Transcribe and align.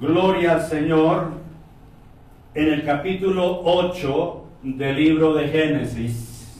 Gloria 0.00 0.54
al 0.54 0.62
Señor 0.62 1.30
en 2.54 2.72
el 2.72 2.84
capítulo 2.84 3.62
8 3.64 4.44
del 4.62 4.94
libro 4.94 5.34
de 5.34 5.48
Génesis. 5.48 6.56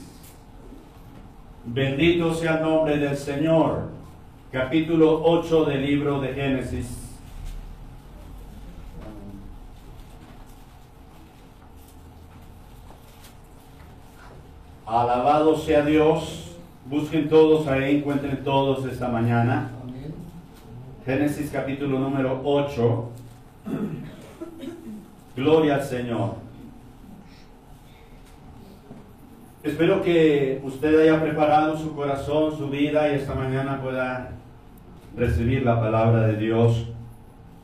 Bendito 1.63 2.33
sea 2.33 2.57
el 2.57 2.63
nombre 2.63 2.97
del 2.97 3.15
Señor. 3.15 3.91
Capítulo 4.51 5.21
8 5.23 5.65
del 5.65 5.85
libro 5.85 6.19
de 6.19 6.33
Génesis. 6.33 7.17
Alabado 14.85 15.55
sea 15.55 15.85
Dios. 15.85 16.57
Busquen 16.89 17.29
todos 17.29 17.65
ahí, 17.67 17.99
encuentren 17.99 18.43
todos 18.43 18.83
esta 18.85 19.07
mañana. 19.07 19.69
Génesis 21.05 21.51
capítulo 21.53 21.99
número 21.99 22.41
8. 22.43 23.18
Gloria 25.35 25.75
al 25.75 25.83
Señor. 25.83 26.35
Espero 29.63 30.01
que 30.01 30.61
usted 30.63 31.01
haya 31.01 31.21
preparado 31.21 31.77
su 31.77 31.93
corazón, 31.95 32.57
su 32.57 32.69
vida 32.69 33.11
y 33.11 33.15
esta 33.15 33.35
mañana 33.35 33.81
pueda 33.81 34.31
recibir 35.17 35.63
la 35.63 35.79
palabra 35.79 36.27
de 36.27 36.37
Dios 36.37 36.87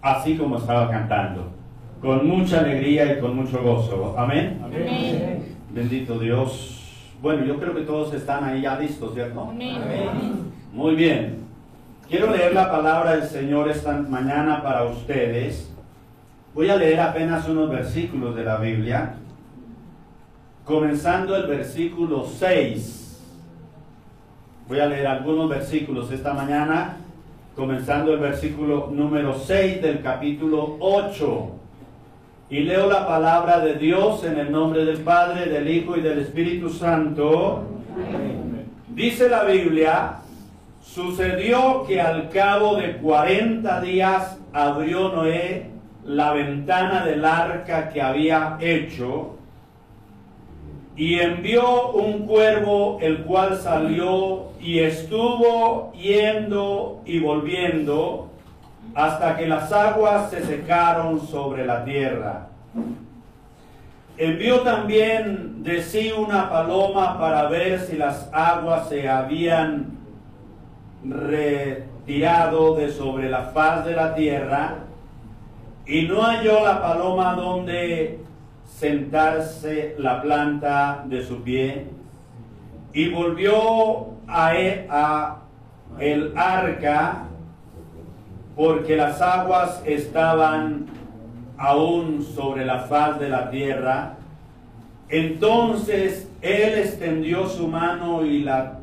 así 0.02 0.38
como 0.38 0.58
estaba 0.58 0.90
cantando, 0.90 1.52
con 2.02 2.27
mucha 2.27 2.60
alegría 2.60 3.13
y 3.13 3.20
con 3.20 3.35
mucho 3.35 3.62
gozo. 3.63 4.13
Amén. 4.18 4.62
Amén. 4.63 5.55
Bendito 5.72 6.20
Dios. 6.20 7.12
Bueno, 7.22 7.44
yo 7.44 7.58
creo 7.60 7.74
que 7.74 7.82
todos 7.82 8.13
están 8.13 8.44
ahí 8.44 8.62
ya 8.62 8.77
listos, 8.77 9.13
¿cierto? 9.13 9.41
Amén. 9.49 10.52
Muy 10.72 10.96
bien. 10.96 11.40
Quiero 12.08 12.30
leer 12.30 12.54
la 12.54 12.70
palabra 12.70 13.16
del 13.16 13.24
Señor 13.27 13.70
esta 13.70 13.94
mañana 13.94 14.62
para 14.62 14.84
ustedes. 14.84 15.74
Voy 16.55 16.70
a 16.70 16.77
leer 16.77 17.02
apenas 17.02 17.50
unos 17.50 17.70
versículos 17.70 18.34
de 18.34 18.46
la 18.46 18.55
Biblia, 18.55 19.16
comenzando 20.63 21.35
el 21.35 21.48
versículo 21.48 22.26
6. 22.26 23.21
Voy 24.70 24.79
a 24.79 24.85
leer 24.85 25.05
algunos 25.05 25.49
versículos 25.49 26.10
esta 26.13 26.34
mañana, 26.34 26.96
comenzando 27.57 28.13
el 28.13 28.20
versículo 28.20 28.90
número 28.90 29.38
6 29.38 29.82
del 29.82 30.02
capítulo 30.02 30.77
8. 30.79 31.49
Y 32.52 32.62
leo 32.62 32.90
la 32.90 33.05
palabra 33.05 33.60
de 33.60 33.74
Dios 33.74 34.24
en 34.24 34.40
el 34.40 34.49
nombre 34.49 34.85
del 34.85 34.99
Padre, 34.99 35.49
del 35.49 35.70
Hijo 35.70 35.98
y 35.98 36.01
del 36.01 36.20
Espíritu 36.20 36.70
Santo. 36.70 37.63
Dice 38.91 39.27
la 39.27 39.44
Biblia, 39.44 40.20
sucedió 40.82 41.84
que 41.85 41.99
al 41.99 42.29
cabo 42.29 42.77
de 42.77 42.96
40 42.96 43.82
días 43.82 44.38
abrió 44.54 45.10
Noé 45.10 45.74
la 46.05 46.34
ventana 46.34 47.03
del 47.03 47.25
arca 47.25 47.89
que 47.89 48.01
había 48.01 48.57
hecho 48.61 49.35
y 50.95 51.20
envió 51.20 51.91
un 51.91 52.25
cuervo 52.25 52.99
el 53.01 53.23
cual 53.23 53.57
salió 53.57 54.51
y 54.61 54.79
estuvo 54.79 55.91
yendo 55.93 57.01
y 57.05 57.20
volviendo 57.20 58.29
hasta 58.93 59.35
que 59.35 59.48
las 59.48 59.71
aguas 59.73 60.29
se 60.29 60.45
secaron 60.45 61.20
sobre 61.27 61.65
la 61.65 61.83
tierra. 61.83 62.48
Envió 64.17 64.61
también 64.61 65.63
de 65.63 65.81
sí 65.81 66.13
una 66.17 66.50
paloma 66.50 67.19
para 67.19 67.50
ver 67.50 67.81
si 67.81 67.97
las 67.97 68.29
aguas 68.31 68.88
se 68.88 69.09
habían 69.09 69.97
retirado 71.03 72.75
de 72.75 72.89
sobre 72.91 73.29
la 73.29 73.47
faz 73.47 73.85
de 73.85 73.94
la 73.94 74.16
tierra, 74.16 74.84
y 75.88 76.03
no 76.03 76.22
halló 76.22 76.64
la 76.64 76.81
paloma 76.81 77.36
donde 77.36 78.19
sentarse 78.66 79.96
la 80.00 80.22
planta 80.22 81.03
de 81.08 81.24
su 81.24 81.41
pie, 81.44 81.88
y 82.94 83.09
volvió 83.09 84.07
a, 84.28 84.56
e- 84.56 84.88
a 84.90 85.38
el 86.00 86.34
arca 86.38 87.25
porque 88.56 88.95
las 88.95 89.22
aguas 89.22 89.81
estaban 89.85 90.85
aún 91.57 92.24
sobre 92.24 92.66
la 92.66 92.79
faz 92.79 93.19
de 93.19 93.29
la 93.29 93.50
tierra. 93.50 94.16
Entonces 95.09 96.29
él 96.41 96.79
extendió 96.79 97.47
su 97.47 97.68
mano 97.68 98.25
y 98.25 98.44
la 98.44 98.79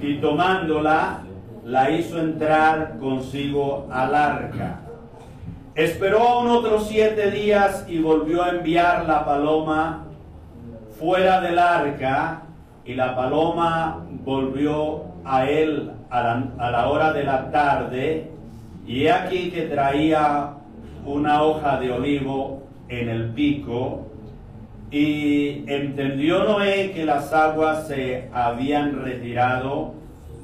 y 0.00 0.16
tomándola 0.18 1.20
la 1.64 1.90
hizo 1.90 2.18
entrar 2.18 2.96
consigo 2.98 3.88
al 3.90 4.14
arca. 4.14 4.80
Esperó 5.80 6.20
aún 6.20 6.48
otros 6.48 6.88
siete 6.88 7.30
días 7.30 7.86
y 7.88 8.02
volvió 8.02 8.42
a 8.42 8.50
enviar 8.50 9.06
la 9.06 9.24
paloma 9.24 10.04
fuera 10.98 11.40
del 11.40 11.58
arca 11.58 12.42
y 12.84 12.92
la 12.92 13.16
paloma 13.16 14.04
volvió 14.22 15.04
a 15.24 15.48
él 15.48 15.90
a 16.10 16.70
la, 16.70 16.86
hora 16.86 17.14
de 17.14 17.24
la 17.24 17.50
tarde 17.50 18.30
y 18.86 19.04
he 19.04 19.10
aquí 19.10 19.50
que 19.50 19.62
traía 19.62 20.50
una 21.06 21.44
hoja 21.44 21.80
de 21.80 21.92
olivo 21.92 22.62
en 22.90 23.08
el 23.08 23.30
pico 23.30 24.06
y 24.90 25.64
entendió 25.66 26.44
Noé 26.44 26.92
que 26.92 27.06
las 27.06 27.32
aguas 27.32 27.88
se 27.88 28.28
habían 28.34 29.02
retirado 29.02 29.94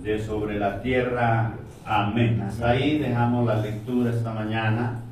de 0.03 0.19
sobre 0.19 0.59
la 0.59 0.81
tierra. 0.81 1.53
Amén. 1.85 2.43
Ahí 2.65 2.97
dejamos 2.97 3.47
la 3.47 3.57
lectura 3.57 4.09
esta 4.09 4.33
mañana. 4.33 5.03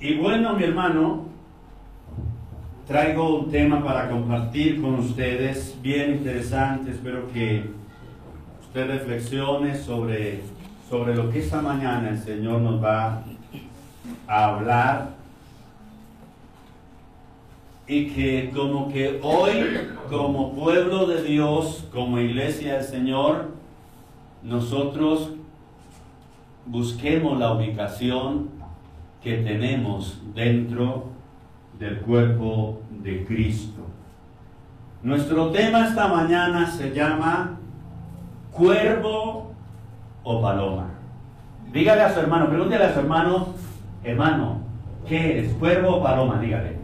Y 0.00 0.14
bueno, 0.14 0.52
mi 0.54 0.62
hermano, 0.62 1.24
traigo 2.86 3.40
un 3.40 3.50
tema 3.50 3.82
para 3.82 4.08
compartir 4.08 4.80
con 4.80 4.94
ustedes, 4.94 5.76
bien 5.82 6.12
interesante. 6.12 6.92
Espero 6.92 7.26
que 7.32 7.68
usted 8.60 8.86
reflexione 8.86 9.76
sobre, 9.76 10.42
sobre 10.88 11.16
lo 11.16 11.28
que 11.30 11.40
esta 11.40 11.60
mañana 11.60 12.10
el 12.10 12.18
Señor 12.18 12.60
nos 12.60 12.80
va 12.82 13.24
a 14.28 14.44
hablar 14.44 15.16
y 17.88 18.10
que 18.10 18.52
como 18.54 18.92
que 18.92 19.18
hoy, 19.20 19.80
como 20.08 20.54
pueblo 20.54 21.06
de 21.06 21.24
Dios, 21.24 21.88
como 21.92 22.20
iglesia 22.20 22.74
del 22.74 22.84
Señor, 22.84 23.48
nosotros 24.44 25.32
busquemos 26.66 27.36
la 27.36 27.52
ubicación 27.52 28.58
que 29.22 29.38
tenemos 29.38 30.22
dentro 30.34 31.10
del 31.78 32.00
cuerpo 32.00 32.80
de 32.90 33.24
Cristo. 33.24 33.82
Nuestro 35.02 35.50
tema 35.50 35.86
esta 35.86 36.08
mañana 36.08 36.66
se 36.66 36.92
llama 36.92 37.58
cuervo 38.50 39.52
o 40.24 40.42
paloma. 40.42 40.90
Dígale 41.72 42.02
a 42.02 42.12
su 42.12 42.20
hermano, 42.20 42.48
pregúntale 42.48 42.84
a 42.84 42.92
su 42.92 43.00
hermano, 43.00 43.54
hermano, 44.02 44.60
¿qué 45.06 45.38
eres? 45.38 45.52
¿Cuervo 45.54 45.96
o 45.96 46.02
paloma? 46.02 46.40
Dígale. 46.40 46.77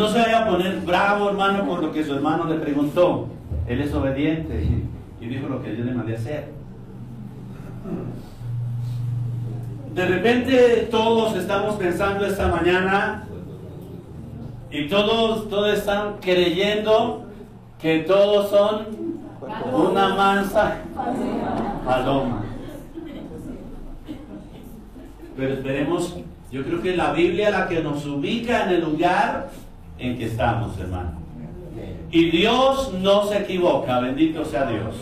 No 0.00 0.08
se 0.08 0.18
vaya 0.18 0.44
a 0.44 0.48
poner 0.48 0.80
bravo, 0.80 1.28
hermano, 1.28 1.66
por 1.66 1.82
lo 1.82 1.92
que 1.92 2.02
su 2.02 2.14
hermano 2.14 2.46
le 2.46 2.54
preguntó. 2.54 3.28
Él 3.68 3.82
es 3.82 3.92
obediente 3.92 4.66
y, 5.20 5.26
dijo 5.26 5.46
lo 5.46 5.62
que 5.62 5.76
yo 5.76 5.84
le 5.84 5.92
mandé 5.92 6.16
hacer. 6.16 6.48
De 9.94 10.06
repente 10.06 10.88
todos 10.90 11.36
estamos 11.36 11.74
pensando 11.74 12.24
esta 12.24 12.48
mañana 12.48 13.26
y 14.70 14.88
todos, 14.88 15.50
todos 15.50 15.76
están 15.76 16.14
creyendo 16.22 17.26
que 17.78 17.98
todos 17.98 18.48
son 18.48 18.86
una 19.70 20.14
mansa 20.14 20.78
paloma. 21.84 22.42
Pero 25.36 25.52
esperemos, 25.52 26.16
yo 26.50 26.64
creo 26.64 26.80
que 26.80 26.96
la 26.96 27.12
Biblia 27.12 27.50
la 27.50 27.68
que 27.68 27.82
nos 27.82 28.06
ubica 28.06 28.64
en 28.64 28.70
el 28.70 28.80
lugar 28.80 29.50
en 30.00 30.18
que 30.18 30.26
estamos, 30.26 30.78
hermano. 30.78 31.12
Y 32.10 32.30
Dios 32.30 32.92
no 32.94 33.24
se 33.24 33.38
equivoca, 33.38 34.00
bendito 34.00 34.44
sea 34.44 34.66
Dios. 34.66 34.94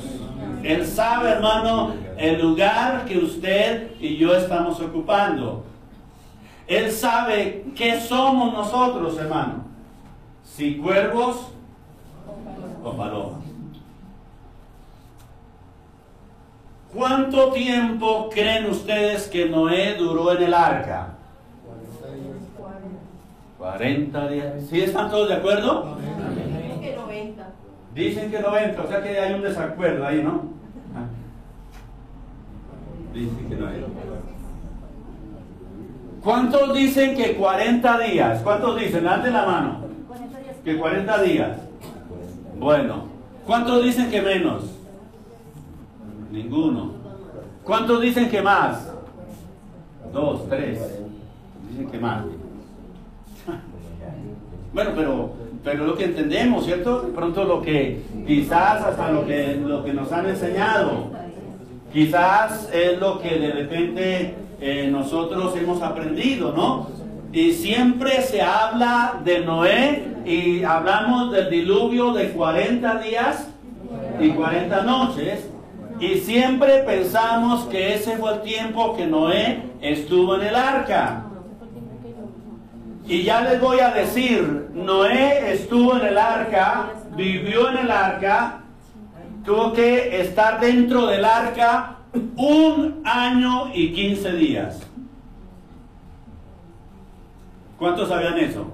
Él 0.63 0.87
sabe, 0.87 1.31
hermano, 1.31 1.95
el 2.17 2.41
lugar 2.41 3.05
que 3.07 3.19
usted 3.19 3.93
y 4.01 4.17
yo 4.17 4.35
estamos 4.35 4.81
ocupando. 4.81 5.65
Él 6.67 6.91
sabe 6.91 7.65
qué 7.75 8.01
somos 8.01 8.53
nosotros, 8.53 9.17
hermano. 9.19 9.65
Si 10.45 10.77
cuervos 10.77 11.49
o 12.85 12.93
palomas. 12.93 13.39
¿Cuánto 16.93 17.53
tiempo 17.53 18.29
creen 18.31 18.67
ustedes 18.67 19.29
que 19.29 19.49
Noé 19.49 19.95
duró 19.95 20.33
en 20.33 20.43
el 20.43 20.55
arca? 20.55 21.18
40 23.59 24.29
días. 24.29 24.53
¿Sí 24.71 24.81
están 24.81 25.11
todos 25.11 25.29
de 25.29 25.35
acuerdo? 25.35 25.97
Dicen 27.95 28.31
que 28.31 28.41
no 28.41 28.57
entra, 28.57 28.85
o 28.85 28.87
sea 28.87 29.03
que 29.03 29.19
hay 29.19 29.35
un 29.35 29.43
desacuerdo 29.43 30.07
ahí, 30.07 30.23
¿no? 30.23 30.43
Dicen 33.13 33.49
que 33.49 33.57
no 33.57 33.69
entra. 33.69 33.89
¿Cuántos 36.23 36.75
dicen 36.75 37.17
que 37.17 37.35
40 37.35 37.99
días? 37.99 38.43
¿Cuántos 38.43 38.79
dicen? 38.79 39.03
Levanten 39.03 39.33
la 39.33 39.47
mano. 39.47 39.81
Que 40.65 40.77
40 40.77 41.23
días. 41.23 41.59
Bueno. 42.59 43.09
¿Cuántos 43.47 43.83
dicen 43.83 44.11
que 44.11 44.21
menos? 44.21 44.65
Ninguno. 46.31 46.93
¿Cuántos 47.65 48.01
dicen 48.01 48.29
que 48.29 48.43
más? 48.43 48.93
Dos, 50.13 50.49
tres. 50.49 51.01
Dicen 51.71 51.91
que 51.91 51.99
más. 51.99 52.25
Bueno, 54.73 54.91
pero, 54.95 55.31
pero 55.65 55.85
lo 55.85 55.97
que 55.97 56.05
entendemos, 56.05 56.65
¿cierto? 56.65 57.11
Pronto 57.15 57.45
lo 57.45 57.63
que, 57.63 58.03
quizás 58.27 58.83
hasta 58.85 59.11
lo 59.11 59.27
que, 59.27 59.57
lo 59.57 59.85
que 59.85 59.93
nos 59.93 60.13
han 60.13 60.29
enseñado, 60.29 61.11
quizás 61.93 62.69
es 62.73 62.99
lo 62.99 63.19
que 63.21 63.39
de 63.39 63.51
repente 63.51 64.35
eh, 64.61 64.89
nosotros 64.91 65.57
hemos 65.57 65.83
aprendido, 65.83 66.53
¿no? 66.53 66.89
Y 67.33 67.53
siempre 67.53 68.23
se 68.23 68.41
habla 68.41 69.21
de 69.25 69.41
Noé 69.41 70.03
y 70.25 70.65
hablamos 70.65 71.31
del 71.31 71.51
diluvio 71.51 72.13
de 72.13 72.31
40 72.31 72.99
días 73.01 73.49
y 74.21 74.31
40 74.31 74.83
noches. 74.83 75.49
Y 76.01 76.19
siempre 76.19 76.85
pensamos 76.87 77.65
que 77.65 77.95
ese 77.95 78.17
fue 78.17 78.35
el 78.35 78.41
tiempo 78.43 78.97
que 78.97 79.07
Noé 79.07 79.63
estuvo 79.81 80.37
en 80.37 80.43
el 80.43 80.55
arca. 80.55 81.28
Y 83.09 83.23
ya 83.23 83.41
les 83.41 83.59
voy 83.59 83.81
a 83.81 83.91
decir, 83.91 84.69
Noé 84.75 85.55
estuvo 85.55 85.97
en 85.97 86.07
el 86.09 86.19
arca, 86.19 86.91
vivió 87.17 87.71
en 87.71 87.79
el 87.79 87.91
arca, 87.91 88.61
tuvo 89.47 89.73
que 89.73 90.21
estar 90.21 90.61
dentro 90.61 91.07
del 91.07 91.25
arca 91.25 91.97
un 92.37 93.01
año 93.05 93.75
y 93.75 93.95
15 93.95 94.33
días. 94.33 94.81
¿Cuántos 97.79 98.11
sabían 98.11 98.39
eso? 98.39 98.67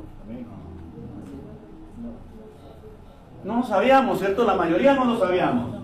No 3.45 3.65
sabíamos, 3.65 4.19
¿cierto? 4.19 4.45
La 4.45 4.57
mayoría 4.57 4.95
no 4.95 5.05
lo 5.05 5.17
sabíamos. 5.17 5.84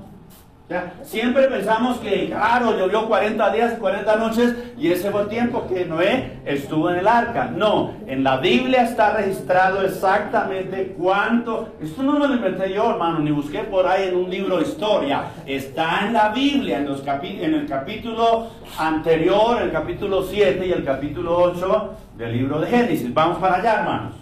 Siempre 1.02 1.48
pensamos 1.48 1.98
que, 1.98 2.26
claro, 2.26 2.78
llovió 2.78 3.08
40 3.08 3.52
días 3.52 3.74
y 3.76 3.80
40 3.80 4.16
noches 4.16 4.54
y 4.78 4.92
ese 4.92 5.10
fue 5.10 5.22
el 5.22 5.28
tiempo 5.28 5.66
que 5.66 5.84
Noé 5.84 6.38
estuvo 6.44 6.90
en 6.90 6.98
el 6.98 7.08
arca. 7.08 7.46
No, 7.46 7.94
en 8.06 8.22
la 8.22 8.36
Biblia 8.36 8.84
está 8.84 9.14
registrado 9.14 9.82
exactamente 9.82 10.94
cuánto. 10.96 11.70
Esto 11.82 12.04
no 12.04 12.18
lo 12.18 12.32
inventé 12.32 12.72
yo, 12.72 12.90
hermano, 12.90 13.18
ni 13.18 13.32
busqué 13.32 13.60
por 13.60 13.84
ahí 13.84 14.08
en 14.08 14.16
un 14.16 14.30
libro 14.30 14.58
de 14.58 14.62
historia. 14.62 15.24
Está 15.44 16.06
en 16.06 16.12
la 16.12 16.28
Biblia, 16.28 16.78
en, 16.78 16.86
en 16.86 17.54
el 17.54 17.66
capítulo 17.66 18.50
anterior, 18.78 19.60
el 19.62 19.72
capítulo 19.72 20.22
7 20.22 20.64
y 20.64 20.70
el 20.70 20.84
capítulo 20.84 21.36
8 21.36 21.94
del 22.16 22.32
libro 22.32 22.60
de 22.60 22.68
Génesis. 22.68 23.12
Vamos 23.12 23.38
para 23.38 23.56
allá, 23.56 23.80
hermanos. 23.80 24.14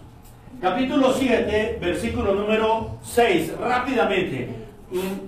Capítulo 0.62 1.12
7, 1.12 1.78
versículo 1.78 2.34
número 2.34 2.96
6, 3.02 3.52
rápidamente. 3.60 4.67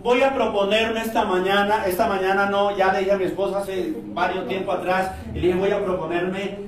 Voy 0.03 0.23
a 0.23 0.35
proponerme 0.35 1.01
esta 1.01 1.27
mañana, 1.27 1.85
esta 1.87 2.09
mañana 2.09 2.47
no, 2.47 2.75
ya 2.75 2.93
le 2.93 3.01
dije 3.01 3.13
a 3.13 3.19
mi 3.19 3.25
esposa 3.25 3.59
hace 3.59 3.95
varios 4.15 4.49
tiempo 4.49 4.73
atrás, 4.73 5.13
y 5.35 5.41
le 5.41 5.49
dije 5.49 5.59
voy 5.59 5.71
a 5.71 5.85
proponerme 5.85 6.59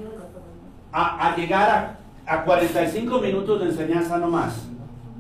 a, 0.93 1.35
llegar 1.35 1.99
a, 2.27 2.35
a, 2.35 2.45
45 2.45 3.19
minutos 3.21 3.61
de 3.61 3.71
enseñanza 3.71 4.19
no 4.19 4.29
más, 4.29 4.69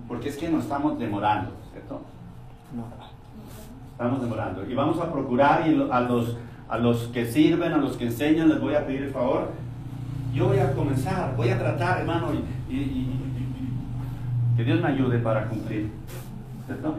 porque 0.06 0.28
es 0.28 0.36
que 0.36 0.50
nos 0.50 0.64
estamos 0.64 0.98
demorando, 0.98 1.52
¿cierto? 1.72 2.02
Estamos 3.92 4.20
demorando. 4.20 4.68
Y 4.68 4.74
vamos 4.74 5.00
a 5.00 5.10
procurar 5.10 5.66
y 5.66 5.88
a 5.90 6.00
los, 6.00 6.36
a 6.68 6.76
los 6.76 7.04
que 7.04 7.24
sirven, 7.24 7.72
a 7.72 7.78
los 7.78 7.96
que 7.96 8.04
enseñan, 8.04 8.50
les 8.50 8.60
voy 8.60 8.74
a 8.74 8.86
pedir 8.86 9.04
el 9.04 9.10
favor. 9.10 9.50
Yo 10.34 10.48
voy 10.48 10.58
a 10.58 10.72
comenzar, 10.72 11.34
voy 11.36 11.48
a 11.48 11.58
tratar, 11.58 12.00
hermano, 12.00 12.28
y, 12.68 12.74
y 12.74 13.08
que 14.58 14.64
Dios 14.64 14.78
me 14.82 14.88
ayude 14.88 15.18
para 15.20 15.48
cumplir. 15.48 15.90
¿Cierto? 16.66 16.96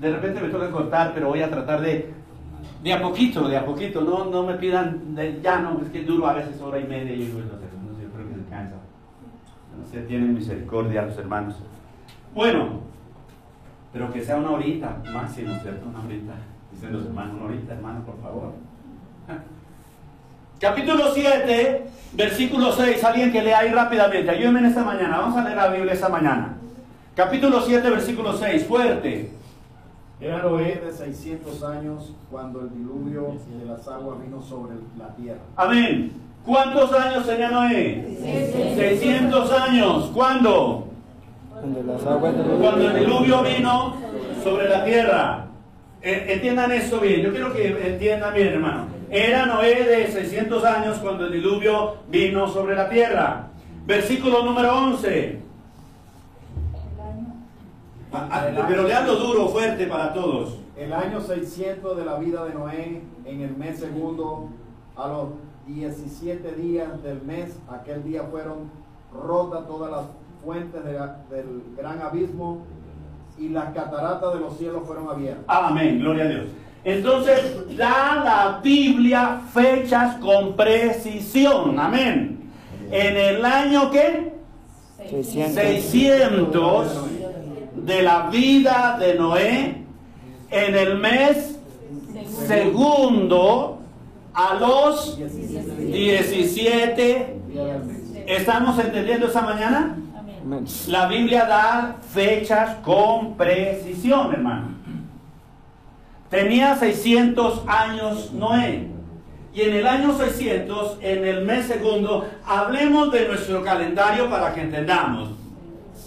De 0.00 0.10
repente 0.10 0.40
me 0.40 0.48
toca 0.48 0.70
cortar, 0.70 1.12
pero 1.14 1.28
voy 1.28 1.42
a 1.42 1.50
tratar 1.50 1.80
de, 1.80 2.12
de 2.82 2.92
a 2.92 3.00
poquito, 3.00 3.48
de 3.48 3.56
a 3.56 3.64
poquito, 3.64 4.00
no, 4.00 4.24
no 4.24 4.42
me 4.44 4.54
pidan, 4.54 5.14
de, 5.14 5.40
ya 5.40 5.60
no, 5.60 5.80
es 5.82 5.90
que 5.90 6.02
duro 6.02 6.26
a 6.26 6.34
veces 6.34 6.60
hora 6.60 6.78
y 6.78 6.84
media 6.84 7.14
y 7.14 7.28
yo 7.28 7.34
no 7.34 7.40
sé, 7.40 7.66
no 7.86 7.96
sé, 7.96 8.06
creo 8.14 8.28
que 8.28 8.34
se 8.34 8.50
cansa. 8.50 8.76
No 9.78 9.86
sé, 9.90 10.00
tienen 10.02 10.34
misericordia 10.34 11.02
los 11.02 11.16
hermanos. 11.16 11.56
Bueno, 12.34 12.80
pero 13.92 14.12
que 14.12 14.22
sea 14.22 14.36
una 14.36 14.50
horita, 14.52 14.96
máximo, 15.12 15.54
¿cierto? 15.62 15.88
Una 15.88 16.00
horita. 16.00 16.32
Dicen 16.72 16.92
los 16.92 17.04
hermanos, 17.04 17.36
una 17.36 17.44
horita, 17.44 17.74
hermano, 17.74 18.04
por 18.04 18.20
favor. 18.20 18.52
Capítulo 20.60 21.12
7, 21.12 21.84
versículo 22.14 22.72
6. 22.72 23.04
Alguien 23.04 23.32
que 23.32 23.42
lea 23.42 23.58
ahí 23.58 23.70
rápidamente. 23.70 24.30
Ayúdenme 24.30 24.60
en 24.60 24.66
esta 24.66 24.84
mañana. 24.84 25.18
Vamos 25.18 25.36
a 25.36 25.44
leer 25.44 25.56
la 25.56 25.68
Biblia 25.68 25.92
esta 25.92 26.08
mañana. 26.08 26.56
Capítulo 27.14 27.60
7, 27.60 27.90
versículo 27.90 28.32
6. 28.32 28.64
Fuerte. 28.66 29.41
Era 30.22 30.38
Noé 30.38 30.80
de 30.84 30.92
600 30.92 31.64
años 31.64 32.14
cuando 32.30 32.60
el 32.60 32.70
diluvio 32.70 33.34
de 33.58 33.66
las 33.66 33.88
aguas 33.88 34.20
vino 34.22 34.40
sobre 34.40 34.76
la 34.96 35.08
tierra. 35.16 35.40
Amén. 35.56 36.12
¿Cuántos 36.46 36.92
años 36.92 37.26
tenía 37.26 37.50
Noé? 37.50 38.18
600 38.76 39.52
años. 39.52 40.10
¿Cuándo? 40.14 40.86
Cuando 42.60 42.88
el 42.88 43.00
diluvio 43.00 43.42
vino 43.42 43.96
sobre 44.44 44.68
la 44.68 44.84
tierra. 44.84 45.46
Entiendan 46.00 46.70
esto 46.70 47.00
bien. 47.00 47.22
Yo 47.22 47.32
quiero 47.32 47.52
que 47.52 47.88
entiendan 47.92 48.32
bien, 48.32 48.48
hermano. 48.48 48.86
Era 49.10 49.46
Noé 49.46 49.84
de 49.84 50.06
600 50.06 50.64
años 50.64 50.98
cuando 50.98 51.26
el 51.26 51.32
diluvio 51.32 51.96
vino 52.08 52.46
sobre 52.46 52.76
la 52.76 52.88
tierra. 52.88 53.48
Versículo 53.86 54.44
número 54.44 54.72
11. 54.72 55.40
Pero 58.68 58.82
leando 58.82 59.16
duro, 59.16 59.48
fuerte 59.48 59.86
para 59.86 60.12
todos. 60.12 60.58
El 60.76 60.92
año 60.92 61.20
600 61.20 61.96
de 61.96 62.04
la 62.04 62.18
vida 62.18 62.44
de 62.44 62.54
Noé, 62.54 63.02
en 63.24 63.40
el 63.40 63.56
mes 63.56 63.78
segundo, 63.78 64.48
a 64.96 65.08
los 65.08 65.28
17 65.66 66.52
días 66.52 67.02
del 67.02 67.22
mes, 67.22 67.56
aquel 67.70 68.04
día 68.04 68.24
fueron 68.30 68.70
rotas 69.12 69.66
todas 69.66 69.90
las 69.90 70.02
fuentes 70.44 70.82
del 70.84 71.62
gran 71.76 72.00
abismo 72.00 72.64
y 73.38 73.48
las 73.48 73.72
cataratas 73.72 74.34
de 74.34 74.40
los 74.40 74.56
cielos 74.56 74.82
fueron 74.86 75.08
abiertas. 75.08 75.44
Amén, 75.46 76.00
gloria 76.00 76.24
a 76.24 76.28
Dios. 76.28 76.44
Entonces, 76.84 77.76
da 77.76 78.22
la 78.24 78.60
Biblia 78.62 79.40
fechas 79.52 80.16
con 80.16 80.56
precisión. 80.56 81.78
Amén. 81.78 82.50
En 82.90 83.16
el 83.16 83.44
año 83.44 83.90
que 83.90 84.32
600, 85.08 85.54
600 85.54 87.21
de 87.82 88.02
la 88.02 88.28
vida 88.28 88.96
de 88.98 89.14
Noé 89.14 89.84
en 90.50 90.74
el 90.74 90.98
mes 90.98 91.58
segundo 92.46 93.78
a 94.34 94.54
los 94.54 95.18
17. 95.18 97.36
¿Estamos 98.26 98.78
entendiendo 98.78 99.26
esta 99.26 99.42
mañana? 99.42 99.96
La 100.88 101.06
Biblia 101.06 101.44
da 101.44 101.96
fechas 102.12 102.76
con 102.84 103.36
precisión, 103.36 104.32
hermano. 104.32 104.68
Tenía 106.30 106.76
600 106.76 107.62
años 107.66 108.32
Noé. 108.32 108.88
Y 109.54 109.60
en 109.60 109.74
el 109.74 109.86
año 109.86 110.16
600, 110.16 110.98
en 111.02 111.26
el 111.26 111.44
mes 111.44 111.66
segundo, 111.66 112.26
hablemos 112.46 113.12
de 113.12 113.28
nuestro 113.28 113.62
calendario 113.62 114.30
para 114.30 114.54
que 114.54 114.62
entendamos. 114.62 115.28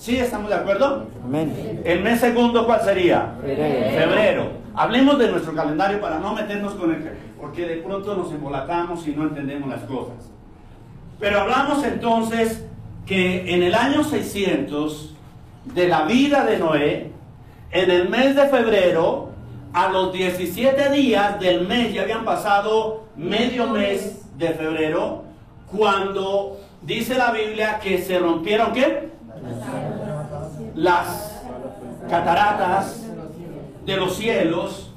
¿Sí 0.06 0.20
estamos 0.20 0.52
de 0.52 0.56
acuerdo? 0.56 1.08
Amén. 1.24 1.82
El 1.84 2.04
mes 2.04 2.20
segundo, 2.20 2.68
¿cuál 2.68 2.80
sería? 2.82 3.34
Febrero. 3.42 4.52
Hablemos 4.76 5.18
de 5.18 5.32
nuestro 5.32 5.56
calendario 5.56 6.00
para 6.00 6.20
no 6.20 6.36
meternos 6.36 6.76
con 6.76 6.94
el... 6.94 7.10
Porque 7.42 7.66
de 7.66 7.78
pronto 7.78 8.16
nos 8.16 8.32
embolatamos 8.32 9.08
y 9.08 9.16
no 9.16 9.24
entendemos 9.24 9.68
las 9.68 9.82
cosas. 9.86 10.30
Pero 11.20 11.40
hablamos 11.40 11.84
entonces 11.84 12.64
que 13.08 13.52
en 13.52 13.64
el 13.64 13.74
año 13.74 14.04
600 14.04 15.16
de 15.74 15.88
la 15.88 16.04
vida 16.04 16.46
de 16.46 16.60
Noé, 16.60 17.12
en 17.72 17.90
el 17.90 18.08
mes 18.08 18.36
de 18.36 18.48
febrero, 18.48 19.32
a 19.74 19.90
los 19.90 20.14
17 20.14 20.92
días 20.92 21.40
del 21.40 21.68
mes, 21.68 21.96
ya 21.96 22.04
habían 22.04 22.26
pasado 22.26 23.06
medio 23.16 23.72
mes 23.72 24.24
de 24.38 24.50
febrero, 24.50 25.24
cuando 25.76 26.60
dice 26.84 27.16
la 27.16 27.32
Biblia 27.32 27.80
que 27.80 28.04
se 28.04 28.20
rompieron, 28.20 28.72
¿qué? 28.72 29.16
las 29.46 29.60
cataratas 32.10 33.08
de 33.86 33.98
los 33.98 34.16
cielos. 34.16 34.92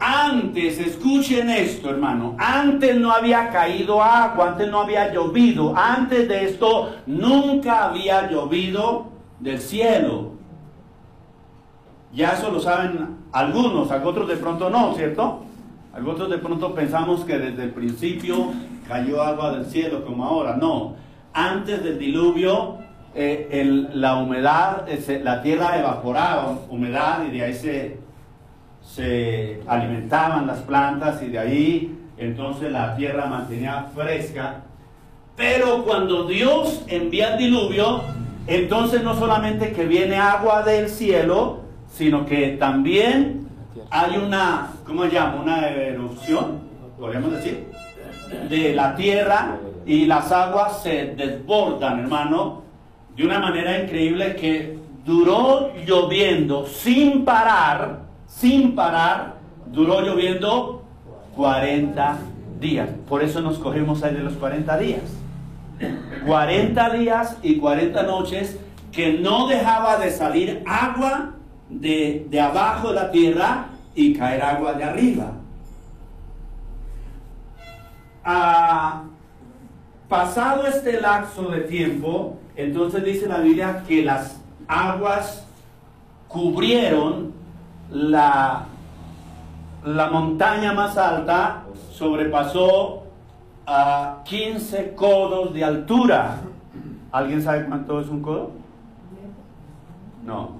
Antes, 0.00 0.78
escuchen 0.78 1.50
esto, 1.50 1.90
hermano, 1.90 2.36
antes 2.38 2.96
no 2.96 3.10
había 3.10 3.50
caído 3.50 4.00
agua, 4.00 4.50
antes 4.50 4.70
no 4.70 4.80
había 4.80 5.12
llovido, 5.12 5.76
antes 5.76 6.28
de 6.28 6.44
esto 6.44 6.94
nunca 7.06 7.86
había 7.86 8.30
llovido 8.30 9.06
del 9.40 9.60
cielo. 9.60 10.32
Ya 12.14 12.30
eso 12.30 12.50
lo 12.50 12.60
saben 12.60 13.16
algunos, 13.32 13.90
otros 13.90 14.28
de 14.28 14.36
pronto 14.36 14.70
no, 14.70 14.94
¿cierto? 14.94 15.42
Algunos 15.92 16.30
de 16.30 16.38
pronto 16.38 16.74
pensamos 16.74 17.24
que 17.24 17.36
desde 17.36 17.64
el 17.64 17.70
principio 17.70 18.52
cayó 18.86 19.20
agua 19.20 19.52
del 19.52 19.66
cielo 19.66 20.04
como 20.04 20.24
ahora. 20.24 20.56
No, 20.56 20.94
antes 21.32 21.82
del 21.82 21.98
diluvio 21.98 22.78
eh, 23.18 23.88
la 23.92 24.16
humedad, 24.16 24.86
la 25.22 25.42
tierra 25.42 25.78
evaporaba 25.78 26.58
humedad 26.70 27.24
y 27.26 27.36
de 27.36 27.44
ahí 27.44 27.54
se, 27.54 27.98
se 28.80 29.60
alimentaban 29.66 30.46
las 30.46 30.60
plantas 30.60 31.22
y 31.22 31.28
de 31.28 31.38
ahí 31.38 31.98
entonces 32.16 32.70
la 32.70 32.96
tierra 32.96 33.26
mantenía 33.26 33.86
fresca. 33.94 34.62
Pero 35.36 35.84
cuando 35.84 36.24
Dios 36.24 36.84
envía 36.88 37.32
el 37.32 37.38
diluvio, 37.38 38.02
entonces 38.46 39.02
no 39.02 39.14
solamente 39.14 39.72
que 39.72 39.84
viene 39.84 40.16
agua 40.16 40.62
del 40.62 40.88
cielo, 40.88 41.60
sino 41.92 42.24
que 42.26 42.56
también 42.58 43.48
hay 43.90 44.16
una, 44.16 44.70
¿cómo 44.86 45.04
se 45.04 45.10
llama? 45.10 45.42
Una 45.42 45.68
erupción, 45.68 46.60
podríamos 46.98 47.32
decir, 47.32 47.66
de 48.48 48.74
la 48.74 48.94
tierra 48.94 49.58
y 49.86 50.06
las 50.06 50.30
aguas 50.32 50.82
se 50.82 51.14
desbordan, 51.16 52.00
hermano, 52.00 52.62
de 53.18 53.24
una 53.26 53.40
manera 53.40 53.82
increíble 53.82 54.36
que 54.36 54.78
duró 55.04 55.72
lloviendo 55.84 56.66
sin 56.66 57.24
parar, 57.24 58.02
sin 58.28 58.76
parar, 58.76 59.34
duró 59.66 60.00
lloviendo 60.02 60.84
40 61.34 62.16
días. 62.60 62.88
Por 63.08 63.24
eso 63.24 63.40
nos 63.40 63.58
cogemos 63.58 64.04
ahí 64.04 64.14
de 64.14 64.22
los 64.22 64.34
40 64.34 64.78
días. 64.78 65.02
40 66.26 66.90
días 66.90 67.36
y 67.42 67.56
40 67.56 68.04
noches 68.04 68.56
que 68.92 69.14
no 69.14 69.48
dejaba 69.48 69.96
de 69.96 70.10
salir 70.10 70.62
agua 70.64 71.34
de, 71.68 72.28
abajo 72.40 72.90
de 72.90 72.94
la 72.94 73.10
tierra 73.10 73.66
y 73.96 74.14
caer 74.14 74.42
agua 74.42 74.74
de 74.74 74.84
arriba. 74.84 75.32
Ah, 78.24 79.02
pasado 80.08 80.68
este 80.68 81.00
lapso 81.00 81.48
de 81.48 81.62
tiempo, 81.62 82.38
entonces 82.58 83.04
dice 83.04 83.28
la 83.28 83.38
Biblia 83.38 83.84
que 83.86 84.02
las 84.02 84.40
aguas 84.66 85.46
cubrieron 86.26 87.32
la, 87.88 88.66
la 89.84 90.10
montaña 90.10 90.72
más 90.72 90.98
alta, 90.98 91.62
sobrepasó 91.92 93.04
a 93.64 94.22
15 94.24 94.94
codos 94.96 95.54
de 95.54 95.62
altura. 95.62 96.40
¿Alguien 97.12 97.40
sabe 97.42 97.64
cuánto 97.66 98.00
es 98.00 98.08
un 98.08 98.22
codo? 98.22 98.50
No. 100.26 100.50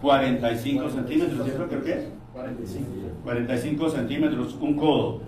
45 0.00 0.90
centímetros, 0.90 1.44
¿cierto? 1.44 1.68
Creo 1.68 1.84
que 1.84 1.92
es. 1.92 2.08
45. 2.32 2.86
45 3.22 3.90
centímetros, 3.90 4.56
un 4.60 4.74
codo. 4.74 5.20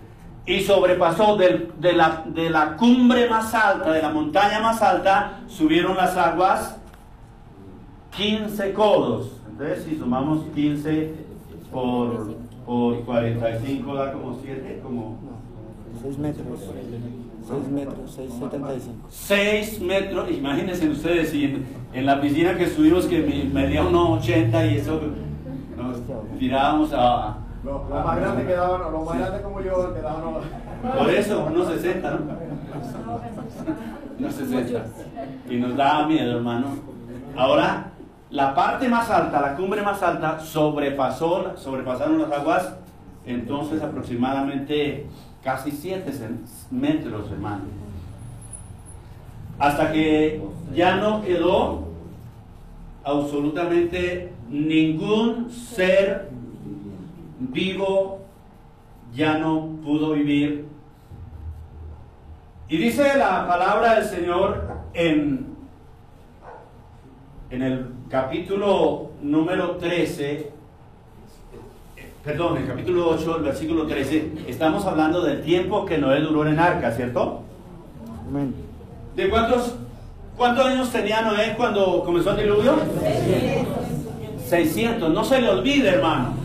Y 0.44 0.60
sobrepasó 0.60 1.36
de, 1.36 1.70
la, 1.92 2.24
de 2.26 2.50
la 2.50 2.76
cumbre 2.76 3.28
más 3.28 3.54
alta, 3.54 3.92
de 3.92 4.02
la 4.02 4.10
montaña 4.10 4.60
más 4.60 4.82
alta, 4.82 5.40
subieron 5.46 5.96
las 5.96 6.16
aguas 6.16 6.76
15 8.16 8.72
codos. 8.72 9.32
Entonces, 9.50 9.84
si 9.84 9.96
sumamos 9.96 10.44
15 10.54 11.14
por, 11.70 12.34
por 12.66 13.04
45, 13.04 13.94
da 13.94 14.12
como 14.12 14.38
7, 14.42 14.80
como 14.82 15.18
6 16.02 16.18
metros. 16.18 16.46
6 17.48 17.68
metros, 17.70 18.18
6,75. 18.18 18.80
6 19.08 19.80
metros, 19.80 20.30
imagínense 20.30 20.88
ustedes, 20.88 21.30
si 21.30 21.64
en, 21.92 22.06
la 22.06 22.20
piscina 22.20 22.56
que 22.56 22.64
estuvimos 22.64 23.06
que 23.06 23.20
medía 23.52 23.84
unos 23.84 24.20
80 24.20 24.66
y 24.66 24.76
eso 24.76 25.00
nos 25.76 26.38
tirábamos 26.38 26.92
a... 26.92 27.38
Los 27.64 27.88
lo 27.88 27.94
más 27.94 28.16
grandes 28.16 28.46
quedaban, 28.46 28.92
los 28.92 29.04
más 29.04 29.18
grandes 29.18 29.40
como 29.42 29.60
yo 29.60 29.94
quedaban... 29.94 30.22
Por 30.98 31.10
eso, 31.10 31.46
unos 31.46 31.68
60, 31.68 32.10
¿no? 32.10 32.18
Unos 34.18 34.34
60. 34.34 34.84
Y 35.48 35.56
nos 35.58 35.76
daba 35.76 36.08
miedo, 36.08 36.38
hermano. 36.38 36.66
Ahora, 37.36 37.92
la 38.30 38.54
parte 38.54 38.88
más 38.88 39.08
alta, 39.10 39.40
la 39.40 39.54
cumbre 39.54 39.82
más 39.82 40.02
alta, 40.02 40.40
sobrepasó, 40.40 41.56
sobrepasaron 41.56 42.20
las 42.20 42.32
aguas, 42.32 42.74
entonces 43.24 43.80
aproximadamente 43.80 45.06
casi 45.44 45.70
7 45.70 46.10
metros, 46.70 47.30
hermano. 47.30 47.62
Hasta 49.58 49.92
que 49.92 50.42
ya 50.74 50.96
no 50.96 51.22
quedó 51.22 51.84
absolutamente 53.04 54.32
ningún 54.48 55.50
ser 55.50 56.30
vivo, 57.50 58.20
ya 59.14 59.38
no 59.38 59.66
pudo 59.84 60.12
vivir. 60.12 60.66
Y 62.68 62.76
dice 62.76 63.16
la 63.18 63.46
palabra 63.46 63.96
del 63.96 64.04
Señor 64.04 64.68
en, 64.94 65.46
en 67.50 67.62
el 67.62 67.86
capítulo 68.08 69.10
número 69.20 69.72
13, 69.76 70.50
perdón, 72.24 72.58
el 72.58 72.66
capítulo 72.66 73.10
8, 73.10 73.36
el 73.38 73.42
versículo 73.42 73.86
13, 73.86 74.44
estamos 74.46 74.86
hablando 74.86 75.20
del 75.22 75.42
tiempo 75.42 75.84
que 75.84 75.98
Noé 75.98 76.20
duró 76.20 76.46
en 76.46 76.58
arca, 76.58 76.92
¿cierto? 76.92 77.42
¿De 79.16 79.28
cuántos, 79.28 79.74
cuántos 80.36 80.64
años 80.64 80.90
tenía 80.90 81.20
Noé 81.22 81.54
cuando 81.56 82.02
comenzó 82.04 82.30
el 82.30 82.38
diluvio? 82.38 82.76
600. 83.00 84.42
600. 84.48 85.12
No 85.12 85.24
se 85.24 85.40
le 85.42 85.50
olvide, 85.50 85.88
hermano. 85.88 86.41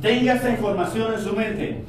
Tenga 0.00 0.34
esta 0.34 0.50
información 0.50 1.14
en 1.14 1.20
su 1.20 1.32
mente. 1.34 1.84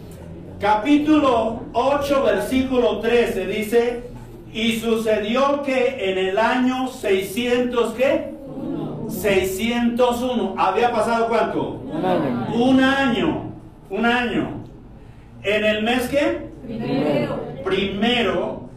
Capítulo 0.59 1.61
8, 1.73 2.23
versículo 2.23 2.99
13 2.99 3.45
dice, 3.45 4.03
y 4.51 4.79
sucedió 4.79 5.61
que 5.61 6.11
en 6.11 6.17
el 6.17 6.37
año 6.37 6.87
600, 6.87 7.93
¿qué? 7.93 8.33
601. 9.07 10.55
¿Había 10.57 10.91
pasado 10.91 11.27
cuánto? 11.27 11.81
Un 11.83 12.05
año. 12.05 12.47
Un 12.53 12.83
año. 12.83 13.43
Un 13.89 14.05
año. 14.05 14.49
¿En 15.43 15.63
el 15.63 15.83
mes 15.83 16.07
qué? 16.09 16.49
Primero. 16.65 17.39
Primero. 17.63 18.69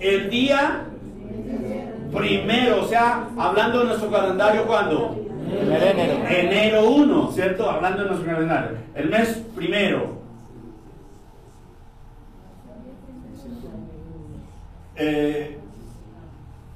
El 0.00 0.30
día 0.30 0.84
primero. 2.14 2.82
O 2.82 2.86
sea, 2.86 3.28
hablando 3.36 3.80
de 3.80 3.84
nuestro 3.86 4.10
calendario, 4.10 4.66
¿cuándo? 4.66 5.16
Enero. 5.60 6.28
Enero 6.28 6.90
1, 6.90 7.32
¿cierto? 7.32 7.70
Hablando 7.70 8.02
de 8.02 8.08
nuestro 8.10 8.32
calendario. 8.32 8.78
El 8.94 9.08
mes 9.08 9.42
primero. 9.54 10.22
Eh, 14.96 15.58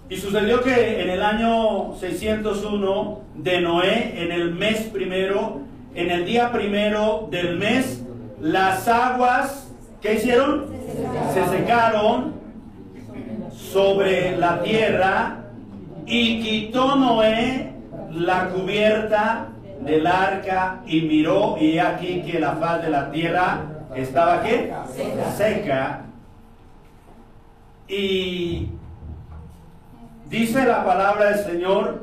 y 0.09 0.17
sucedió 0.17 0.63
que 0.63 1.03
en 1.03 1.11
el 1.11 1.23
año 1.23 1.95
601 1.99 3.21
de 3.37 3.61
Noé, 3.61 4.23
en 4.23 4.33
el 4.33 4.55
mes 4.55 4.81
primero, 4.93 5.61
en 5.95 6.11
el 6.11 6.25
día 6.25 6.51
primero 6.51 7.29
del 7.31 7.59
mes, 7.59 8.03
las 8.41 8.89
aguas, 8.89 9.71
¿qué 10.01 10.15
hicieron? 10.15 10.67
Se 11.35 11.45
secaron 11.57 12.35
sobre 13.53 14.37
la 14.37 14.63
tierra 14.63 15.45
y 16.07 16.41
quitó 16.41 16.97
Noé 16.97 17.78
la 18.11 18.49
cubierta 18.49 19.49
del 19.81 20.07
arca 20.07 20.81
y 20.87 21.03
miró 21.03 21.57
y 21.59 21.79
aquí 21.79 22.23
que 22.23 22.39
la 22.41 22.53
faz 22.53 22.83
de 22.83 22.91
la 22.91 23.11
tierra 23.11 23.61
estaba 23.95 24.43
qué? 24.43 24.73
Seca. 25.37 26.03
Y 27.87 28.69
Dice 30.29 30.67
la 30.67 30.85
palabra 30.85 31.31
del 31.31 31.45
Señor, 31.45 32.03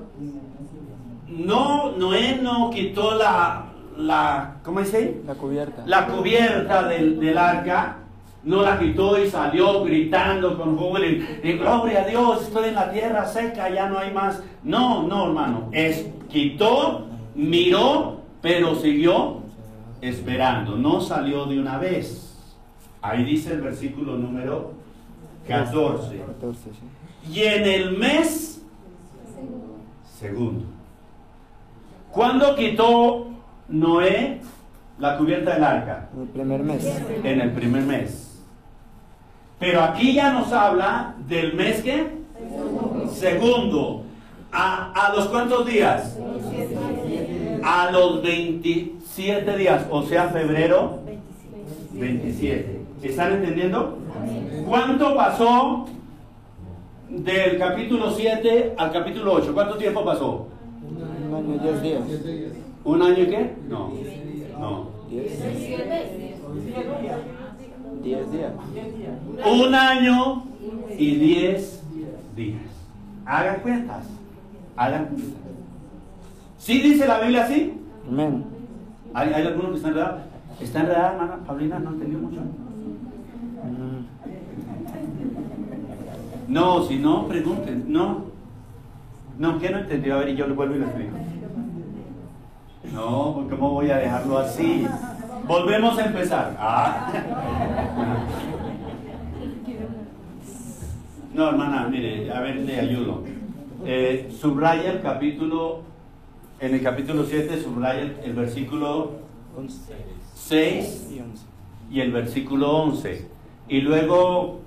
no, 1.27 1.91
Noé 1.91 2.39
no 2.41 2.71
quitó 2.71 3.13
la, 3.15 3.65
la 3.97 4.55
¿cómo 4.63 4.79
dice? 4.79 5.21
La 5.27 5.35
cubierta. 5.35 5.83
La 5.85 6.07
cubierta 6.07 6.87
del, 6.87 7.19
del 7.19 7.37
arca, 7.37 7.97
no 8.45 8.61
la 8.61 8.79
quitó 8.79 9.21
y 9.21 9.29
salió 9.29 9.83
gritando 9.83 10.57
con 10.57 10.77
júbilo 10.77 11.25
y 11.43 11.53
gloria 11.53 12.03
a 12.03 12.07
Dios, 12.07 12.43
estoy 12.43 12.69
en 12.69 12.75
la 12.75 12.91
tierra 12.91 13.25
seca, 13.25 13.69
ya 13.69 13.89
no 13.89 13.97
hay 13.99 14.13
más. 14.13 14.41
No, 14.63 15.03
no, 15.03 15.27
hermano, 15.27 15.69
es 15.71 16.07
quitó, 16.29 17.07
miró, 17.35 18.21
pero 18.41 18.75
siguió 18.75 19.41
esperando, 20.01 20.77
no 20.77 21.01
salió 21.01 21.45
de 21.45 21.59
una 21.59 21.77
vez. 21.77 22.21
Ahí 23.01 23.23
dice 23.23 23.53
el 23.53 23.61
versículo 23.61 24.15
número 24.15 24.71
14. 25.47 26.17
14 26.17 26.61
sí 26.71 26.95
y 27.31 27.41
en 27.41 27.65
el 27.65 27.97
mes 27.97 28.61
segundo. 30.19 30.65
¿Cuándo 32.11 32.55
quitó 32.55 33.27
Noé 33.67 34.39
la 34.99 35.17
cubierta 35.17 35.55
del 35.55 35.63
arca? 35.63 36.09
En 36.13 36.21
el 36.21 36.27
primer 36.27 36.63
mes. 36.63 36.85
En 37.23 37.41
el 37.41 37.51
primer 37.51 37.83
mes. 37.83 38.34
Pero 39.59 39.81
aquí 39.81 40.13
ya 40.13 40.31
nos 40.33 40.51
habla 40.51 41.15
del 41.27 41.53
mes 41.53 41.81
que? 41.81 42.07
Segundo. 43.11 44.03
¿A, 44.51 45.11
los 45.15 45.27
cuántos 45.27 45.65
días? 45.65 46.17
a 47.61 47.89
los 47.91 48.21
27 48.21 49.57
días, 49.57 49.85
o 49.89 50.03
sea, 50.03 50.29
febrero 50.29 50.99
27. 51.93 52.81
¿Están 53.01 53.33
entendiendo? 53.33 53.97
¿Cuánto 54.67 55.15
pasó 55.15 55.87
del 57.09 57.57
capítulo 57.57 58.11
7 58.11 58.75
al 58.77 58.91
capítulo 58.91 59.33
8? 59.33 59.53
¿Cuánto 59.53 59.75
tiempo 59.77 60.05
pasó? 60.05 60.47
Un 61.27 61.35
año, 61.35 61.59
diez 61.63 61.81
días. 61.81 62.01
¿Un 62.83 63.01
año 63.01 63.23
y 63.23 63.27
qué? 63.27 63.53
No. 63.67 63.91
No. 64.59 64.89
Diez, 65.09 65.39
diez 68.05 68.31
días. 68.31 68.53
Un 69.45 69.73
año 69.75 70.43
y 70.97 71.15
10 71.15 71.83
días. 72.35 72.61
Hagan 73.25 73.59
cuentas. 73.61 74.05
Hagan 74.77 75.05
cuentas. 75.07 75.33
¿Sí 76.59 76.81
dice 76.81 77.07
la 77.07 77.19
Biblia 77.19 77.45
así? 77.45 77.73
Amén. 78.07 78.45
¿Hay, 79.13 79.33
hay 79.33 79.47
alguno 79.47 79.71
que 79.71 79.77
está 79.77 79.87
enredado? 79.89 80.17
¿Está 80.61 80.79
enredada, 80.81 81.11
hermana 81.13 81.39
Paulina? 81.45 81.79
¿No 81.79 81.89
entendió 81.91 82.19
mucho? 82.19 82.41
Mm, 83.63 84.05
No, 86.53 86.83
si 86.83 86.97
no, 86.99 87.27
pregunten. 87.27 87.85
No. 87.87 88.25
No, 89.39 89.59
¿qué 89.59 89.69
no 89.69 89.79
entendió? 89.79 90.15
A 90.15 90.19
ver, 90.19 90.29
y 90.29 90.35
yo 90.35 90.47
le 90.47 90.53
vuelvo 90.53 90.75
y 90.75 90.79
le 90.79 90.85
explico. 90.85 91.17
No, 92.93 93.33
pues, 93.35 93.47
¿cómo 93.49 93.71
voy 93.71 93.89
a 93.89 93.97
dejarlo 93.97 94.37
así? 94.37 94.85
Volvemos 95.47 95.97
a 95.97 96.05
empezar. 96.05 96.55
Ah. 96.59 97.11
No, 101.35 101.49
hermana, 101.49 101.89
mire, 101.89 102.31
a 102.31 102.39
ver, 102.39 102.55
le 102.55 102.79
ayudo. 102.79 103.21
Eh, 103.85 104.33
subraya 104.39 104.89
el 104.93 105.01
capítulo, 105.01 105.81
en 106.61 106.75
el 106.75 106.81
capítulo 106.81 107.25
7, 107.25 107.61
subraya 107.61 108.09
el, 108.23 108.33
versículo 108.33 109.11
once 109.53 109.93
6 110.33 111.09
y 111.91 111.99
el 111.99 112.13
versículo 112.13 112.83
11. 112.83 113.27
Y 113.67 113.81
luego 113.81 114.61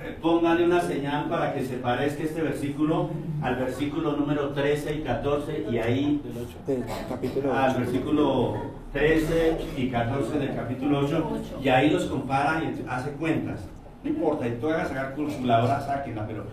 eh, 0.00 0.16
póngale 0.22 0.64
una 0.64 0.80
señal 0.80 1.28
para 1.28 1.52
que 1.52 1.62
se 1.62 1.76
parezca 1.76 2.22
este 2.22 2.40
versículo 2.40 3.10
al 3.42 3.56
versículo 3.56 4.16
número 4.16 4.48
13 4.54 4.94
y 4.94 5.00
14 5.02 5.66
y 5.70 5.76
ahí 5.76 6.22
al 7.52 7.74
versículo 7.76 8.54
13 8.94 9.58
y 9.76 9.88
14 9.90 10.38
del 10.38 10.54
capítulo 10.56 11.00
8 11.00 11.28
y 11.62 11.68
ahí 11.68 11.90
los 11.90 12.06
compara 12.06 12.62
y 12.64 12.82
hace 12.88 13.10
cuentas. 13.10 13.68
No 14.04 14.10
importa, 14.10 14.46
y 14.46 14.52
tú 14.60 14.68
hagas 14.68 14.88
sacar 14.88 15.14
calculadora, 15.16 15.80
sáquenla, 15.80 16.26
pero 16.26 16.44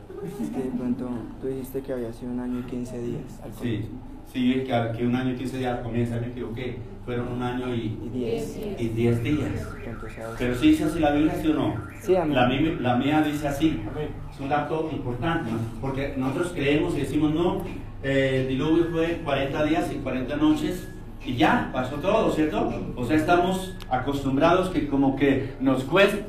Es 0.41 0.49
que 0.49 0.63
de 0.63 0.69
pronto 0.77 1.09
tú 1.41 1.47
dijiste 1.47 1.81
que 1.81 1.93
había 1.93 2.13
sido 2.13 2.31
un 2.31 2.39
año 2.39 2.59
y 2.59 2.63
15 2.63 3.01
días. 3.01 3.21
al 3.43 3.51
sí, 3.53 3.57
comienzo. 3.59 3.89
sí, 4.31 4.53
que, 4.65 4.97
que 4.97 5.05
un 5.05 5.15
año 5.15 5.31
y 5.33 5.35
15 5.35 5.57
días 5.57 5.79
comienza, 5.81 6.15
me 6.21 6.27
equivoqué, 6.27 6.77
fueron 7.03 7.27
un 7.27 7.41
año 7.43 7.75
y, 7.75 7.99
Y 8.05 8.09
10. 8.13 8.59
y 8.79 8.87
10 8.89 9.23
días. 9.23 9.49
Pero 10.39 10.55
sí 10.55 10.69
dice 10.69 10.85
así 10.85 10.99
la 10.99 11.11
Biblia, 11.11 11.35
¿sí 11.41 11.47
o 11.49 11.53
no? 11.53 11.75
Sí, 12.01 12.15
amén. 12.15 12.35
La, 12.35 12.47
mía- 12.47 12.77
la 12.79 12.95
mía 12.95 13.21
dice 13.21 13.47
así. 13.47 13.81
Es 14.33 14.39
un 14.39 14.47
dato 14.49 14.89
importante, 14.93 15.51
¿no? 15.51 15.57
porque 15.81 16.13
nosotros 16.17 16.53
creemos 16.55 16.95
y 16.95 16.99
decimos, 17.01 17.33
no, 17.33 17.63
eh, 18.03 18.41
el 18.43 18.47
diluvio 18.47 18.85
fue 18.91 19.19
40 19.25 19.63
días 19.65 19.91
y 19.91 19.95
40 19.97 20.35
noches 20.37 20.87
y 21.25 21.35
ya, 21.35 21.69
pasó 21.71 21.95
todo, 21.97 22.31
¿cierto? 22.31 22.71
O 22.95 23.05
sea, 23.05 23.15
estamos 23.17 23.75
acostumbrados 23.89 24.69
que 24.69 24.87
como 24.87 25.15
que 25.15 25.53
nos, 25.59 25.85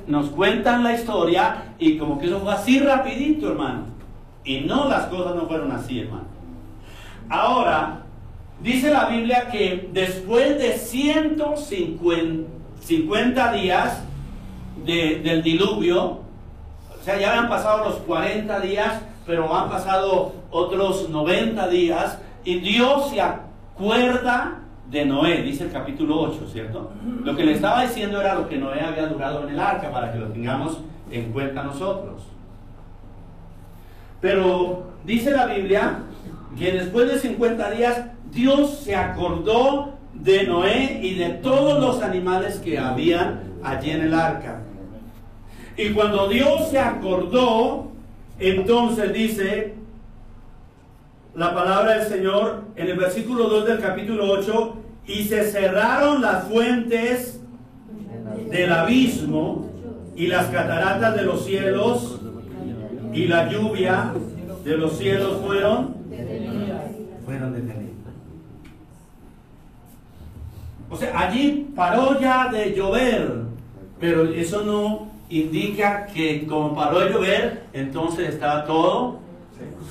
nos 0.06 0.28
cuentan 0.30 0.84
la 0.84 0.92
historia 0.94 1.74
y 1.78 1.96
como 1.96 2.18
que 2.18 2.26
eso 2.26 2.40
fue 2.40 2.52
así 2.52 2.78
rapidito, 2.78 3.50
hermano. 3.52 3.84
Y 4.44 4.60
no, 4.60 4.88
las 4.88 5.06
cosas 5.06 5.34
no 5.34 5.46
fueron 5.46 5.72
así, 5.72 6.00
hermano. 6.00 6.24
Ahora, 7.30 8.02
dice 8.62 8.90
la 8.90 9.06
Biblia 9.06 9.48
que 9.50 9.88
después 9.92 10.58
de 10.58 10.72
150 10.76 13.52
días 13.52 14.02
de- 14.84 15.20
del 15.22 15.42
diluvio, 15.42 16.02
o 16.04 17.04
sea, 17.04 17.18
ya 17.18 17.30
habían 17.30 17.48
pasado 17.48 17.84
los 17.84 17.94
40 17.98 18.60
días, 18.60 19.00
pero 19.26 19.54
han 19.54 19.68
pasado 19.70 20.34
otros 20.50 21.08
90 21.08 21.68
días, 21.68 22.18
y 22.44 22.58
Dios 22.58 23.10
se 23.10 23.20
acuerda 23.20 24.58
de 24.92 25.06
Noé, 25.06 25.42
dice 25.42 25.64
el 25.64 25.72
capítulo 25.72 26.20
8, 26.20 26.46
¿cierto? 26.52 26.92
Lo 27.24 27.34
que 27.34 27.44
le 27.44 27.52
estaba 27.52 27.82
diciendo 27.82 28.20
era 28.20 28.34
lo 28.34 28.46
que 28.46 28.58
Noé 28.58 28.82
había 28.82 29.06
durado 29.06 29.42
en 29.42 29.54
el 29.54 29.58
arca, 29.58 29.90
para 29.90 30.12
que 30.12 30.18
lo 30.18 30.26
tengamos 30.26 30.78
en 31.10 31.32
cuenta 31.32 31.62
nosotros. 31.62 32.22
Pero 34.20 34.92
dice 35.04 35.30
la 35.30 35.46
Biblia 35.46 36.00
que 36.58 36.72
después 36.72 37.10
de 37.10 37.18
50 37.18 37.70
días 37.70 38.04
Dios 38.30 38.80
se 38.84 38.94
acordó 38.94 39.94
de 40.12 40.46
Noé 40.46 41.00
y 41.02 41.14
de 41.14 41.30
todos 41.30 41.80
los 41.80 42.02
animales 42.02 42.58
que 42.58 42.78
habían 42.78 43.40
allí 43.64 43.90
en 43.90 44.02
el 44.02 44.14
arca. 44.14 44.60
Y 45.78 45.90
cuando 45.90 46.28
Dios 46.28 46.68
se 46.70 46.78
acordó, 46.78 47.90
entonces 48.38 49.12
dice 49.14 49.74
la 51.34 51.54
palabra 51.54 51.98
del 51.98 52.08
Señor 52.08 52.64
en 52.76 52.88
el 52.88 52.96
versículo 52.96 53.48
2 53.48 53.66
del 53.66 53.80
capítulo 53.80 54.30
8, 54.30 54.76
y 55.06 55.24
se 55.24 55.44
cerraron 55.50 56.20
las 56.20 56.44
fuentes 56.44 57.40
del 58.50 58.72
abismo 58.72 59.70
y 60.14 60.26
las 60.26 60.46
cataratas 60.46 61.16
de 61.16 61.22
los 61.22 61.44
cielos 61.44 62.20
y 63.12 63.26
la 63.26 63.50
lluvia 63.50 64.12
de 64.64 64.76
los 64.76 64.96
cielos 64.98 65.38
fueron 65.44 65.96
fueron 67.24 67.52
detenidas. 67.54 67.82
O 70.90 70.96
sea, 70.96 71.18
allí 71.18 71.72
paró 71.74 72.20
ya 72.20 72.48
de 72.48 72.74
llover, 72.74 73.44
pero 73.98 74.24
eso 74.24 74.62
no 74.62 75.08
indica 75.30 76.06
que 76.06 76.46
como 76.46 76.74
paró 76.74 77.00
de 77.00 77.10
llover, 77.10 77.62
entonces 77.72 78.28
estaba 78.28 78.64
todo 78.66 79.18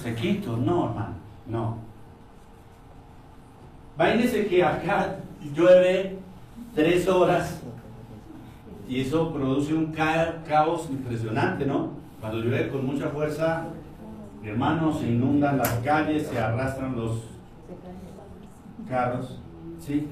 sequito. 0.03 0.55
No, 0.57 0.89
hermano, 0.89 1.20
no. 1.51 1.77
Imagínense 3.95 4.47
que 4.47 4.63
acá 4.63 5.17
llueve 5.53 6.17
tres 6.73 7.07
horas 7.07 7.59
y 8.87 9.01
eso 9.01 9.31
produce 9.33 9.73
un 9.73 9.91
ca- 9.91 10.41
caos 10.47 10.87
impresionante, 10.89 11.65
¿no? 11.65 11.89
Cuando 12.19 12.39
llueve 12.39 12.69
con 12.69 12.85
mucha 12.85 13.09
fuerza, 13.09 13.65
hermanos, 14.43 14.99
se 14.99 15.07
inundan 15.07 15.57
las 15.57 15.69
calles, 15.79 16.27
se 16.27 16.39
arrastran 16.39 16.95
los 16.95 17.21
carros. 18.89 19.39
¿Sí? 19.79 20.07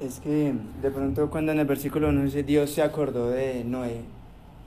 Es 0.00 0.20
que 0.20 0.54
de 0.82 0.90
pronto 0.90 1.30
cuando 1.30 1.52
en 1.52 1.58
el 1.60 1.66
versículo 1.66 2.08
1 2.10 2.22
dice 2.24 2.42
Dios 2.42 2.70
se 2.70 2.82
acordó 2.82 3.30
de 3.30 3.64
Noé, 3.64 4.02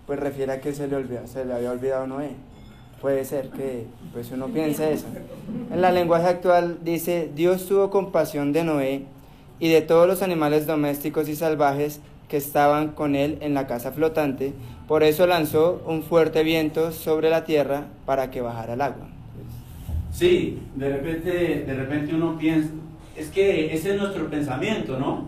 pues 0.07 0.19
refiere 0.19 0.53
a 0.53 0.61
que 0.61 0.73
se 0.73 0.87
le, 0.87 0.95
olvidó, 0.95 1.27
se 1.27 1.45
le 1.45 1.53
había 1.53 1.71
olvidado 1.71 2.07
Noé. 2.07 2.35
Puede 3.01 3.23
ser 3.25 3.49
que 3.49 3.85
pues 4.13 4.31
uno 4.31 4.47
piense 4.47 4.93
eso. 4.93 5.05
En 5.71 5.81
la 5.81 5.91
lenguaje 5.91 6.27
actual 6.27 6.79
dice 6.83 7.29
Dios 7.33 7.65
tuvo 7.67 7.89
compasión 7.89 8.51
de 8.51 8.63
Noé 8.63 9.03
y 9.59 9.69
de 9.69 9.81
todos 9.81 10.07
los 10.07 10.21
animales 10.21 10.67
domésticos 10.67 11.29
y 11.29 11.35
salvajes 11.35 12.01
que 12.27 12.37
estaban 12.37 12.89
con 12.89 13.15
él 13.15 13.37
en 13.41 13.53
la 13.53 13.67
casa 13.67 13.91
flotante, 13.91 14.53
por 14.87 15.03
eso 15.03 15.25
lanzó 15.27 15.81
un 15.85 16.03
fuerte 16.03 16.43
viento 16.43 16.91
sobre 16.91 17.29
la 17.29 17.43
tierra 17.43 17.87
para 18.05 18.31
que 18.31 18.41
bajara 18.41 18.73
el 18.73 18.81
agua. 18.81 19.07
Sí, 20.13 20.59
de 20.75 20.89
repente, 20.89 21.63
de 21.65 21.73
repente 21.73 22.13
uno 22.13 22.37
piensa, 22.37 22.69
es 23.15 23.29
que 23.29 23.73
ese 23.73 23.95
es 23.95 23.99
nuestro 23.99 24.29
pensamiento, 24.29 24.99
¿no? 24.99 25.27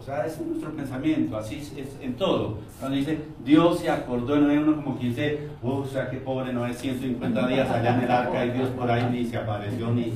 O 0.00 0.02
sea, 0.02 0.24
ese 0.24 0.40
es 0.40 0.46
nuestro 0.48 0.70
pensamiento, 0.72 1.36
así 1.36 1.56
es, 1.76 1.96
en 2.00 2.14
todo. 2.14 2.56
Cuando 2.78 2.96
dice, 2.96 3.18
Dios 3.44 3.80
se 3.80 3.90
acordó 3.90 4.34
de 4.34 4.40
Noé, 4.40 4.58
uno 4.58 4.76
como 4.82 4.98
que 4.98 5.06
dice, 5.08 5.48
"Uh, 5.62 5.68
o 5.72 5.84
sea, 5.86 6.08
qué 6.08 6.16
pobre 6.16 6.54
Noé, 6.54 6.72
150 6.72 7.46
días 7.46 7.68
allá 7.70 7.96
en 7.96 8.04
el 8.04 8.10
arca 8.10 8.46
y 8.46 8.50
Dios 8.50 8.70
por 8.70 8.90
ahí 8.90 9.06
ni 9.12 9.26
se 9.26 9.36
apareció 9.36 9.90
ni 9.90 10.10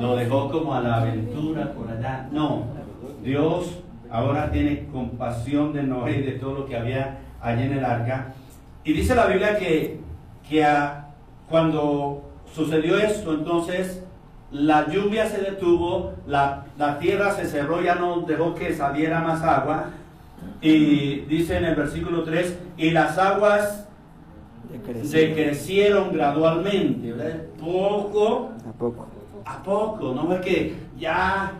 lo 0.00 0.14
dejó 0.14 0.50
como 0.52 0.72
a 0.74 0.80
la 0.82 0.98
aventura 1.02 1.72
por 1.72 1.90
allá. 1.90 2.28
No, 2.30 2.64
Dios 3.24 3.80
ahora 4.08 4.50
tiene 4.52 4.86
compasión 4.92 5.72
de 5.72 5.82
Noé 5.82 6.18
y 6.18 6.22
de 6.22 6.32
todo 6.32 6.54
lo 6.54 6.66
que 6.66 6.76
había 6.76 7.18
allí 7.40 7.64
en 7.64 7.72
el 7.72 7.84
arca. 7.84 8.34
Y 8.84 8.92
dice 8.92 9.16
la 9.16 9.26
Biblia 9.26 9.58
que, 9.58 9.98
que 10.48 10.64
a- 10.64 11.08
cuando 11.48 12.22
sucedió 12.54 12.96
esto, 12.98 13.34
entonces 13.34 14.04
la 14.52 14.88
lluvia 14.88 15.26
se 15.26 15.38
detuvo, 15.38 16.14
la, 16.26 16.64
la 16.76 16.98
tierra 16.98 17.32
se 17.34 17.46
cerró, 17.46 17.82
ya 17.82 17.94
no 17.94 18.22
dejó 18.22 18.54
que 18.54 18.74
saliera 18.74 19.20
más 19.20 19.42
agua. 19.42 19.90
Y 20.60 21.20
dice 21.20 21.56
en 21.56 21.64
el 21.64 21.74
versículo 21.74 22.22
3, 22.22 22.58
y 22.76 22.90
las 22.90 23.16
aguas 23.18 23.86
decrecieron 25.10 26.12
gradualmente, 26.12 27.12
¿verdad? 27.12 27.40
Poco 27.58 28.50
¿A 28.68 28.72
poco? 28.72 29.06
a 29.44 29.62
poco, 29.62 30.14
no 30.14 30.32
es 30.34 30.40
que 30.40 30.74
ya 30.98 31.52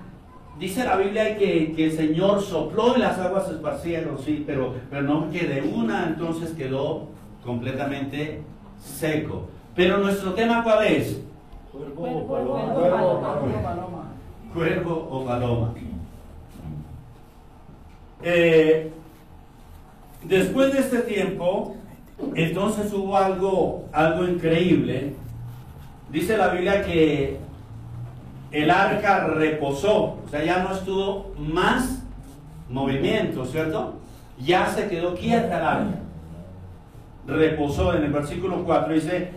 dice 0.59 0.85
la 0.85 0.97
Biblia 0.97 1.37
que, 1.37 1.73
que 1.73 1.87
el 1.87 1.93
Señor 1.93 2.43
sopló 2.43 2.97
y 2.97 3.01
las 3.01 3.19
aguas 3.19 3.47
se 3.47 3.55
esparcieron, 3.55 4.19
sí, 4.19 4.45
pero, 4.47 4.75
pero 4.91 5.03
no 5.03 5.31
que 5.31 5.47
de 5.47 5.63
una 5.63 6.07
entonces 6.07 6.51
quedó 6.51 7.09
completamente 7.45 8.43
seco. 8.79 9.49
Pero 9.75 9.99
nuestro 9.99 10.35
tema 10.35 10.63
cuál 10.63 10.87
es? 10.87 11.21
Cuervo 14.53 15.09
o 15.11 15.25
paloma. 15.25 15.75
Eh, 18.23 18.93
después 20.25 20.73
de 20.73 20.81
este 20.81 20.99
tiempo, 20.99 21.77
entonces 22.35 22.93
hubo 22.93 23.17
algo, 23.17 23.85
algo 23.93 24.27
increíble. 24.27 25.15
Dice 26.11 26.37
la 26.37 26.49
Biblia 26.49 26.85
que 26.85 27.39
el 28.51 28.71
arca 28.71 29.27
reposó, 29.29 30.19
o 30.25 30.29
sea, 30.29 30.45
ya 30.45 30.63
no 30.63 30.75
estuvo 30.75 31.33
más 31.39 32.03
movimiento, 32.69 33.45
¿cierto? 33.45 33.95
Ya 34.39 34.67
se 34.67 34.89
quedó 34.89 35.15
quieta 35.15 35.59
el 35.59 35.65
arca. 35.65 35.99
Reposó 37.27 37.95
en 37.95 38.05
el 38.05 38.13
versículo 38.13 38.65
4, 38.65 38.93
dice, 38.93 39.31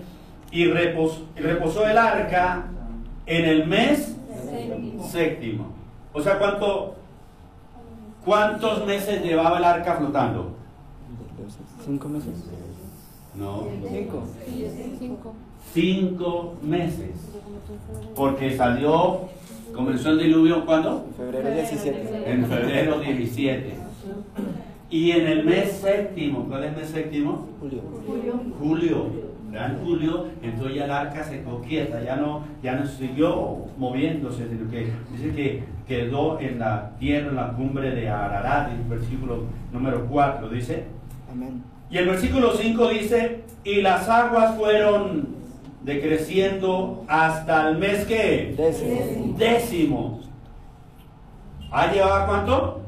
y 0.53 0.65
reposó, 0.67 1.23
reposó 1.35 1.87
el 1.87 1.97
arca 1.97 2.65
en 3.25 3.45
el 3.45 3.65
mes 3.65 4.15
séptimo. 4.51 5.07
séptimo. 5.07 5.65
O 6.13 6.21
sea, 6.21 6.37
¿cuánto, 6.37 6.95
¿cuántos 8.23 8.85
meses 8.85 9.23
llevaba 9.23 9.57
el 9.57 9.63
arca 9.63 9.95
flotando? 9.95 10.51
¿Cinco 11.83 12.07
meses? 12.07 12.35
No. 13.33 13.63
Cinco. 13.89 14.23
Cinco. 14.99 15.33
Cinco 15.73 16.55
meses. 16.61 17.15
Porque 18.15 18.55
salió, 18.55 19.21
comenzó 19.73 20.11
el 20.11 20.19
diluvio 20.19 20.67
¿cuándo? 20.67 21.07
En 21.07 21.15
febrero 21.15 21.49
17. 21.49 22.31
En 22.31 22.45
febrero 22.45 22.99
17. 22.99 23.73
Y 24.91 25.11
en 25.11 25.25
el 25.25 25.43
mes 25.45 25.71
séptimo, 25.81 26.45
¿cuál 26.47 26.65
es 26.65 26.69
el 26.69 26.77
mes 26.77 26.89
séptimo? 26.89 27.47
Julio. 27.59 27.81
Julio. 28.59 29.33
¿Verdad? 29.53 29.71
En 29.71 29.85
julio, 29.85 30.25
entonces 30.41 30.75
ya 30.75 30.85
el 30.85 30.91
arca 30.91 31.23
se 31.23 31.41
quedó 31.41 31.61
quieta, 31.61 32.01
ya 32.03 32.15
no, 32.15 32.43
ya 32.61 32.75
no 32.75 32.85
siguió 32.85 33.57
moviéndose, 33.77 34.47
sino 34.49 34.69
que 34.69 34.91
dice 35.11 35.35
que 35.35 35.63
quedó 35.87 36.39
en 36.39 36.59
la 36.59 36.91
tierra, 36.99 37.29
en 37.29 37.35
la 37.35 37.51
cumbre 37.53 37.91
de 37.91 38.09
Ararat, 38.09 38.71
el 38.71 38.83
versículo 38.89 39.43
número 39.71 40.05
4, 40.07 40.49
dice. 40.49 40.85
Amén. 41.31 41.63
Y 41.89 41.97
el 41.97 42.07
versículo 42.07 42.51
5 42.53 42.89
dice, 42.89 43.43
y 43.63 43.81
las 43.81 44.09
aguas 44.09 44.57
fueron 44.57 45.27
decreciendo 45.83 47.03
hasta 47.07 47.69
el 47.69 47.77
mes 47.77 48.05
que 48.05 48.55
Décimo. 48.57 49.37
décimo. 49.37 50.19
¿Ha 51.71 51.91
llevado 51.91 52.25
cuánto? 52.25 52.81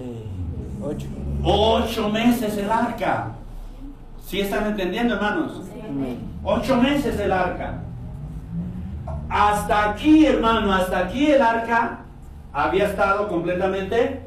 Eh, 0.00 0.84
ocho. 0.84 1.06
Ocho 1.44 2.08
meses 2.08 2.56
el 2.58 2.70
arca. 2.70 3.32
¿Sí 4.26 4.40
están 4.40 4.66
entendiendo, 4.66 5.14
hermanos? 5.14 5.60
Ocho 6.44 6.76
meses 6.76 7.18
el 7.18 7.32
arca. 7.32 7.82
Hasta 9.28 9.90
aquí, 9.90 10.26
hermano, 10.26 10.72
hasta 10.72 10.98
aquí 10.98 11.30
el 11.30 11.40
arca 11.40 12.00
había 12.52 12.86
estado 12.86 13.28
completamente 13.28 14.20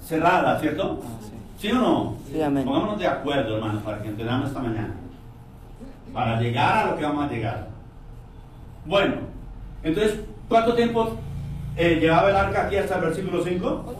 cerrada, 0.00 0.58
¿cierto? 0.58 1.00
Sí. 1.20 1.32
¿Sí 1.58 1.72
o 1.72 1.74
no? 1.74 2.14
Sí, 2.30 2.40
amén. 2.40 2.64
Pongámonos 2.64 2.98
de 2.98 3.06
acuerdo, 3.06 3.56
hermano, 3.56 3.80
para 3.80 4.02
que 4.02 4.08
entendamos 4.08 4.48
esta 4.48 4.60
mañana. 4.60 4.94
Para 6.12 6.40
llegar 6.40 6.78
a 6.78 6.90
lo 6.90 6.96
que 6.96 7.04
vamos 7.04 7.24
a 7.24 7.28
llegar. 7.28 7.68
Bueno, 8.84 9.14
entonces, 9.82 10.20
¿cuánto 10.48 10.74
tiempo 10.74 11.16
eh, 11.76 11.98
llevaba 12.00 12.30
el 12.30 12.36
arca 12.36 12.66
aquí 12.66 12.76
hasta 12.76 12.96
el 12.96 13.00
versículo 13.02 13.42
5? 13.42 13.94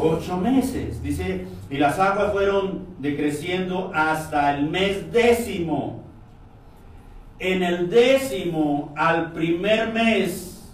Ocho 0.00 0.36
meses. 0.38 1.02
Dice, 1.02 1.46
y 1.70 1.76
las 1.76 1.98
aguas 1.98 2.32
fueron 2.32 2.86
decreciendo 2.98 3.90
hasta 3.94 4.56
el 4.56 4.70
mes 4.70 5.12
décimo. 5.12 6.02
En 7.38 7.62
el 7.62 7.90
décimo, 7.90 8.94
al 8.96 9.32
primer 9.32 9.92
mes, 9.92 10.72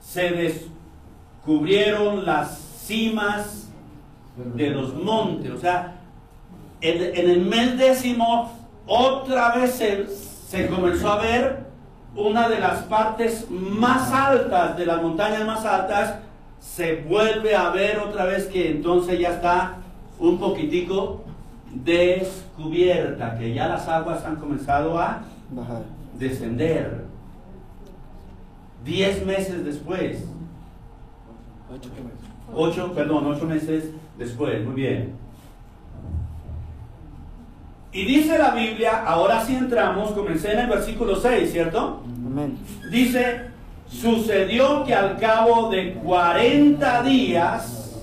se 0.00 0.30
descubrieron 0.30 2.24
las 2.24 2.58
cimas 2.86 3.68
de 4.54 4.70
los 4.70 4.94
montes. 4.94 5.50
O 5.50 5.58
sea, 5.58 6.00
en, 6.80 7.30
el 7.30 7.40
mes 7.42 7.76
décimo, 7.76 8.50
otra 8.86 9.56
vez 9.56 9.74
se 10.48 10.68
comenzó 10.68 11.12
a 11.12 11.18
ver 11.18 11.65
una 12.16 12.48
de 12.48 12.58
las 12.60 12.82
partes 12.84 13.46
más 13.50 14.12
altas, 14.12 14.76
de 14.76 14.86
las 14.86 15.02
montañas 15.02 15.46
más 15.46 15.64
altas, 15.64 16.16
se 16.60 16.96
vuelve 17.02 17.54
a 17.54 17.70
ver 17.70 17.98
otra 17.98 18.24
vez 18.24 18.46
que 18.46 18.70
entonces 18.70 19.18
ya 19.20 19.30
está 19.34 19.76
un 20.18 20.38
poquitico 20.38 21.22
descubierta, 21.72 23.36
que 23.38 23.52
ya 23.52 23.68
las 23.68 23.86
aguas 23.88 24.24
han 24.24 24.36
comenzado 24.36 24.98
a 24.98 25.20
Bajar. 25.50 25.82
descender. 26.18 27.04
Diez 28.84 29.24
meses 29.26 29.64
después, 29.64 30.24
Ocho. 31.74 31.90
ocho, 32.54 32.92
perdón, 32.94 33.26
ocho 33.26 33.44
meses 33.44 33.90
después, 34.16 34.64
muy 34.64 34.74
bien. 34.74 35.12
Y 37.96 38.04
dice 38.04 38.36
la 38.36 38.50
Biblia, 38.50 39.04
ahora 39.06 39.42
sí 39.42 39.56
entramos, 39.56 40.10
comencé 40.10 40.52
en 40.52 40.58
el 40.58 40.66
versículo 40.66 41.16
6, 41.16 41.50
¿cierto? 41.50 42.02
Amén. 42.26 42.58
Dice, 42.90 43.46
sucedió 43.88 44.84
que 44.84 44.94
al 44.94 45.16
cabo 45.16 45.70
de 45.70 45.94
40 45.94 47.02
días 47.04 47.96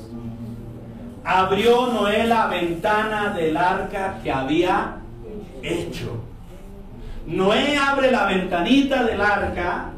abrió 1.24 1.94
Noé 1.94 2.26
la 2.26 2.48
ventana 2.48 3.36
del 3.38 3.56
arca 3.56 4.18
que 4.24 4.32
había 4.32 4.96
hecho. 5.62 6.24
Noé 7.28 7.78
abre 7.78 8.10
la 8.10 8.26
ventanita 8.26 9.04
del 9.04 9.22
arca 9.22 9.92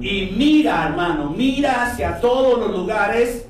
y 0.00 0.32
mira, 0.34 0.86
hermano, 0.86 1.34
mira 1.36 1.82
hacia 1.82 2.18
todos 2.18 2.58
los 2.60 2.70
lugares 2.70 3.46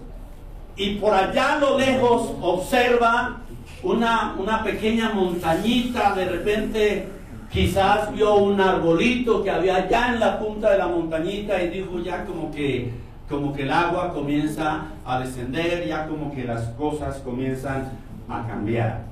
y 0.74 0.96
por 0.96 1.14
allá 1.14 1.52
a 1.52 1.58
lo 1.60 1.78
lejos 1.78 2.32
observa 2.42 3.42
una, 3.86 4.34
una 4.36 4.64
pequeña 4.64 5.10
montañita, 5.10 6.12
de 6.14 6.24
repente 6.24 7.08
quizás 7.50 8.12
vio 8.12 8.34
un 8.34 8.60
arbolito 8.60 9.42
que 9.44 9.50
había 9.50 9.76
allá 9.76 10.12
en 10.12 10.20
la 10.20 10.38
punta 10.38 10.72
de 10.72 10.78
la 10.78 10.88
montañita 10.88 11.62
y 11.62 11.70
dijo 11.70 12.00
ya 12.00 12.24
como 12.24 12.50
que, 12.50 12.90
como 13.28 13.54
que 13.54 13.62
el 13.62 13.70
agua 13.70 14.12
comienza 14.12 14.86
a 15.04 15.20
descender, 15.20 15.86
ya 15.86 16.06
como 16.08 16.34
que 16.34 16.44
las 16.44 16.64
cosas 16.70 17.18
comienzan 17.18 17.92
a 18.28 18.46
cambiar. 18.46 19.04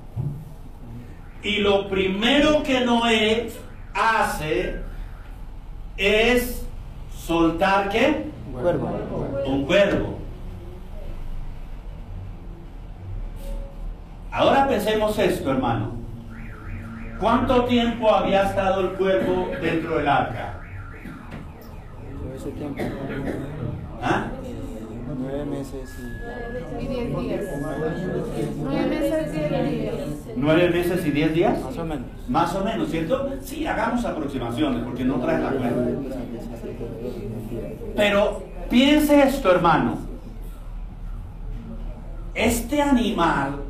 Y 1.43 1.59
lo 1.59 1.89
primero 1.89 2.63
que 2.65 2.81
Noé 2.81 3.51
hace 3.95 4.81
es 5.97 6.67
soltar 7.17 7.91
qué? 7.91 8.25
Cuervo. 8.53 8.91
Un 9.47 9.65
cuervo. 9.67 10.24
Ahora 14.35 14.67
pensemos 14.67 15.17
esto, 15.17 15.53
hermano. 15.53 15.93
¿Cuánto 17.21 17.67
tiempo 17.67 18.11
había 18.11 18.43
estado 18.43 18.81
el 18.81 18.89
cuervo 18.97 19.49
dentro 19.63 19.97
del 19.97 20.09
arca? 20.09 20.61
Todo 22.21 22.35
ese 22.35 22.51
tiempo. 22.51 22.83
¿Ah? 24.03 24.27
Nueve 25.17 25.45
meses 25.45 25.97
y 26.81 26.85
Y 26.85 26.89
diez 26.89 27.17
días. 27.17 27.45
Nueve 28.61 28.87
meses, 28.89 29.33
diez 29.33 29.71
días. 29.71 29.95
¿Nueve 30.37 30.71
meses 30.71 31.07
y 31.07 31.11
diez 31.13 31.33
días? 31.35 31.63
más 31.63 31.79
o 31.79 31.85
menos. 31.85 32.07
Más 32.29 32.55
o 32.57 32.65
menos, 32.65 32.91
¿cierto? 32.91 33.31
Sí, 33.41 33.65
hagamos 33.65 34.05
aproximaciones 34.05 34.83
porque 34.83 35.05
no 35.05 35.15
trae 35.21 35.41
la 35.41 35.51
cuenta. 35.51 35.93
Pero 37.95 38.43
piense 38.69 39.23
esto, 39.23 39.53
hermano. 39.53 39.97
Este 42.35 42.83
animal, 42.83 43.61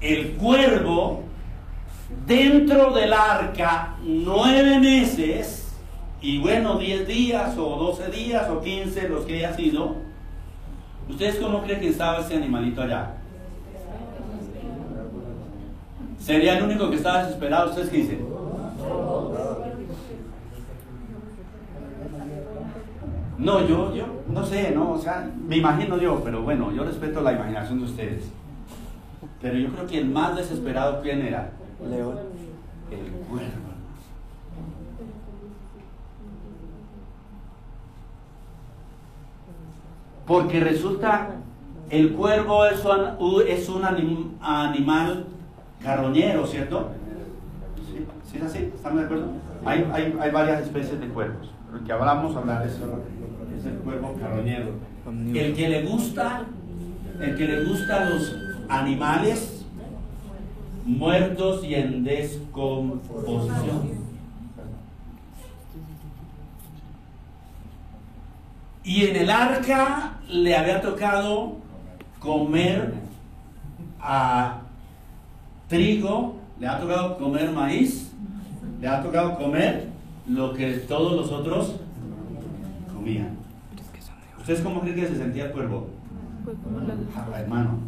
el 0.00 0.32
cuervo, 0.32 1.24
dentro 2.26 2.92
del 2.92 3.12
arca, 3.12 3.96
nueve 4.02 4.78
meses, 4.78 5.74
y 6.20 6.38
bueno, 6.38 6.78
diez 6.78 7.06
días, 7.06 7.56
o 7.58 7.76
doce 7.76 8.10
días, 8.10 8.48
o 8.50 8.60
quince, 8.60 9.08
los 9.08 9.24
que 9.24 9.36
haya 9.36 9.54
sido. 9.54 9.96
¿Ustedes 11.08 11.36
cómo 11.36 11.62
creen 11.62 11.80
que 11.80 11.88
estaba 11.88 12.20
ese 12.20 12.36
animalito 12.36 12.82
allá? 12.82 13.14
¿Sería 16.18 16.58
el 16.58 16.64
único 16.64 16.90
que 16.90 16.96
estaba 16.96 17.22
desesperado? 17.22 17.70
¿Ustedes 17.70 17.88
qué 17.90 17.96
dicen? 17.98 18.26
No, 23.38 23.60
yo, 23.68 23.94
yo, 23.94 24.04
no 24.28 24.44
sé, 24.44 24.70
no, 24.72 24.92
o 24.92 24.98
sea, 24.98 25.30
me 25.46 25.58
imagino 25.58 25.98
yo, 25.98 26.20
pero 26.24 26.42
bueno, 26.42 26.72
yo 26.72 26.84
respeto 26.84 27.20
la 27.20 27.32
imaginación 27.32 27.78
de 27.78 27.84
ustedes. 27.84 28.24
Pero 29.46 29.58
yo 29.60 29.68
creo 29.68 29.86
que 29.86 29.98
el 29.98 30.06
más 30.10 30.34
desesperado, 30.34 31.00
¿quién 31.02 31.22
era? 31.22 31.50
León. 31.88 32.18
El 32.90 33.12
cuervo. 33.28 33.70
Porque 40.26 40.60
resulta, 40.60 41.28
el 41.90 42.12
cuervo 42.12 42.66
es 42.66 42.84
un, 42.84 43.42
es 43.46 43.68
un 43.68 43.82
anim- 43.82 44.30
animal 44.40 45.26
carroñero, 45.82 46.46
¿cierto? 46.46 46.88
Sí, 47.92 48.04
¿Sí 48.30 48.38
es 48.38 48.42
así? 48.42 48.58
¿Estamos 48.74 48.98
de 49.00 49.04
acuerdo? 49.04 49.26
Hay, 49.64 49.88
hay, 49.92 50.16
hay 50.20 50.30
varias 50.30 50.62
especies 50.62 50.98
de 51.00 51.08
cuervos. 51.08 51.50
el 51.78 51.84
que 51.84 51.92
hablamos 51.92 52.34
hablar 52.36 52.66
es, 52.66 52.72
es 52.72 53.66
el 53.66 53.74
cuervo 53.84 54.14
carroñero. 54.20 54.70
El 55.06 55.54
que 55.54 55.68
le 55.68 55.84
gusta, 55.84 56.42
el 57.20 57.36
que 57.36 57.44
le 57.46 57.64
gusta 57.64 58.10
los 58.10 58.36
animales 58.68 59.64
muertos 60.84 61.64
y 61.64 61.74
en 61.74 62.04
descomposición. 62.04 64.06
Y 68.84 69.06
en 69.06 69.16
el 69.16 69.30
arca 69.30 70.18
le 70.28 70.56
había 70.56 70.80
tocado 70.80 71.56
comer 72.20 72.94
a 74.00 74.60
trigo, 75.68 76.36
le 76.60 76.68
ha 76.68 76.80
tocado 76.80 77.18
comer 77.18 77.50
maíz, 77.50 78.12
le 78.80 78.86
ha 78.86 79.02
tocado 79.02 79.36
comer 79.36 79.88
lo 80.28 80.54
que 80.54 80.74
todos 80.78 81.14
los 81.14 81.32
otros 81.32 81.74
comían. 82.94 83.36
¿Ustedes 84.38 84.60
cómo 84.60 84.80
creen 84.80 84.94
que 84.94 85.08
se 85.08 85.16
sentía 85.16 85.46
el 85.46 85.52
cuervo? 85.52 85.88
Ah, 87.16 87.40
hermano, 87.40 87.80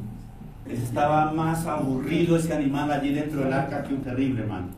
estaba 0.71 1.33
más 1.33 1.67
aburrido 1.67 2.37
ese 2.37 2.55
animal 2.55 2.91
allí 2.91 3.13
dentro 3.13 3.41
del 3.41 3.53
arca 3.53 3.83
que 3.83 3.95
un 3.95 4.03
terrible, 4.03 4.43
hermano. 4.43 4.69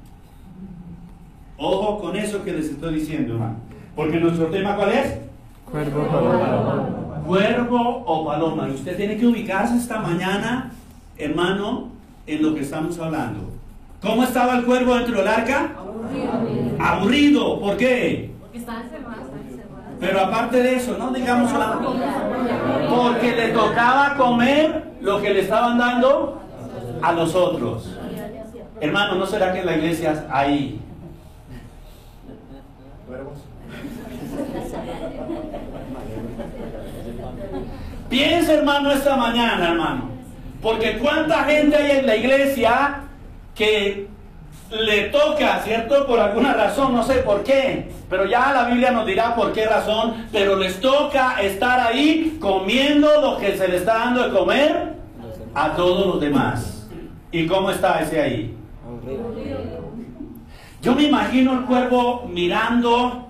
Ojo 1.56 2.00
con 2.00 2.16
eso 2.16 2.42
que 2.42 2.52
les 2.52 2.66
estoy 2.70 2.94
diciendo, 2.94 3.34
hermano. 3.34 3.56
Porque 3.94 4.18
nuestro 4.18 4.46
tema, 4.46 4.76
¿cuál 4.76 4.92
es? 4.92 5.18
Cuervo 5.70 6.06
paloma. 6.08 7.22
Cuervo 7.26 8.04
o 8.06 8.24
paloma. 8.24 8.68
Y 8.68 8.72
usted 8.72 8.96
tiene 8.96 9.16
que 9.16 9.26
ubicarse 9.26 9.76
esta 9.76 10.00
mañana, 10.00 10.70
hermano, 11.18 11.88
en 12.26 12.42
lo 12.42 12.54
que 12.54 12.62
estamos 12.62 12.98
hablando. 12.98 13.50
¿Cómo 14.00 14.24
estaba 14.24 14.56
el 14.58 14.64
cuervo 14.64 14.94
dentro 14.94 15.18
del 15.18 15.28
arca? 15.28 15.72
Aburrido. 16.78 17.60
¿Por 17.60 17.76
qué? 17.76 18.30
Porque 18.40 18.58
está 18.58 18.82
encerrada. 18.82 19.19
Pero 20.00 20.20
aparte 20.20 20.62
de 20.62 20.76
eso, 20.76 20.96
no 20.98 21.10
digamos 21.10 21.52
la... 21.52 21.78
Porque 22.88 23.36
le 23.36 23.48
tocaba 23.48 24.16
comer 24.16 24.84
lo 25.00 25.20
que 25.20 25.30
le 25.30 25.40
estaban 25.40 25.78
dando 25.78 26.40
a 27.02 27.12
los 27.12 27.34
otros. 27.34 27.96
Hermano, 28.80 29.16
¿no 29.16 29.26
será 29.26 29.52
que 29.52 29.60
en 29.60 29.66
la 29.66 29.76
iglesia 29.76 30.26
hay. 30.30 30.80
Piensa, 38.08 38.54
hermano, 38.54 38.90
esta 38.90 39.16
mañana, 39.16 39.68
hermano. 39.68 40.10
Porque 40.62 40.98
cuánta 40.98 41.44
gente 41.44 41.76
hay 41.76 41.98
en 41.98 42.06
la 42.06 42.16
iglesia 42.16 43.02
que 43.54 44.08
le 44.70 45.08
toca, 45.08 45.60
¿cierto? 45.62 46.06
Por 46.06 46.20
alguna 46.20 46.54
razón, 46.54 46.94
no 46.94 47.02
sé 47.02 47.16
por 47.16 47.42
qué. 47.42 47.90
Pero 48.08 48.26
ya 48.26 48.52
la 48.52 48.64
Biblia 48.66 48.90
nos 48.90 49.06
dirá 49.06 49.34
por 49.34 49.52
qué 49.52 49.66
razón. 49.66 50.26
Pero 50.32 50.56
les 50.56 50.80
toca 50.80 51.40
estar 51.42 51.80
ahí 51.80 52.38
comiendo 52.40 53.08
lo 53.20 53.38
que 53.38 53.56
se 53.56 53.68
le 53.68 53.76
está 53.78 53.94
dando 53.94 54.28
de 54.28 54.38
comer 54.38 54.94
a 55.54 55.74
todos 55.74 56.06
los 56.06 56.20
demás. 56.20 56.88
¿Y 57.32 57.46
cómo 57.46 57.70
está 57.70 58.00
ese 58.00 58.20
ahí? 58.20 58.56
Yo 60.82 60.94
me 60.94 61.04
imagino 61.04 61.52
el 61.52 61.64
cuervo 61.66 62.26
mirando, 62.32 63.28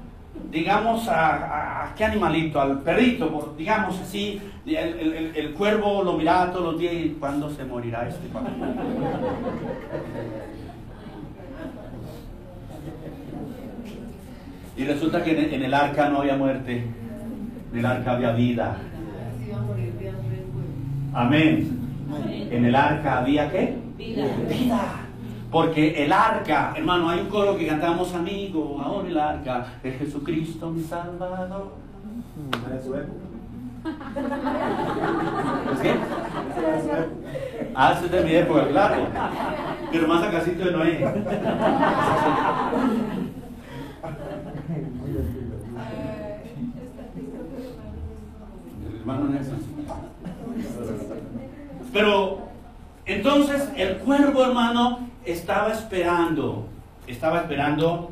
digamos, 0.50 1.08
a, 1.08 1.92
qué 1.96 2.04
animalito, 2.04 2.60
al 2.60 2.80
perrito, 2.80 3.54
digamos 3.56 3.98
así. 3.98 4.40
El, 4.66 5.52
cuervo 5.54 6.02
lo 6.04 6.12
miraba 6.12 6.52
todos 6.52 6.72
los 6.72 6.80
días 6.80 6.94
y 6.94 7.16
¿cuándo 7.18 7.50
se 7.50 7.64
morirá 7.64 8.08
este? 8.08 8.28
Y 14.80 14.84
resulta 14.84 15.22
que 15.22 15.32
en 15.32 15.62
el, 15.62 15.74
arca 15.74 16.08
no 16.08 16.20
había 16.20 16.38
muerte, 16.38 16.86
en 17.70 17.78
el 17.78 17.84
arca 17.84 18.12
había 18.12 18.32
vida. 18.32 18.78
Amén. 21.12 21.78
En 22.50 22.64
el 22.64 22.74
arca 22.74 23.18
había 23.18 23.50
qué? 23.50 23.76
Vida. 23.98 24.24
Vida. 24.48 24.80
Porque 25.50 26.02
el 26.02 26.10
arca, 26.10 26.72
hermano, 26.74 27.10
hay 27.10 27.20
un 27.20 27.26
coro 27.26 27.58
que 27.58 27.66
cantamos, 27.66 28.14
amigo, 28.14 28.80
ahora 28.82 29.06
el 29.06 29.18
arca 29.18 29.66
es 29.84 29.98
Jesucristo 29.98 30.70
mi 30.70 30.82
Salvador. 30.82 31.74
En 32.72 32.82
su 32.82 32.94
época. 32.94 33.26
¿Es 35.74 35.80
qué? 35.80 35.94
Ah, 37.74 38.00
es 38.02 38.10
de 38.10 38.24
mi 38.24 38.34
época, 38.34 38.66
claro. 38.68 38.96
Pero 39.92 40.08
más 40.08 40.22
a 40.22 40.30
casito 40.30 40.64
de 40.64 40.72
Noé. 40.72 41.04
Pero 51.92 52.38
entonces 53.04 53.68
el 53.76 53.96
cuervo, 53.98 54.44
hermano, 54.44 55.08
estaba 55.24 55.72
esperando, 55.72 56.66
estaba 57.06 57.40
esperando 57.40 58.10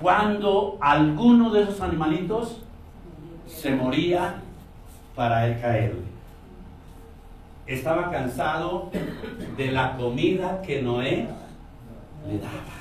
cuando 0.00 0.78
alguno 0.80 1.50
de 1.50 1.62
esos 1.62 1.80
animalitos 1.80 2.62
se 3.46 3.74
moría 3.74 4.36
para 5.14 5.46
él 5.46 5.60
caerle. 5.60 6.10
Estaba 7.66 8.10
cansado 8.10 8.90
de 9.56 9.70
la 9.70 9.96
comida 9.96 10.62
que 10.62 10.82
Noé 10.82 11.28
le 12.26 12.38
daba. 12.38 12.79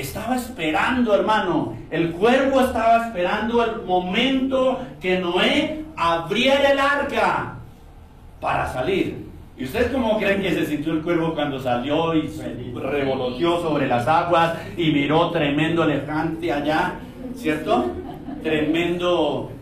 Estaba 0.00 0.36
esperando, 0.36 1.14
hermano. 1.14 1.74
El 1.90 2.12
cuervo 2.12 2.62
estaba 2.62 3.06
esperando 3.06 3.62
el 3.62 3.82
momento 3.82 4.80
que 4.98 5.18
Noé 5.18 5.84
abriera 5.94 6.72
el 6.72 6.78
arca 6.78 7.56
para 8.40 8.66
salir. 8.72 9.26
¿Y 9.58 9.64
ustedes 9.64 9.88
cómo 9.88 10.18
creen 10.18 10.40
que 10.40 10.52
se 10.54 10.64
sintió 10.64 10.94
el 10.94 11.02
cuervo 11.02 11.34
cuando 11.34 11.60
salió 11.60 12.14
y 12.14 12.28
se 12.28 12.54
revoloteó 12.74 13.60
sobre 13.60 13.86
las 13.86 14.08
aguas 14.08 14.54
y 14.74 14.90
miró 14.90 15.30
tremendo 15.32 15.84
elefante 15.84 16.50
allá? 16.50 16.94
¿Cierto? 17.36 17.90
Tremendo, 18.42 19.52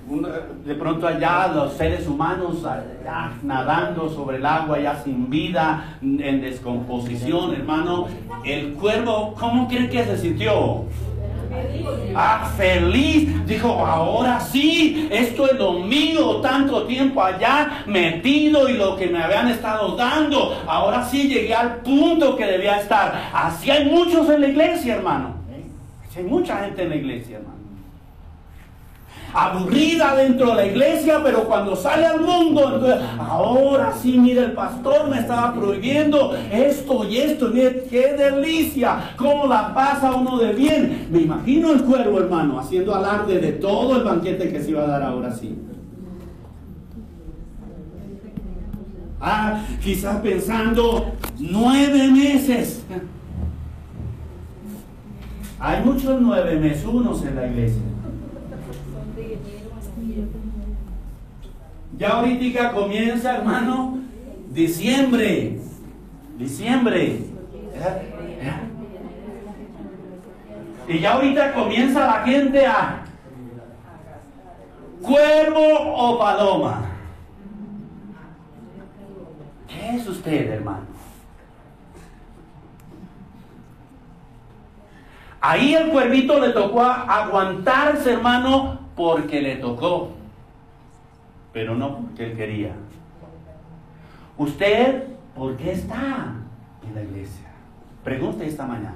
de 0.64 0.74
pronto 0.74 1.06
allá 1.06 1.48
los 1.54 1.74
seres 1.74 2.06
humanos 2.06 2.64
allá 2.64 3.32
nadando 3.42 4.08
sobre 4.08 4.38
el 4.38 4.46
agua 4.46 4.80
ya 4.80 4.96
sin 5.02 5.28
vida, 5.28 5.98
en 6.00 6.40
descomposición, 6.40 7.52
hermano. 7.52 8.06
El 8.44 8.72
cuervo, 8.74 9.34
¿cómo 9.38 9.68
creen 9.68 9.90
que 9.90 10.04
se 10.04 10.16
sintió? 10.16 10.84
Ah, 12.14 12.50
feliz. 12.56 13.46
Dijo, 13.46 13.68
ahora 13.68 14.40
sí, 14.40 15.08
esto 15.10 15.46
es 15.50 15.58
lo 15.58 15.74
mío. 15.80 16.36
Tanto 16.40 16.84
tiempo 16.84 17.22
allá 17.22 17.84
metido 17.86 18.68
y 18.68 18.74
lo 18.74 18.96
que 18.96 19.08
me 19.08 19.22
habían 19.22 19.48
estado 19.48 19.96
dando. 19.96 20.62
Ahora 20.66 21.04
sí 21.04 21.28
llegué 21.28 21.54
al 21.54 21.76
punto 21.76 22.36
que 22.36 22.46
debía 22.46 22.80
estar. 22.80 23.30
Así 23.32 23.70
hay 23.70 23.84
muchos 23.84 24.28
en 24.30 24.40
la 24.40 24.48
iglesia, 24.48 24.96
hermano. 24.96 25.36
Hay 26.16 26.24
mucha 26.24 26.64
gente 26.64 26.82
en 26.82 26.88
la 26.88 26.96
iglesia, 26.96 27.36
hermano. 27.36 27.57
Aburrida 29.32 30.16
dentro 30.16 30.48
de 30.50 30.54
la 30.54 30.66
iglesia, 30.66 31.20
pero 31.22 31.44
cuando 31.44 31.76
sale 31.76 32.06
al 32.06 32.20
mundo, 32.20 32.80
ahora 33.18 33.92
sí, 33.92 34.18
mire, 34.18 34.44
el 34.44 34.52
pastor 34.52 35.08
me 35.10 35.18
estaba 35.18 35.52
prohibiendo 35.54 36.34
esto 36.50 37.04
y 37.04 37.18
esto, 37.18 37.50
y 37.50 37.88
qué 37.90 38.14
delicia, 38.16 39.12
cómo 39.16 39.46
la 39.46 39.74
pasa 39.74 40.14
uno 40.14 40.38
de 40.38 40.52
bien. 40.54 41.08
Me 41.10 41.20
imagino 41.20 41.72
el 41.72 41.82
cuervo, 41.82 42.18
hermano, 42.20 42.58
haciendo 42.58 42.94
alarde 42.94 43.38
de 43.38 43.52
todo 43.52 43.96
el 43.96 44.04
banquete 44.04 44.50
que 44.50 44.62
se 44.62 44.70
iba 44.70 44.84
a 44.84 44.86
dar 44.86 45.02
ahora 45.02 45.30
sí. 45.30 45.58
Ah, 49.20 49.62
quizás 49.82 50.20
pensando 50.20 51.12
nueve 51.38 52.08
meses. 52.08 52.84
Hay 55.60 55.84
muchos 55.84 56.20
nueve 56.20 56.56
meses 56.56 56.84
unos 56.84 57.22
en 57.24 57.36
la 57.36 57.46
iglesia. 57.46 57.82
Ya 61.98 62.10
ahorita 62.10 62.72
comienza, 62.72 63.36
hermano, 63.36 63.98
diciembre. 64.50 65.58
Diciembre. 66.38 67.24
Y 70.86 70.98
ya 71.00 71.12
ahorita 71.12 71.52
comienza 71.54 72.06
la 72.06 72.24
gente 72.24 72.64
a 72.64 73.04
cuervo 75.02 75.66
o 75.94 76.18
paloma. 76.18 76.82
¿Qué 79.66 79.96
es 79.96 80.06
usted, 80.06 80.52
hermano? 80.52 80.86
Ahí 85.40 85.74
el 85.74 85.90
cuervito 85.90 86.40
le 86.40 86.50
tocó 86.50 86.82
aguantarse, 86.82 88.12
hermano, 88.12 88.78
porque 88.96 89.40
le 89.40 89.56
tocó, 89.56 90.17
pero 91.58 91.74
no 91.74 91.96
porque 91.98 92.24
él 92.26 92.36
quería. 92.36 92.72
¿Usted 94.36 95.08
por 95.34 95.56
qué 95.56 95.72
está 95.72 96.36
en 96.86 96.94
la 96.94 97.02
iglesia? 97.02 97.48
Pregunte 98.04 98.46
esta 98.46 98.64
mañana. 98.64 98.94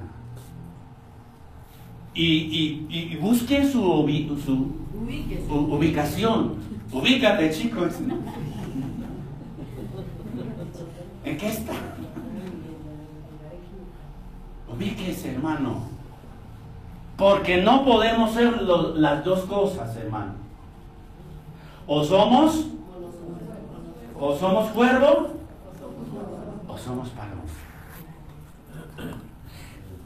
y, 2.15 2.85
y- 2.89 3.17
busque 3.19 3.65
su, 3.67 3.81
ubi- 3.83 4.29
su 4.41 4.71
Ubíquese. 4.97 5.51
u- 5.51 5.75
ubicación. 5.75 6.55
Ubícate, 6.89 7.51
chicos. 7.51 7.95
¿En 11.25 11.37
qué 11.37 11.47
está? 11.49 11.73
Ubíquese, 14.73 15.33
hermano. 15.33 15.81
Porque 17.17 17.61
no 17.61 17.83
podemos 17.83 18.31
ser 18.31 18.61
lo- 18.61 18.95
las 18.95 19.25
dos 19.25 19.41
cosas, 19.41 19.93
hermano. 19.97 20.42
O 21.85 22.03
somos, 22.03 22.65
o 24.19 24.35
somos 24.35 24.69
cuervo, 24.71 25.27
o 26.67 26.77
somos 26.77 27.09
paloma. 27.09 27.43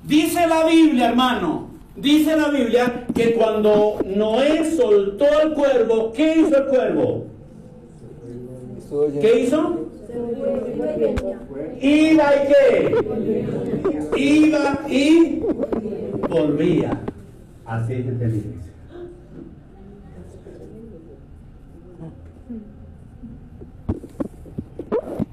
Dice 0.03 0.47
la 0.47 0.65
Biblia, 0.65 1.09
hermano, 1.09 1.67
dice 1.95 2.35
la 2.35 2.47
Biblia 2.49 3.05
que 3.13 3.33
cuando 3.33 3.99
Noé 4.05 4.71
soltó 4.75 5.25
al 5.41 5.53
cuervo, 5.53 6.11
¿qué 6.13 6.37
hizo 6.39 6.57
el 6.57 6.65
cuervo? 6.65 7.25
¿Qué 9.21 9.41
hizo? 9.41 9.87
Iba 11.81 12.31
y 12.35 12.47
qué? 12.47 12.95
Iba 14.15 14.79
y 14.89 15.43
volvía. 16.29 16.99
Así 17.65 17.93
es 17.93 18.19
de 18.19 18.27
la 18.27 18.66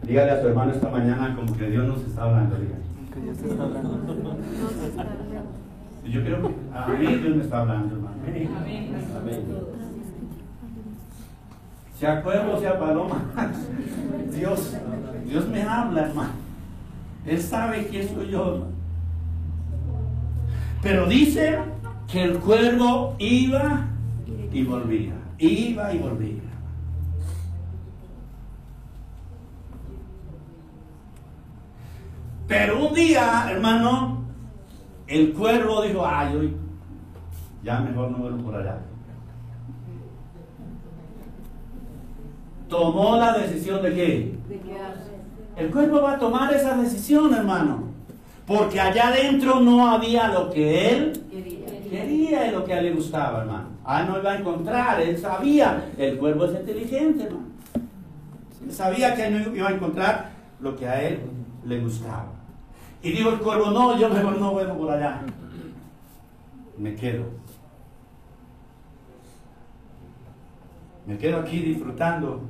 Dígale 0.06 0.30
a 0.32 0.40
su 0.40 0.48
hermano 0.48 0.72
esta 0.72 0.90
mañana 0.90 1.34
como 1.34 1.56
que 1.56 1.70
Dios 1.70 1.86
nos 1.86 2.02
está 2.02 2.24
hablando. 2.24 2.56
dígale. 2.56 2.82
Que 3.12 3.20
Dios 3.20 3.38
está 3.38 3.62
hablando. 3.62 4.38
Yo 6.04 6.22
creo 6.22 6.42
que 6.42 6.54
a 6.74 6.88
mí 6.88 7.06
Dios 7.06 7.36
me 7.36 7.42
está 7.42 7.60
hablando, 7.60 7.94
hermano. 7.96 8.14
Sea 11.98 12.22
cuervo, 12.22 12.60
sea 12.60 12.78
paloma. 12.78 13.22
Dios, 14.34 14.76
Dios 15.26 15.48
me 15.48 15.62
habla, 15.62 16.02
hermano. 16.02 16.32
Él 17.26 17.40
sabe 17.40 17.86
quién 17.86 18.08
soy 18.08 18.30
yo, 18.30 18.54
hermano. 18.54 18.74
Pero 20.82 21.06
dice 21.06 21.58
que 22.06 22.24
el 22.24 22.38
cuervo 22.38 23.16
iba 23.18 23.86
y 24.52 24.64
volvía. 24.64 25.14
Iba 25.38 25.94
y 25.94 25.98
volvía. 25.98 26.53
Pero 32.46 32.86
un 32.88 32.94
día, 32.94 33.46
hermano, 33.50 34.22
el 35.06 35.32
cuervo 35.32 35.82
dijo, 35.82 36.04
ay, 36.06 36.36
hoy 36.36 36.56
ya 37.62 37.80
mejor 37.80 38.10
no 38.10 38.18
vuelvo 38.18 38.44
por 38.44 38.56
allá. 38.56 38.78
Tomó 42.68 43.16
la 43.16 43.36
decisión 43.38 43.82
de 43.82 43.94
qué? 43.94 44.38
De 44.48 44.60
quedarse. 44.60 45.10
El 45.56 45.70
cuervo 45.70 46.02
va 46.02 46.12
a 46.14 46.18
tomar 46.18 46.52
esa 46.52 46.76
decisión, 46.76 47.32
hermano. 47.34 47.84
Porque 48.46 48.80
allá 48.80 49.08
adentro 49.08 49.60
no 49.60 49.88
había 49.88 50.28
lo 50.28 50.50
que 50.50 50.90
él 50.90 51.24
Quería. 51.30 51.66
quería 51.90 52.46
y 52.48 52.50
lo 52.52 52.64
que 52.64 52.74
a 52.74 52.78
él 52.78 52.86
le 52.86 52.92
gustaba, 52.92 53.40
hermano. 53.42 53.68
Ah, 53.84 54.02
no 54.04 54.18
iba 54.18 54.32
a 54.32 54.38
encontrar, 54.38 55.00
él 55.00 55.16
sabía. 55.16 55.86
El 55.96 56.18
cuervo 56.18 56.46
es 56.46 56.60
inteligente, 56.60 57.24
hermano. 57.24 57.46
Él 58.66 58.72
sabía 58.72 59.14
que 59.14 59.30
no 59.30 59.54
iba 59.54 59.68
a 59.68 59.72
encontrar 59.72 60.30
lo 60.60 60.76
que 60.76 60.86
a 60.86 61.02
él 61.02 61.20
le 61.64 61.80
gustaba. 61.80 62.26
Y 63.04 63.12
dijo 63.12 63.28
el 63.28 63.38
cuervo, 63.38 63.70
no, 63.70 63.98
yo 63.98 64.08
mejor 64.08 64.38
no 64.40 64.52
vuelvo 64.52 64.78
por 64.78 64.90
allá. 64.90 65.20
Me 66.78 66.94
quedo. 66.94 67.26
Me 71.06 71.18
quedo 71.18 71.40
aquí 71.40 71.60
disfrutando. 71.60 72.40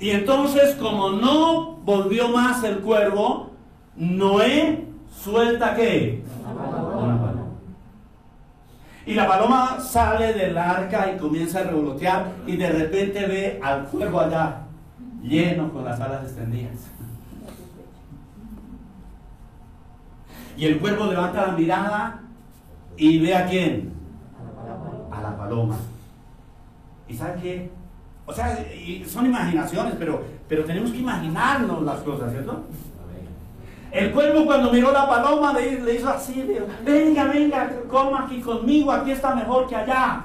Y 0.00 0.10
entonces, 0.10 0.74
como 0.76 1.10
no 1.10 1.76
volvió 1.84 2.28
más 2.30 2.64
el 2.64 2.78
cuervo, 2.78 3.50
Noé 3.94 4.86
suelta 5.14 5.74
qué? 5.76 6.24
Una 6.42 7.20
paloma. 7.20 7.44
Y 9.04 9.12
la 9.12 9.28
paloma 9.28 9.80
sale 9.80 10.32
del 10.32 10.56
arca 10.56 11.12
y 11.12 11.18
comienza 11.18 11.60
a 11.60 11.64
revolotear 11.64 12.32
y 12.46 12.56
de 12.56 12.70
repente 12.70 13.26
ve 13.26 13.60
al 13.62 13.84
cuervo 13.84 14.20
allá, 14.20 14.62
lleno 15.22 15.70
con 15.70 15.84
las 15.84 16.00
alas 16.00 16.24
extendidas. 16.24 16.93
Y 20.56 20.66
el 20.66 20.78
cuervo 20.78 21.06
levanta 21.06 21.48
la 21.48 21.52
mirada 21.52 22.20
y 22.96 23.18
ve 23.18 23.34
a 23.34 23.46
quién? 23.46 23.92
A 25.10 25.20
la 25.20 25.36
paloma. 25.36 25.76
¿Y 27.08 27.14
sabe 27.14 27.40
qué? 27.42 27.70
O 28.26 28.32
sea, 28.32 28.64
son 29.06 29.26
imaginaciones, 29.26 29.94
pero, 29.98 30.22
pero 30.48 30.64
tenemos 30.64 30.90
que 30.90 30.98
imaginarnos 30.98 31.82
las 31.82 32.00
cosas, 32.00 32.32
¿cierto? 32.32 32.62
El 33.94 34.10
cuervo 34.10 34.44
cuando 34.44 34.72
miró 34.72 34.90
la 34.90 35.08
paloma 35.08 35.52
le, 35.52 35.94
hizo 35.94 36.08
así, 36.08 36.42
dijo, 36.42 36.66
venga, 36.84 37.24
venga, 37.26 37.70
coma 37.88 38.24
aquí 38.24 38.40
conmigo, 38.40 38.90
aquí 38.90 39.12
está 39.12 39.34
mejor 39.34 39.68
que 39.68 39.76
allá. 39.76 40.24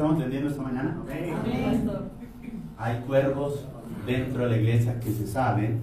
¿Estamos 0.00 0.16
entendiendo 0.16 0.48
esta 0.48 0.62
mañana? 0.62 0.96
Hay 2.78 3.00
cuervos 3.00 3.66
dentro 4.06 4.44
de 4.44 4.48
la 4.48 4.56
iglesia 4.56 4.98
que 4.98 5.12
se 5.12 5.26
saben 5.26 5.82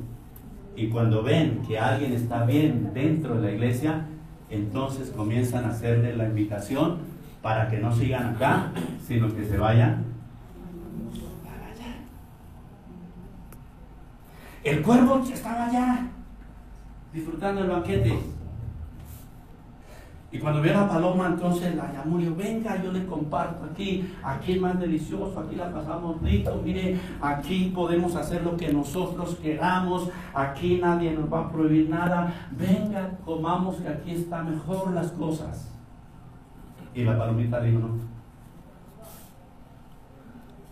y 0.76 0.90
cuando 0.90 1.22
ven 1.22 1.62
que 1.68 1.78
alguien 1.78 2.14
está 2.14 2.44
bien 2.44 2.90
dentro 2.96 3.36
de 3.36 3.42
la 3.44 3.52
iglesia, 3.52 4.08
entonces 4.50 5.12
comienzan 5.12 5.66
a 5.66 5.68
hacerle 5.70 6.18
la 6.18 6.26
invitación 6.26 6.98
para 7.44 7.70
que 7.70 7.78
no 7.78 7.96
sigan 7.96 8.34
acá, 8.34 8.72
sino 9.08 9.32
que 9.36 9.46
se 9.46 9.56
vayan 9.60 10.04
para 11.46 11.68
allá. 11.68 11.96
El 14.64 14.82
cuervo 14.82 15.22
estaba 15.32 15.68
allá, 15.68 16.08
disfrutando 17.14 17.62
el 17.62 17.70
banquete. 17.70 18.37
Y 20.30 20.40
cuando 20.40 20.62
vio 20.62 20.74
la 20.74 20.90
paloma, 20.90 21.28
entonces 21.28 21.74
la 21.76 21.92
llamó 21.94 22.20
y 22.20 22.24
dijo, 22.24 22.36
venga, 22.36 22.84
yo 22.84 22.92
le 22.92 23.06
comparto 23.06 23.64
aquí, 23.64 24.14
aquí 24.22 24.54
es 24.54 24.62
más 24.62 24.78
delicioso, 24.78 25.40
aquí 25.40 25.56
la 25.56 25.72
pasamos 25.72 26.22
rico, 26.22 26.52
mire, 26.66 27.00
aquí 27.22 27.72
podemos 27.74 28.14
hacer 28.14 28.44
lo 28.44 28.58
que 28.58 28.74
nosotros 28.74 29.36
queramos, 29.42 30.10
aquí 30.34 30.80
nadie 30.82 31.14
nos 31.14 31.32
va 31.32 31.46
a 31.46 31.52
prohibir 31.52 31.90
nada, 31.90 32.34
venga, 32.52 33.18
comamos 33.24 33.78
que 33.78 33.88
aquí 33.88 34.12
está 34.12 34.44
mejor 34.44 34.92
las 34.92 35.12
cosas. 35.12 35.74
Y 36.94 37.06
la 37.06 37.18
palomita 37.18 37.62
dijo, 37.62 37.80
no, 37.80 37.96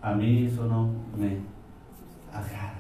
a 0.01 0.13
mí 0.15 0.47
eso 0.47 0.65
no 0.65 0.89
me 1.17 1.39
agrada. 2.33 2.73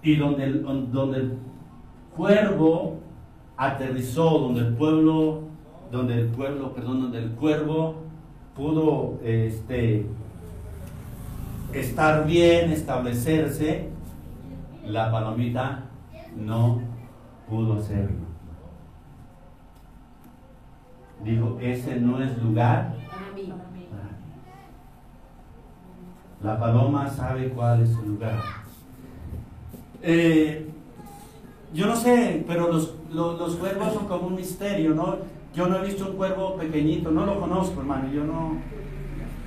Y 0.00 0.14
donde 0.14 0.50
donde 0.60 1.18
el 1.18 1.38
cuervo 2.14 3.03
aterrizó, 3.56 4.38
donde 4.38 4.60
el 4.60 4.74
pueblo, 4.74 5.42
donde 5.90 6.14
el 6.14 6.28
pueblo, 6.28 6.72
perdón, 6.72 7.02
donde 7.02 7.18
el 7.18 7.30
cuervo 7.30 8.02
pudo 8.56 9.18
este, 9.22 10.06
estar 11.72 12.26
bien, 12.26 12.70
establecerse, 12.72 13.88
la 14.86 15.10
palomita 15.10 15.84
no 16.36 16.80
pudo 17.48 17.78
hacerlo. 17.78 18.24
Dijo, 21.24 21.58
ese 21.60 21.96
no 22.00 22.22
es 22.22 22.36
lugar. 22.42 22.94
La 26.42 26.58
paloma 26.58 27.08
sabe 27.08 27.48
cuál 27.48 27.82
es 27.82 27.90
su 27.90 28.02
lugar. 28.02 28.38
Eh, 30.02 30.70
yo 31.74 31.86
no 31.86 31.96
sé, 31.96 32.44
pero 32.46 32.72
los, 32.72 32.94
los, 33.12 33.38
los 33.38 33.56
cuervos 33.56 33.92
son 33.92 34.06
como 34.06 34.28
un 34.28 34.36
misterio, 34.36 34.94
¿no? 34.94 35.16
Yo 35.54 35.66
no 35.66 35.78
he 35.78 35.86
visto 35.86 36.06
un 36.06 36.16
cuervo 36.16 36.54
pequeñito, 36.56 37.10
no 37.10 37.26
lo 37.26 37.40
conozco, 37.40 37.80
hermano. 37.80 38.12
Yo 38.12 38.24
no. 38.24 38.58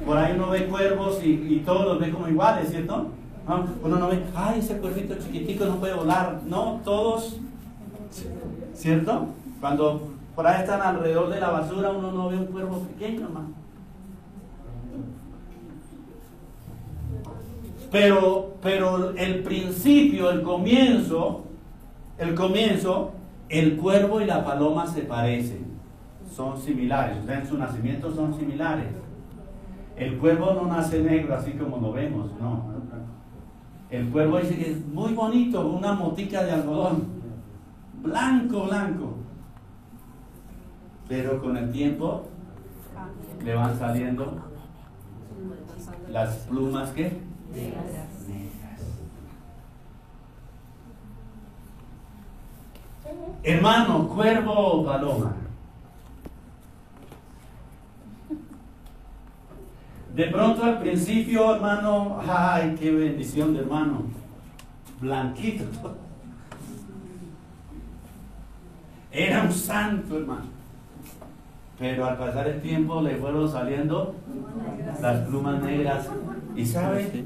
Por 0.05 0.17
ahí 0.17 0.33
uno 0.35 0.49
ve 0.49 0.67
cuervos 0.67 1.21
y, 1.23 1.29
y 1.29 1.63
todos 1.65 1.85
los 1.85 1.99
ve 1.99 2.11
como 2.11 2.27
iguales, 2.27 2.69
¿cierto? 2.69 3.07
¿No? 3.47 3.65
Uno 3.83 3.97
no 3.97 4.09
ve, 4.09 4.23
ay, 4.35 4.59
ese 4.59 4.77
cuervito 4.77 5.15
chiquitico 5.15 5.65
no 5.65 5.77
puede 5.77 5.93
volar. 5.93 6.41
No, 6.45 6.81
todos, 6.83 7.37
¿cierto? 8.73 9.27
Cuando 9.59 10.09
por 10.35 10.45
ahí 10.45 10.61
están 10.61 10.81
alrededor 10.81 11.29
de 11.29 11.39
la 11.39 11.49
basura, 11.49 11.91
uno 11.91 12.11
no 12.11 12.29
ve 12.29 12.37
un 12.37 12.45
cuervo 12.47 12.79
pequeño, 12.79 13.25
hermano. 13.25 13.49
Pero, 17.89 18.53
pero 18.61 19.11
el 19.15 19.43
principio, 19.43 20.29
el 20.29 20.41
comienzo, 20.41 21.46
el 22.17 22.35
comienzo, 22.35 23.11
el 23.49 23.77
cuervo 23.77 24.21
y 24.21 24.25
la 24.25 24.43
paloma 24.43 24.87
se 24.87 25.01
parecen, 25.01 25.65
son 26.33 26.59
similares, 26.59 27.17
o 27.27 27.31
en 27.31 27.47
su 27.47 27.57
nacimiento 27.57 28.13
son 28.13 28.33
similares. 28.37 28.87
El 29.95 30.17
cuervo 30.17 30.53
no 30.53 30.67
nace 30.67 31.01
negro 31.01 31.35
así 31.35 31.51
como 31.53 31.77
lo 31.77 31.91
vemos, 31.91 32.31
no. 32.39 32.77
El 33.89 34.09
cuervo 34.09 34.37
dice 34.37 34.57
que 34.57 34.71
es 34.71 34.85
muy 34.87 35.13
bonito, 35.13 35.65
una 35.67 35.93
motica 35.93 36.43
de 36.43 36.51
algodón, 36.51 37.07
blanco, 38.01 38.65
blanco. 38.65 39.15
Pero 41.07 41.41
con 41.41 41.55
el 41.55 41.71
tiempo 41.71 42.27
le 43.43 43.55
van 43.55 43.79
saliendo 43.79 44.41
las 46.09 46.35
plumas 46.49 46.89
que 46.91 47.17
negras. 47.53 48.07
Hermano, 53.43 54.07
cuervo 54.09 54.53
o 54.53 54.85
paloma. 54.85 55.33
De 60.15 60.25
pronto 60.25 60.63
al 60.63 60.79
principio, 60.79 61.55
hermano, 61.55 62.19
ay, 62.27 62.75
qué 62.79 62.91
bendición 62.91 63.53
de 63.53 63.59
hermano. 63.59 64.01
Blanquito. 64.99 65.65
Era 69.11 69.43
un 69.43 69.51
santo, 69.51 70.17
hermano. 70.17 70.45
Pero 71.79 72.05
al 72.05 72.17
pasar 72.17 72.47
el 72.47 72.61
tiempo 72.61 73.01
le 73.01 73.15
fueron 73.17 73.49
saliendo 73.49 74.15
las 74.99 75.27
plumas 75.27 75.61
negras. 75.61 76.09
¿Y 76.55 76.65
sabe? 76.65 77.25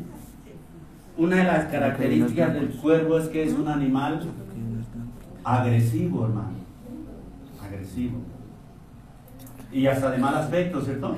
Una 1.17 1.37
de 1.37 1.43
las 1.45 1.65
características 1.65 2.53
del 2.53 2.69
cuervo 2.71 3.17
es 3.17 3.29
que 3.29 3.43
es 3.43 3.53
un 3.53 3.69
animal 3.69 4.21
agresivo, 5.43 6.25
hermano. 6.25 6.51
Agresivo. 7.61 8.19
Y 9.71 9.87
hasta 9.87 10.11
de 10.11 10.17
mal 10.17 10.35
aspecto, 10.35 10.81
¿cierto? 10.81 11.15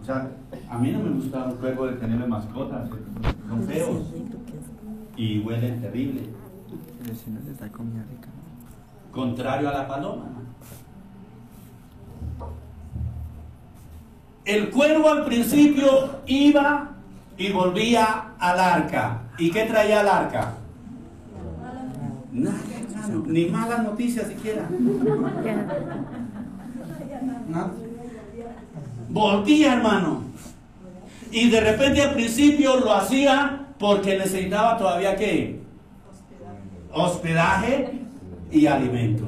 O 0.00 0.04
sea, 0.04 0.28
a 0.68 0.78
mí 0.78 0.90
no 0.92 0.98
me 1.00 1.10
gusta 1.10 1.44
un 1.44 1.56
juego 1.56 1.86
de 1.86 1.94
tener 1.94 2.28
mascotas. 2.28 2.88
Son 3.48 3.66
feos. 3.66 4.12
Y 5.16 5.40
huelen 5.40 5.80
terrible. 5.80 6.28
Contrario 9.12 9.68
a 9.68 9.72
la 9.72 9.88
paloma. 9.88 10.26
El 14.44 14.70
cuervo 14.70 15.08
al 15.08 15.24
principio 15.24 16.20
iba 16.26 16.90
y 17.38 17.50
volvía 17.50 18.34
al 18.38 18.60
arca. 18.60 19.22
¿Y 19.38 19.50
qué 19.50 19.64
traía 19.64 20.00
al 20.00 20.08
arca? 20.08 20.54
Nada, 22.32 22.58
ni 23.08 23.46
malas 23.46 23.82
noticias 23.82 24.28
siquiera. 24.28 24.68
Nada. 27.48 27.72
Volvía, 29.08 29.74
hermano. 29.74 30.22
Y 31.30 31.50
de 31.50 31.60
repente 31.60 32.02
al 32.02 32.14
principio 32.14 32.76
lo 32.76 32.92
hacía 32.92 33.66
porque 33.78 34.18
necesitaba 34.18 34.76
todavía 34.76 35.16
qué? 35.16 35.60
Hospedaje 36.92 38.00
y 38.50 38.66
alimento. 38.66 39.24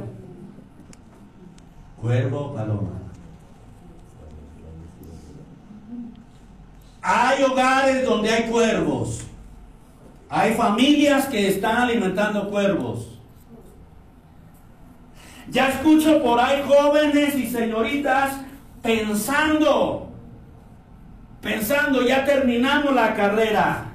Cuervo, 2.01 2.55
paloma. 2.55 2.93
Hay 7.03 7.43
hogares 7.45 8.05
donde 8.05 8.31
hay 8.31 8.51
cuervos. 8.51 9.23
Hay 10.29 10.55
familias 10.55 11.27
que 11.27 11.49
están 11.49 11.77
alimentando 11.77 12.51
cuervos. 12.51 13.16
Ya 15.51 15.69
escucho 15.69 16.23
por 16.23 16.41
ahí 16.41 16.63
jóvenes 16.67 17.37
y 17.37 17.47
señoritas 17.47 18.41
pensando, 18.83 20.09
pensando, 21.41 22.03
ya 22.03 22.25
terminando 22.25 22.93
la 22.93 23.15
carrera. 23.15 23.93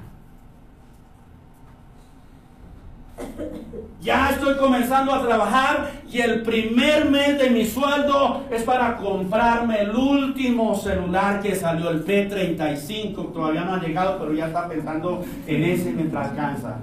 Ya 4.00 4.30
estoy 4.30 4.56
comenzando 4.56 5.14
a 5.14 5.22
trabajar 5.24 5.92
y 6.10 6.20
el 6.20 6.42
primer 6.42 7.08
mes 7.08 7.38
de 7.38 7.50
mi 7.50 7.64
sueldo 7.64 8.44
es 8.50 8.64
para 8.64 8.96
comprarme 8.96 9.82
el 9.82 9.94
último 9.94 10.74
celular 10.74 11.40
que 11.40 11.54
salió, 11.54 11.88
el 11.90 12.04
P35. 12.04 13.32
Todavía 13.32 13.62
no 13.62 13.74
ha 13.74 13.80
llegado, 13.80 14.18
pero 14.18 14.34
ya 14.34 14.48
está 14.48 14.68
pensando 14.68 15.24
en 15.46 15.62
ese 15.62 15.92
mientras 15.92 16.32
cansa. 16.32 16.78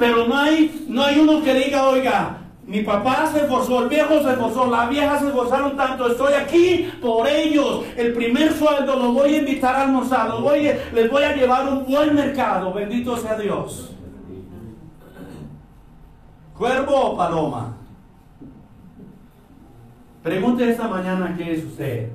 Pero 0.00 0.26
no 0.26 0.34
hay, 0.34 0.86
no 0.88 1.04
hay 1.04 1.18
uno 1.18 1.42
que 1.42 1.52
diga, 1.52 1.86
oiga, 1.90 2.38
mi 2.66 2.80
papá 2.80 3.28
se 3.30 3.40
esforzó, 3.42 3.82
el 3.82 3.90
viejo 3.90 4.22
se 4.22 4.30
esforzó, 4.30 4.70
la 4.70 4.86
vieja 4.88 5.18
se 5.18 5.26
esforzaron 5.26 5.76
tanto, 5.76 6.10
estoy 6.10 6.32
aquí 6.32 6.90
por 7.02 7.28
ellos. 7.28 7.84
El 7.98 8.14
primer 8.14 8.54
sueldo 8.54 8.96
lo 8.96 9.12
voy 9.12 9.34
a 9.34 9.38
invitar 9.40 9.76
a 9.76 9.82
almorzar, 9.82 10.40
voy, 10.40 10.70
les 10.94 11.10
voy 11.10 11.22
a 11.22 11.36
llevar 11.36 11.68
un 11.68 11.84
buen 11.84 12.14
mercado, 12.14 12.72
bendito 12.72 13.14
sea 13.18 13.36
Dios. 13.36 13.90
¿Cuervo 16.56 16.96
o 16.96 17.16
paloma? 17.18 17.76
Pregunte 20.22 20.70
esta 20.70 20.88
mañana 20.88 21.34
qué 21.36 21.52
es 21.52 21.64
usted. 21.64 22.08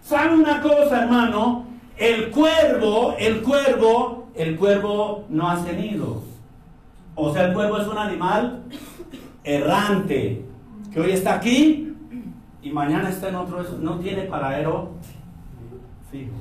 ¿Sabe 0.00 0.36
una 0.36 0.62
cosa, 0.62 1.02
hermano? 1.02 1.66
El 1.98 2.30
cuervo, 2.30 3.14
el 3.18 3.42
cuervo, 3.42 4.28
el 4.34 4.56
cuervo 4.56 5.26
no 5.28 5.50
ha 5.50 5.62
tenido. 5.62 6.31
O 7.24 7.32
sea, 7.32 7.46
el 7.46 7.54
cuervo 7.54 7.78
es 7.78 7.86
un 7.86 7.96
animal 7.96 8.64
errante, 9.44 10.44
que 10.92 11.00
hoy 11.00 11.12
está 11.12 11.34
aquí 11.34 11.94
y 12.60 12.70
mañana 12.72 13.10
está 13.10 13.28
en 13.28 13.36
otro, 13.36 13.62
no 13.78 14.00
tiene 14.00 14.22
paradero 14.22 14.94
fijo. 16.10 16.32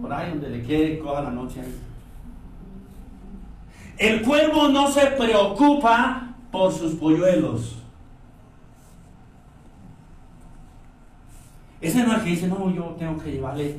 Por 0.00 0.10
ahí 0.10 0.30
donde 0.30 0.48
le 0.48 0.62
quiere 0.62 0.96
toda 0.96 1.20
la 1.20 1.30
noche. 1.30 1.62
El 3.98 4.22
cuervo 4.22 4.68
no 4.68 4.90
se 4.90 5.08
preocupa 5.08 6.34
por 6.50 6.72
sus 6.72 6.94
polluelos. 6.94 7.76
Ese 11.82 12.02
no 12.02 12.12
es 12.12 12.18
el 12.18 12.24
que 12.24 12.30
dice, 12.30 12.48
no, 12.48 12.70
yo 12.70 12.96
tengo 12.98 13.18
que 13.18 13.32
llevarle 13.32 13.78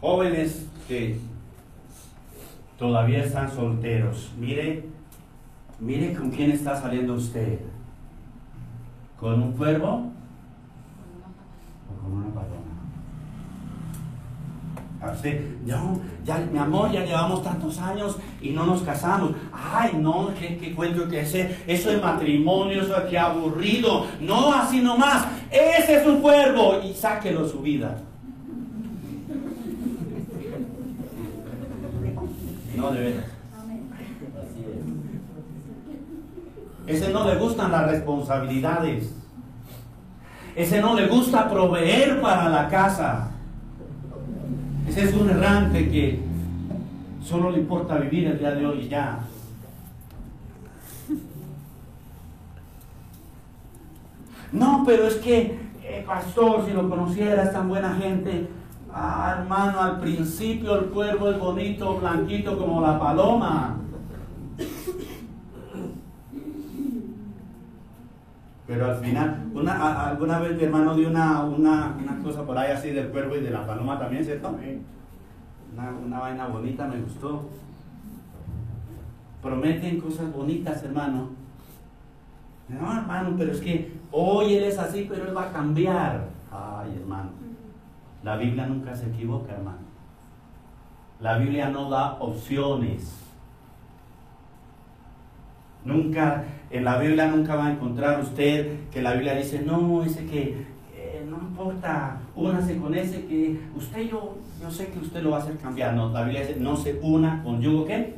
Jóvenes 0.00 0.66
que 0.86 1.18
todavía 2.78 3.24
están 3.24 3.50
solteros, 3.50 4.30
mire, 4.38 4.84
mire 5.80 6.14
con 6.14 6.30
quién 6.30 6.52
está 6.52 6.80
saliendo 6.80 7.14
usted. 7.14 7.58
¿Con 9.18 9.42
un 9.42 9.52
cuervo 9.52 10.12
o 11.90 12.02
con 12.02 12.12
una 12.12 12.32
paloma? 12.32 12.68
ya, 15.64 15.82
ya, 16.24 16.38
mi 16.52 16.58
amor, 16.58 16.92
ya 16.92 17.04
llevamos 17.04 17.42
tantos 17.42 17.78
años 17.78 18.16
y 18.40 18.50
no 18.50 18.66
nos 18.66 18.82
casamos. 18.82 19.32
Ay, 19.52 19.92
no, 19.98 20.30
¿qué, 20.38 20.72
cuento 20.74 21.08
que 21.08 21.20
ese? 21.20 21.56
Eso 21.66 21.90
es 21.90 22.00
matrimonio, 22.00 22.82
eso 22.82 22.96
es 22.96 23.16
aburrido. 23.16 24.06
No, 24.20 24.52
así 24.54 24.80
nomás. 24.80 25.26
Ese 25.50 26.00
es 26.00 26.06
un 26.06 26.20
cuervo 26.20 26.80
y 26.84 26.94
sáquelo 26.94 27.48
su 27.48 27.60
vida. 27.60 27.96
No, 32.78 32.92
de 32.92 33.00
veras. 33.00 33.24
Ese 36.86 37.12
no 37.12 37.26
le 37.26 37.36
gustan 37.36 37.72
las 37.72 37.90
responsabilidades. 37.90 39.12
Ese 40.54 40.80
no 40.80 40.94
le 40.94 41.08
gusta 41.08 41.50
proveer 41.50 42.20
para 42.20 42.48
la 42.48 42.68
casa. 42.68 43.30
Ese 44.88 45.04
es 45.04 45.14
un 45.14 45.28
errante 45.28 45.90
que 45.90 46.20
solo 47.22 47.50
le 47.50 47.58
importa 47.58 47.96
vivir 47.98 48.28
el 48.28 48.38
día 48.38 48.52
de 48.52 48.66
hoy 48.66 48.78
y 48.82 48.88
ya. 48.88 49.18
No, 54.52 54.84
pero 54.86 55.08
es 55.08 55.16
que, 55.16 55.58
eh, 55.82 56.04
pastor, 56.06 56.64
si 56.64 56.72
lo 56.72 56.88
conociera, 56.88 57.42
es 57.42 57.52
tan 57.52 57.68
buena 57.68 57.94
gente. 57.96 58.48
Ah, 59.00 59.36
hermano, 59.38 59.80
al 59.80 60.00
principio 60.00 60.76
el 60.76 60.86
cuervo 60.86 61.30
es 61.30 61.38
bonito, 61.38 61.98
blanquito 61.98 62.58
como 62.58 62.80
la 62.80 62.98
paloma. 62.98 63.76
Pero 68.66 68.86
al 68.86 68.96
final, 68.96 69.44
una, 69.54 70.08
alguna 70.08 70.40
vez 70.40 70.56
mi 70.56 70.64
hermano 70.64 70.96
dio 70.96 71.08
una, 71.10 71.42
una, 71.44 72.18
cosa 72.24 72.44
por 72.44 72.58
ahí 72.58 72.72
así 72.72 72.90
del 72.90 73.10
cuervo 73.10 73.36
y 73.36 73.40
de 73.40 73.50
la 73.50 73.64
paloma 73.64 74.00
también, 74.00 74.24
¿cierto? 74.24 74.48
Una, 74.48 75.90
una 76.04 76.18
vaina 76.18 76.48
bonita, 76.48 76.88
me 76.88 77.00
gustó. 77.00 77.48
Prometen 79.40 80.00
cosas 80.00 80.32
bonitas, 80.32 80.82
hermano. 80.82 81.28
No, 82.68 82.98
hermano, 82.98 83.36
pero 83.38 83.52
es 83.52 83.60
que 83.60 83.92
hoy 84.10 84.54
él 84.56 84.64
es 84.64 84.76
así, 84.76 85.06
pero 85.08 85.28
él 85.28 85.36
va 85.36 85.44
a 85.44 85.52
cambiar. 85.52 86.26
Ay, 86.50 86.98
hermano. 87.00 87.37
La 88.22 88.36
Biblia 88.36 88.66
nunca 88.66 88.94
se 88.94 89.06
equivoca, 89.06 89.52
hermano. 89.52 89.78
La 91.20 91.38
Biblia 91.38 91.68
no 91.68 91.88
da 91.88 92.14
opciones. 92.20 93.14
Nunca, 95.84 96.44
en 96.70 96.84
la 96.84 96.98
Biblia 96.98 97.28
nunca 97.28 97.54
va 97.54 97.66
a 97.66 97.72
encontrar 97.72 98.20
usted 98.20 98.88
que 98.90 99.02
la 99.02 99.12
Biblia 99.14 99.34
dice, 99.34 99.62
no, 99.62 100.02
ese 100.02 100.26
que 100.26 100.66
eh, 100.94 101.24
no 101.28 101.38
importa, 101.38 102.18
únase 102.34 102.76
con 102.78 102.94
ese 102.94 103.24
que 103.26 103.60
usted 103.76 104.10
yo, 104.10 104.36
yo 104.60 104.70
sé 104.70 104.88
que 104.88 104.98
usted 104.98 105.22
lo 105.22 105.30
va 105.30 105.38
a 105.38 105.40
hacer 105.40 105.56
cambiar. 105.56 105.94
No, 105.94 106.10
la 106.10 106.22
Biblia 106.22 106.40
dice, 106.40 106.56
no 106.60 106.76
se 106.76 106.98
una 107.02 107.42
con 107.42 107.60
yugo 107.60 107.86
qué? 107.86 108.16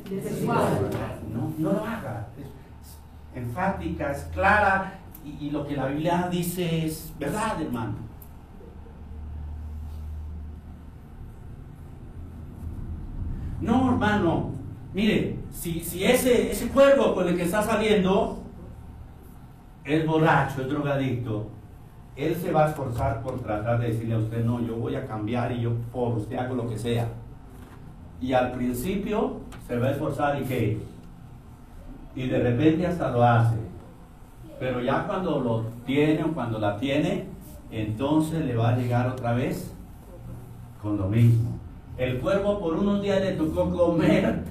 No, 1.33 1.53
no 1.57 1.73
lo 1.73 1.85
haga. 1.85 2.27
Es 2.37 3.41
enfática, 3.43 4.11
es 4.11 4.23
clara 4.33 4.93
y, 5.23 5.47
y 5.47 5.51
lo 5.51 5.65
que 5.65 5.75
la 5.75 5.85
Biblia 5.87 6.27
dice 6.29 6.85
es 6.85 7.13
verdad, 7.17 7.61
hermano. 7.61 8.10
No, 13.61 13.91
hermano, 13.91 14.49
mire, 14.93 15.37
si, 15.51 15.79
ese, 16.03 16.51
ese 16.51 16.67
cuervo 16.69 17.13
con 17.13 17.27
el 17.27 17.37
que 17.37 17.43
está 17.43 17.61
saliendo 17.61 18.39
es 19.85 20.05
borracho, 20.05 20.61
es 20.61 20.69
drogadicto, 20.69 21.47
él 22.15 22.35
se 22.35 22.51
va 22.51 22.65
a 22.65 22.69
esforzar 22.69 23.21
por 23.21 23.39
tratar 23.41 23.79
de 23.79 23.87
decirle 23.87 24.15
a 24.15 24.17
usted, 24.17 24.43
no, 24.43 24.59
yo 24.61 24.75
voy 24.75 24.95
a 24.95 25.05
cambiar 25.07 25.51
y 25.51 25.61
yo 25.61 25.73
por 25.91 26.17
usted 26.17 26.37
hago 26.37 26.55
lo 26.55 26.67
que 26.67 26.77
sea. 26.77 27.07
Y 28.19 28.33
al 28.33 28.51
principio 28.51 29.41
se 29.67 29.77
va 29.77 29.87
a 29.87 29.91
esforzar 29.91 30.41
y 30.41 30.45
qué? 30.45 30.79
Y 32.15 32.27
de 32.27 32.39
repente 32.39 32.85
hasta 32.85 33.11
lo 33.11 33.23
hace. 33.23 33.55
Pero 34.59 34.81
ya 34.81 35.07
cuando 35.07 35.39
lo 35.39 35.63
tiene 35.85 36.23
o 36.23 36.33
cuando 36.33 36.59
la 36.59 36.77
tiene, 36.77 37.25
entonces 37.71 38.45
le 38.45 38.55
va 38.55 38.69
a 38.69 38.77
llegar 38.77 39.07
otra 39.07 39.33
vez 39.33 39.73
con 40.81 40.97
lo 40.97 41.07
mismo. 41.07 41.50
El 42.01 42.19
cuervo 42.19 42.59
por 42.59 42.73
unos 42.73 43.03
días 43.03 43.21
le 43.21 43.33
tocó 43.33 43.69
comer 43.69 44.43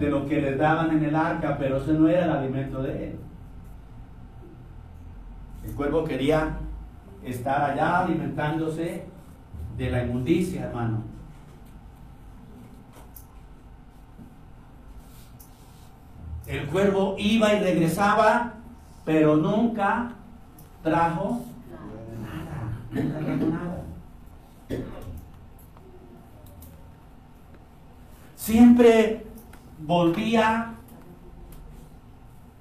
de 0.00 0.10
lo 0.10 0.26
que 0.26 0.40
le 0.40 0.56
daban 0.56 0.90
en 0.90 1.04
el 1.04 1.14
arca, 1.14 1.56
pero 1.56 1.76
ese 1.76 1.92
no 1.92 2.08
era 2.08 2.24
el 2.24 2.30
alimento 2.32 2.82
de 2.82 3.10
él. 3.10 3.18
El 5.64 5.74
cuervo 5.76 6.02
quería 6.02 6.58
estar 7.22 7.70
allá 7.70 8.00
alimentándose 8.00 9.04
de 9.76 9.90
la 9.90 10.02
inmundicia, 10.02 10.64
hermano. 10.64 11.04
El 16.48 16.66
cuervo 16.66 17.14
iba 17.16 17.54
y 17.54 17.60
regresaba, 17.60 18.54
pero 19.04 19.36
nunca 19.36 20.14
trajo 20.82 21.44
nada, 22.20 22.72
nunca 22.90 23.18
trajo 23.20 23.46
nada. 23.46 23.67
Siempre 28.48 29.26
volvía 29.84 30.72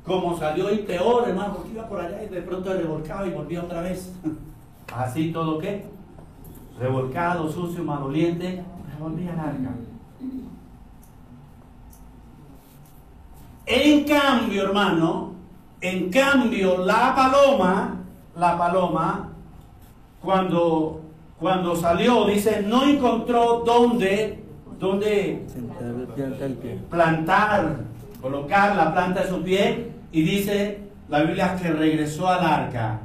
como 0.05 0.38
salió 0.38 0.69
y 0.73 0.79
peor, 0.79 1.29
hermano, 1.29 1.53
porque 1.53 1.71
iba 1.71 1.88
por 1.88 2.01
allá 2.01 2.23
y 2.23 2.27
de 2.27 2.41
pronto 2.41 2.73
revolcaba 2.73 3.25
y 3.25 3.29
volvía 3.29 3.63
otra 3.63 3.79
vez. 3.79 4.13
Así 4.93 5.31
todo 5.31 5.59
qué? 5.59 5.85
Revolcado, 6.77 7.49
sucio, 7.49 7.85
maloliente, 7.85 8.65
volvía 8.99 9.31
al 9.31 9.39
arca. 9.39 9.75
En 13.65 14.03
cambio, 14.03 14.63
hermano, 14.63 15.35
en 15.79 16.09
cambio, 16.09 16.79
la 16.79 17.15
paloma, 17.15 17.95
la 18.35 18.57
paloma, 18.57 19.29
cuando, 20.21 20.99
cuando 21.39 21.77
salió, 21.77 22.25
dice, 22.25 22.61
no 22.61 22.83
encontró 22.83 23.63
dónde, 23.65 24.46
pie. 24.99 26.80
plantar, 26.89 27.78
colocar 28.21 28.75
la 28.75 28.93
planta 28.93 29.21
de 29.23 29.30
su 29.30 29.43
pie, 29.43 29.91
y 30.11 30.21
dice 30.21 30.80
la 31.09 31.21
Biblia 31.21 31.55
que 31.61 31.71
regresó 31.71 32.28
al 32.28 32.45
arca. 32.45 32.99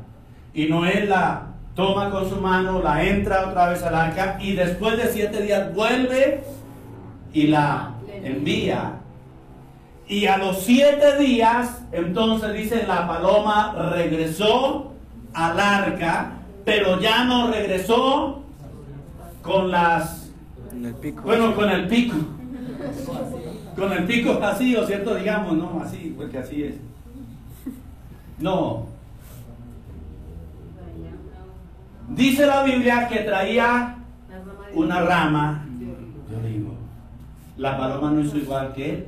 Y 0.54 0.66
Noé 0.66 1.06
la 1.06 1.46
toma 1.74 2.10
con 2.10 2.28
su 2.28 2.36
mano, 2.36 2.82
la 2.82 3.02
entra 3.02 3.48
otra 3.48 3.70
vez 3.70 3.82
al 3.82 3.94
arca, 3.94 4.38
y 4.40 4.52
después 4.54 4.96
de 4.96 5.08
siete 5.08 5.42
días 5.42 5.74
vuelve 5.74 6.42
y 7.32 7.46
la 7.48 7.92
envía. 8.22 8.98
Y 10.08 10.26
a 10.26 10.36
los 10.36 10.58
siete 10.58 11.16
días, 11.18 11.82
entonces 11.92 12.52
dice, 12.52 12.84
la 12.86 13.06
paloma 13.06 13.74
regresó 13.94 14.92
al 15.32 15.58
arca, 15.58 16.32
pero 16.64 17.00
ya 17.00 17.24
no 17.24 17.50
regresó 17.50 18.42
con 19.42 19.70
las, 19.70 20.21
En 20.82 20.88
el 20.88 20.94
pico. 20.96 21.22
bueno, 21.22 21.54
con 21.54 21.70
el 21.70 21.86
pico. 21.86 22.16
Con 23.76 23.92
el 23.92 24.04
pico 24.04 24.40
así, 24.42 24.74
o 24.74 24.84
cierto, 24.84 25.14
digamos, 25.14 25.56
no, 25.56 25.80
así, 25.80 26.12
porque 26.16 26.38
así 26.38 26.64
es. 26.64 26.74
No. 28.40 28.86
Dice 32.08 32.46
la 32.46 32.64
Biblia 32.64 33.06
que 33.06 33.20
traía 33.20 33.98
una 34.74 35.02
rama 35.02 35.64
de 36.28 36.36
olivo. 36.36 36.74
La 37.58 37.78
paloma 37.78 38.10
no 38.10 38.20
hizo 38.20 38.38
igual 38.38 38.72
que 38.72 38.90
él. 38.90 39.06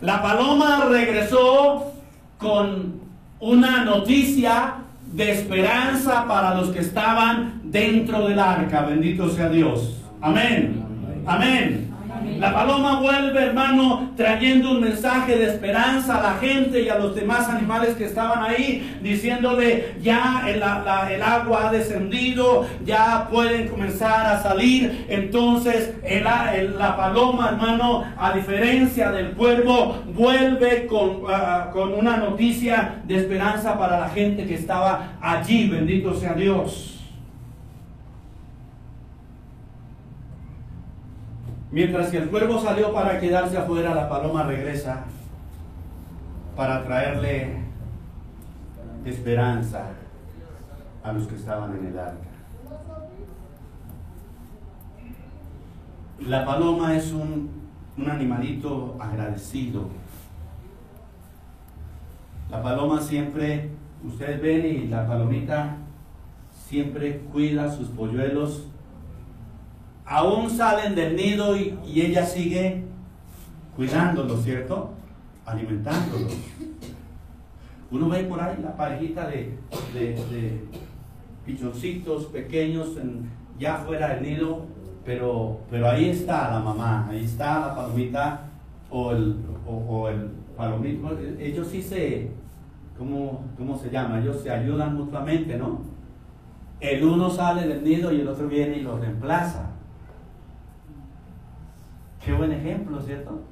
La 0.00 0.22
paloma 0.22 0.86
regresó 0.86 1.92
con 2.36 3.00
una 3.38 3.84
noticia 3.84 4.83
de 5.14 5.30
esperanza 5.30 6.26
para 6.26 6.54
los 6.56 6.70
que 6.70 6.80
estaban 6.80 7.60
dentro 7.64 8.26
del 8.26 8.38
arca. 8.38 8.82
Bendito 8.82 9.28
sea 9.30 9.48
Dios. 9.48 10.02
Amén. 10.20 10.82
Amén. 11.24 11.93
La 12.38 12.52
paloma 12.52 13.00
vuelve, 13.00 13.40
hermano, 13.42 14.12
trayendo 14.16 14.72
un 14.72 14.80
mensaje 14.80 15.36
de 15.36 15.46
esperanza 15.46 16.18
a 16.18 16.22
la 16.22 16.34
gente 16.38 16.82
y 16.82 16.88
a 16.88 16.98
los 16.98 17.14
demás 17.14 17.48
animales 17.48 17.94
que 17.94 18.04
estaban 18.06 18.42
ahí, 18.42 18.98
diciéndole, 19.02 19.94
ya 20.02 20.44
el, 20.48 20.60
la- 20.60 21.08
el 21.12 21.22
agua 21.22 21.68
ha 21.68 21.72
descendido, 21.72 22.66
ya 22.84 23.28
pueden 23.30 23.68
comenzar 23.68 24.26
a 24.26 24.42
salir. 24.42 25.06
Entonces, 25.08 25.94
el 26.04 26.24
el- 26.56 26.78
la 26.78 26.96
paloma, 26.96 27.50
hermano, 27.50 28.04
a 28.18 28.32
diferencia 28.32 29.10
del 29.12 29.30
cuervo, 29.32 30.02
vuelve 30.14 30.86
con, 30.86 31.22
con 31.72 31.94
una 31.94 32.16
noticia 32.16 32.96
de 33.04 33.16
esperanza 33.16 33.78
para 33.78 34.00
la 34.00 34.08
gente 34.08 34.44
que 34.46 34.54
estaba 34.54 35.12
allí. 35.20 35.68
Bendito 35.68 36.14
sea 36.14 36.34
Dios. 36.34 36.93
Mientras 41.74 42.08
que 42.12 42.18
el 42.18 42.30
cuervo 42.30 42.60
salió 42.60 42.94
para 42.94 43.18
quedarse 43.18 43.58
afuera, 43.58 43.96
la 43.96 44.08
paloma 44.08 44.44
regresa 44.44 45.06
para 46.54 46.84
traerle 46.84 47.64
esperanza 49.04 49.88
a 51.02 51.12
los 51.12 51.26
que 51.26 51.34
estaban 51.34 51.76
en 51.76 51.86
el 51.86 51.98
arca. 51.98 52.28
La 56.20 56.44
paloma 56.44 56.94
es 56.94 57.10
un, 57.10 57.50
un 57.98 58.08
animalito 58.08 58.96
agradecido. 59.00 59.88
La 62.52 62.62
paloma 62.62 63.00
siempre, 63.00 63.70
ustedes 64.06 64.40
ven 64.40 64.64
y 64.64 64.86
la 64.86 65.08
palomita 65.08 65.78
siempre 66.68 67.18
cuida 67.32 67.68
sus 67.68 67.88
polluelos 67.88 68.68
aún 70.04 70.50
salen 70.50 70.94
del 70.94 71.16
nido 71.16 71.56
y, 71.56 71.78
ella 71.86 72.24
sigue 72.24 72.84
cuidándolos, 73.76 74.42
¿cierto? 74.42 74.90
Alimentándolos. 75.46 76.32
Uno 77.90 78.08
ve 78.08 78.24
por 78.24 78.40
ahí 78.40 78.56
la 78.62 78.76
parejita 78.76 79.28
de, 79.28 79.56
pichoncitos 81.44 82.26
pequeños 82.26 82.96
ya 83.58 83.76
fuera 83.76 84.14
del 84.14 84.22
nido, 84.22 84.66
pero, 85.04 85.60
pero 85.70 85.88
ahí 85.90 86.08
está 86.08 86.50
la 86.50 86.60
mamá, 86.60 87.06
ahí 87.08 87.24
está 87.24 87.60
la 87.60 87.74
palomita 87.76 88.48
o 88.90 89.12
el, 89.12 89.36
o, 89.66 89.72
o 89.72 90.08
el 90.08 90.30
palomito. 90.56 91.16
Ellos 91.38 91.68
sí 91.68 91.82
se, 91.82 92.30
¿cómo, 92.98 93.44
¿cómo 93.56 93.78
se 93.78 93.90
llama? 93.90 94.20
Ellos 94.20 94.40
se 94.42 94.50
ayudan 94.50 94.96
mutuamente, 94.96 95.56
¿no? 95.56 95.82
El 96.80 97.04
uno 97.04 97.30
sale 97.30 97.66
del 97.68 97.84
nido 97.84 98.12
y 98.12 98.20
el 98.20 98.28
otro 98.28 98.48
viene 98.48 98.78
y 98.78 98.82
lo 98.82 98.98
reemplaza. 98.98 99.73
Qué 102.24 102.32
buen 102.32 102.52
ejemplo, 102.52 103.00
¿cierto? 103.02 103.42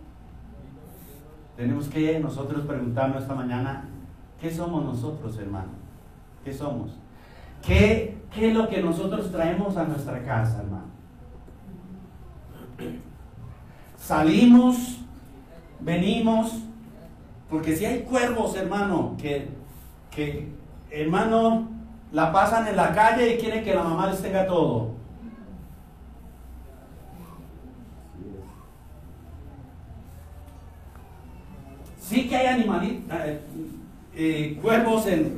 Tenemos 1.56 1.88
que 1.88 2.18
nosotros 2.18 2.64
preguntarnos 2.64 3.22
esta 3.22 3.34
mañana, 3.34 3.84
¿qué 4.40 4.50
somos 4.50 4.82
nosotros, 4.82 5.38
hermano? 5.38 5.72
¿Qué 6.42 6.52
somos? 6.52 6.92
¿Qué, 7.64 8.16
qué 8.34 8.48
es 8.48 8.54
lo 8.54 8.68
que 8.68 8.82
nosotros 8.82 9.30
traemos 9.30 9.76
a 9.76 9.84
nuestra 9.84 10.22
casa, 10.22 10.60
hermano? 10.62 10.86
Salimos, 13.96 15.00
venimos, 15.78 16.62
porque 17.50 17.76
si 17.76 17.84
hay 17.84 18.00
cuervos, 18.00 18.56
hermano, 18.56 19.16
que, 19.18 19.50
que, 20.10 20.50
hermano, 20.90 21.68
la 22.10 22.32
pasan 22.32 22.66
en 22.66 22.76
la 22.76 22.94
calle 22.94 23.34
y 23.34 23.38
quieren 23.38 23.62
que 23.62 23.74
la 23.74 23.84
mamá 23.84 24.08
les 24.08 24.22
tenga 24.22 24.46
todo. 24.46 25.01
Sí 32.12 32.28
que 32.28 32.36
hay 32.36 32.46
animalitos, 32.46 33.18
eh, 33.24 33.40
eh, 34.14 34.58
cuervos 34.60 35.06
en, 35.06 35.32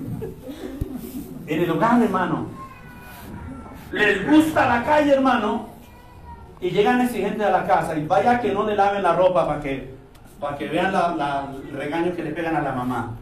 en 1.46 1.62
el 1.62 1.70
hogar, 1.70 2.02
hermano. 2.02 2.48
Les 3.92 4.28
gusta 4.28 4.66
la 4.68 4.82
calle, 4.84 5.12
hermano. 5.12 5.68
Y 6.60 6.70
llegan 6.70 7.00
exigentes 7.00 7.46
a 7.46 7.50
la 7.50 7.64
casa 7.64 7.96
y 7.96 8.04
vaya 8.06 8.40
que 8.40 8.52
no 8.52 8.64
le 8.66 8.74
laven 8.74 9.04
la 9.04 9.14
ropa 9.14 9.46
para 9.46 9.60
que, 9.60 9.94
para 10.40 10.56
que 10.58 10.66
vean 10.66 10.92
la, 10.92 11.14
la- 11.14 11.48
el 11.64 11.76
regaño 11.76 12.12
que 12.16 12.24
le 12.24 12.30
pegan 12.32 12.56
a 12.56 12.62
la 12.62 12.72
mamá. 12.72 13.12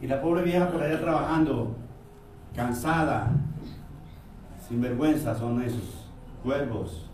Y 0.00 0.06
la 0.06 0.20
pobre 0.22 0.42
vieja 0.42 0.68
por 0.68 0.80
allá 0.80 1.00
trabajando, 1.00 1.74
cansada, 2.54 3.28
sin 4.68 4.80
vergüenza 4.80 5.34
son 5.36 5.62
esos 5.62 6.06
cuervos. 6.44 7.10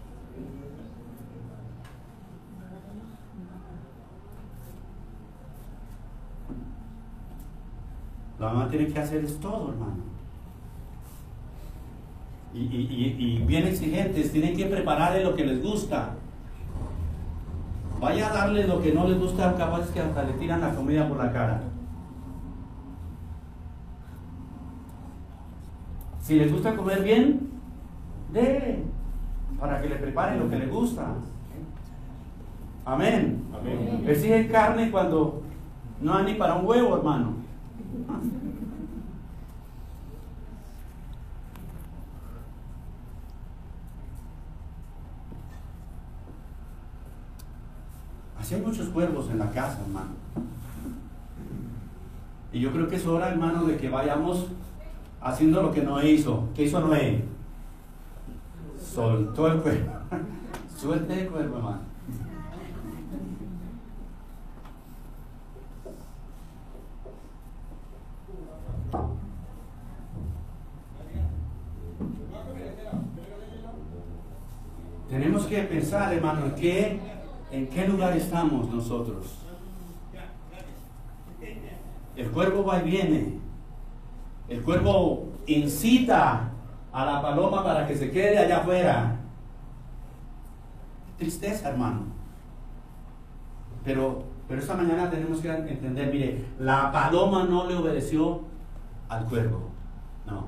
La 8.40 8.48
mamá 8.48 8.68
tiene 8.70 8.86
que 8.88 8.98
hacer 8.98 9.22
es 9.24 9.38
todo, 9.38 9.70
hermano. 9.70 9.98
Y, 12.54 12.60
y- 12.60 13.16
y- 13.18 13.36
y 13.36 13.38
bien 13.44 13.66
exigentes, 13.66 14.32
tienen 14.32 14.56
que 14.56 14.64
prepararle 14.66 15.22
lo 15.22 15.36
que 15.36 15.44
les 15.46 15.62
gusta. 15.62 16.14
Vaya 18.00 18.30
a 18.30 18.32
darle 18.32 18.66
lo 18.66 18.80
que 18.80 18.92
no 18.94 19.06
les 19.06 19.18
gusta, 19.20 19.54
capaz 19.56 19.90
que 19.92 20.00
hasta 20.00 20.22
le 20.24 20.32
tiran 20.32 20.62
la 20.62 20.74
comida 20.74 21.06
por 21.06 21.18
la 21.18 21.30
cara. 21.32 21.60
Si 26.22 26.36
les 26.36 26.50
gusta 26.52 26.76
comer 26.76 27.02
bien, 27.02 27.50
de 28.32 28.84
para 29.58 29.82
que 29.82 29.88
le 29.90 29.96
preparen 29.96 30.38
lo 30.40 30.48
que 30.48 30.56
le 30.58 30.66
gusta. 30.66 31.08
Amén. 32.86 33.42
Amén. 33.54 34.04
Exigen 34.06 34.48
carne 34.48 34.90
cuando 34.90 35.42
no 36.00 36.14
hay 36.14 36.24
ni 36.24 36.34
para 36.34 36.54
un 36.54 36.66
huevo, 36.66 36.96
hermano. 36.96 37.39
Así 48.38 48.54
hay 48.54 48.62
muchos 48.62 48.88
cuervos 48.88 49.28
en 49.30 49.38
la 49.38 49.50
casa, 49.50 49.80
hermano. 49.80 50.10
Y 52.52 52.60
yo 52.60 52.72
creo 52.72 52.88
que 52.88 52.96
es 52.96 53.06
hora, 53.06 53.28
hermano, 53.28 53.64
de 53.64 53.76
que 53.76 53.88
vayamos 53.88 54.46
haciendo 55.20 55.62
lo 55.62 55.70
que 55.70 55.82
Noé 55.82 56.12
hizo. 56.12 56.48
¿Qué 56.54 56.64
hizo 56.64 56.80
Noé? 56.80 57.24
Soltó 58.82 59.46
el 59.46 59.60
cuervo. 59.60 59.92
Suelte 60.76 61.22
el 61.22 61.28
cuervo, 61.28 61.56
hermano. 61.56 61.89
Tenemos 75.10 75.44
que 75.46 75.60
pensar, 75.62 76.14
hermano, 76.14 76.46
en 76.46 76.54
qué, 76.54 77.00
en 77.50 77.66
qué 77.66 77.88
lugar 77.88 78.16
estamos 78.16 78.70
nosotros. 78.70 79.26
El 82.16 82.30
cuervo 82.30 82.64
va 82.64 82.78
y 82.78 82.90
viene. 82.90 83.38
El 84.48 84.62
cuervo 84.62 85.32
incita 85.46 86.50
a 86.92 87.04
la 87.04 87.20
paloma 87.20 87.64
para 87.64 87.88
que 87.88 87.96
se 87.96 88.12
quede 88.12 88.38
allá 88.38 88.58
afuera. 88.58 89.16
Tristeza, 91.18 91.70
hermano. 91.70 92.02
Pero, 93.84 94.22
pero 94.46 94.60
esta 94.60 94.74
mañana 94.76 95.10
tenemos 95.10 95.40
que 95.40 95.50
entender, 95.50 96.12
mire, 96.12 96.44
la 96.60 96.92
paloma 96.92 97.44
no 97.44 97.66
le 97.66 97.74
obedeció 97.74 98.42
al 99.08 99.24
cuervo. 99.24 99.70
No. 100.24 100.44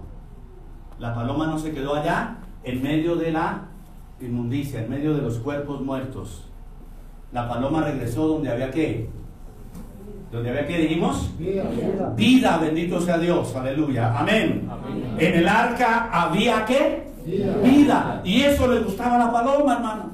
La 1.00 1.12
paloma 1.12 1.46
no 1.46 1.58
se 1.58 1.72
quedó 1.72 1.96
allá 1.96 2.36
en 2.62 2.80
medio 2.80 3.16
de 3.16 3.32
la 3.32 3.71
inmundicia, 4.26 4.82
en 4.82 4.90
medio 4.90 5.14
de 5.14 5.22
los 5.22 5.38
cuerpos 5.38 5.80
muertos. 5.80 6.44
La 7.32 7.48
paloma 7.48 7.82
regresó 7.82 8.26
donde 8.28 8.50
había 8.50 8.70
que. 8.70 9.08
Donde 10.30 10.50
había 10.50 10.66
que 10.66 10.78
dijimos 10.78 11.30
vida, 12.16 12.58
bendito 12.58 13.00
sea 13.00 13.18
Dios, 13.18 13.54
aleluya, 13.54 14.18
amén. 14.18 14.68
Amén. 14.70 15.16
En 15.18 15.34
el 15.34 15.48
arca 15.48 16.08
había 16.10 16.64
qué? 16.64 17.06
Vida. 17.62 18.22
Y 18.24 18.40
eso 18.42 18.66
le 18.72 18.80
gustaba 18.80 19.16
a 19.16 19.26
la 19.26 19.32
paloma, 19.32 19.74
hermano. 19.74 20.10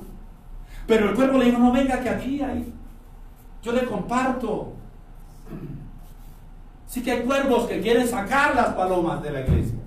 Pero 0.86 1.10
el 1.10 1.14
cuervo 1.14 1.38
le 1.38 1.46
dijo, 1.46 1.58
no 1.58 1.70
venga 1.70 2.00
que 2.00 2.08
aquí 2.08 2.42
hay. 2.42 2.72
Yo 3.62 3.72
le 3.72 3.84
comparto. 3.84 4.72
Sí 6.86 7.02
que 7.02 7.12
hay 7.12 7.22
cuervos 7.22 7.66
que 7.66 7.80
quieren 7.80 8.08
sacar 8.08 8.56
las 8.56 8.68
palomas 8.68 9.22
de 9.22 9.30
la 9.30 9.40
iglesia. 9.42 9.78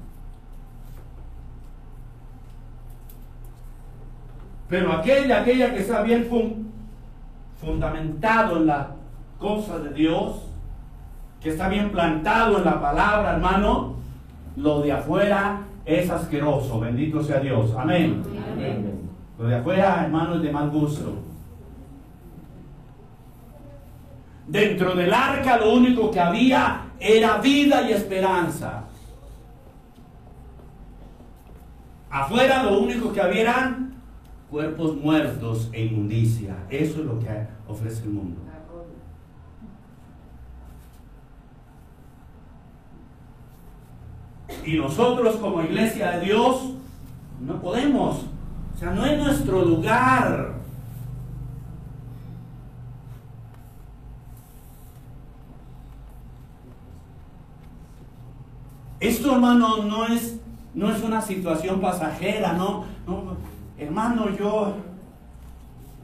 Pero 4.72 4.94
aquella, 4.94 5.42
aquella 5.42 5.74
que 5.74 5.82
está 5.82 6.02
bien 6.02 6.26
fun- 6.28 6.72
fundamentado 7.60 8.56
en 8.56 8.68
la 8.68 8.92
cosa 9.38 9.78
de 9.80 9.90
Dios, 9.94 10.44
que 11.42 11.50
está 11.50 11.68
bien 11.68 11.92
plantado 11.92 12.58
en 12.58 12.64
la 12.64 12.80
palabra, 12.80 13.34
hermano, 13.34 13.96
lo 14.56 14.82
de 14.82 14.94
afuera 14.94 15.60
es 15.86 16.10
asqueroso. 16.10 16.80
Bendito 16.80 17.22
sea 17.22 17.42
Dios. 17.42 17.74
Amén. 17.78 18.24
Amén. 18.54 19.02
Lo 19.38 19.46
de 19.50 19.56
afuera, 19.58 20.04
hermano, 20.06 20.36
es 20.36 20.42
de 20.42 20.52
mal 20.54 20.70
gusto. 20.70 21.16
Dentro 24.48 24.96
del 24.96 25.14
arca 25.14 25.58
lo 25.58 25.74
único 25.74 26.10
que 26.12 26.20
había 26.22 26.84
era 26.98 27.40
vida 27.40 27.90
y 27.90 27.92
esperanza. 27.92 28.84
Afuera 32.10 32.64
lo 32.64 32.80
único 32.80 33.12
que 33.12 33.20
había 33.20 33.42
eran 33.42 33.91
cuerpos 34.52 34.98
muertos 34.98 35.70
e 35.72 35.86
inmundicia. 35.86 36.58
Eso 36.70 37.00
es 37.00 37.06
lo 37.06 37.18
que 37.18 37.48
ofrece 37.68 38.04
el 38.04 38.10
mundo. 38.10 38.42
Y 44.66 44.78
nosotros 44.78 45.38
como 45.38 45.64
iglesia 45.64 46.12
de 46.12 46.26
Dios 46.26 46.74
no 47.40 47.62
podemos. 47.62 48.26
O 48.76 48.78
sea, 48.78 48.92
no 48.92 49.06
es 49.06 49.18
nuestro 49.18 49.64
lugar. 49.64 50.60
Esto, 59.00 59.34
hermano, 59.34 59.84
no 59.84 60.06
es, 60.06 60.40
no 60.76 60.92
es 60.92 61.02
una 61.02 61.22
situación 61.22 61.82
pasajera, 61.82 62.54
no, 62.54 62.86
no, 63.08 63.36
hermano, 63.82 64.30
yo, 64.38 64.76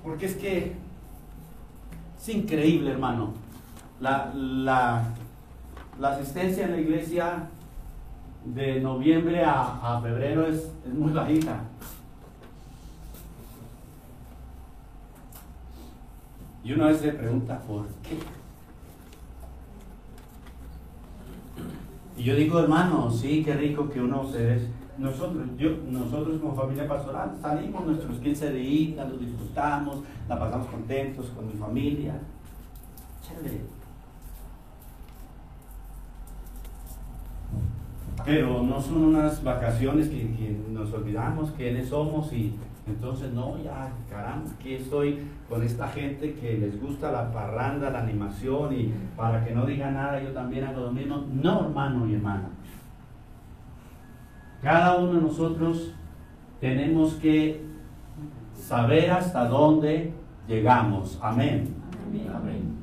porque 0.03 0.25
es 0.25 0.35
que 0.35 0.73
es 2.17 2.29
increíble, 2.29 2.91
hermano, 2.91 3.33
la, 3.99 4.33
la, 4.33 5.13
la 5.99 6.09
asistencia 6.09 6.65
en 6.65 6.71
la 6.71 6.79
iglesia 6.79 7.47
de 8.45 8.79
noviembre 8.79 9.43
a, 9.43 9.99
febrero 10.01 10.47
es, 10.47 10.71
es 10.85 10.93
muy 10.93 11.11
bajita. 11.11 11.61
Y 16.63 16.73
uno 16.73 16.85
a 16.85 16.87
veces 16.87 17.03
se 17.03 17.11
pregunta, 17.13 17.59
¿por 17.59 17.85
qué? 18.03 18.17
Y 22.17 22.23
yo 22.23 22.35
digo, 22.35 22.59
hermano, 22.59 23.11
sí, 23.11 23.43
qué 23.45 23.53
rico 23.53 23.89
que 23.89 24.01
uno 24.01 24.29
se. 24.29 24.59
Nosotros, 24.97 25.45
yo, 25.57 25.69
nosotros 25.91 26.39
como 26.41 26.55
familia 26.55 26.87
pastoral 26.87 27.37
salimos 27.39 27.85
nuestros 27.85 28.17
15 28.19 28.51
días, 28.53 29.07
los 29.07 29.19
disfrutamos, 29.19 29.99
la 30.27 30.39
pasamos 30.39 30.67
contentos 30.67 31.27
con 31.35 31.47
mi 31.47 31.53
familia. 31.53 32.19
Chévere. 33.21 33.61
Pero 38.25 38.63
no 38.63 38.81
son 38.81 39.03
unas 39.05 39.43
vacaciones 39.43 40.09
que, 40.09 40.57
nos 40.71 40.91
olvidamos 40.91 41.51
quiénes 41.51 41.89
somos 41.89 42.33
y 42.33 42.55
entonces 42.87 43.31
no, 43.33 43.57
ya, 43.63 43.91
caramba, 44.09 44.49
aquí 44.57 44.73
estoy 44.75 45.19
con 45.47 45.61
esta 45.61 45.87
gente 45.89 46.33
que 46.33 46.57
les 46.57 46.81
gusta 46.81 47.11
la 47.11 47.31
parranda, 47.31 47.89
la 47.89 48.01
animación 48.01 48.73
y 48.73 48.93
para 49.15 49.45
que 49.45 49.53
no 49.53 49.65
diga 49.65 49.91
nada 49.91 50.21
yo 50.21 50.31
también 50.31 50.65
hago 50.65 50.81
lo 50.81 50.91
mismo. 50.91 51.23
No, 51.31 51.65
hermano 51.65 52.07
y 52.07 52.15
hermana. 52.15 52.49
Cada 54.61 54.97
uno 54.97 55.13
de 55.13 55.21
nosotros 55.21 55.93
tenemos 56.59 57.13
que 57.15 57.61
saber 58.53 59.11
hasta 59.11 59.45
dónde 59.45 60.13
llegamos. 60.47 61.19
Amén. 61.21 61.75
Amén. 62.33 62.77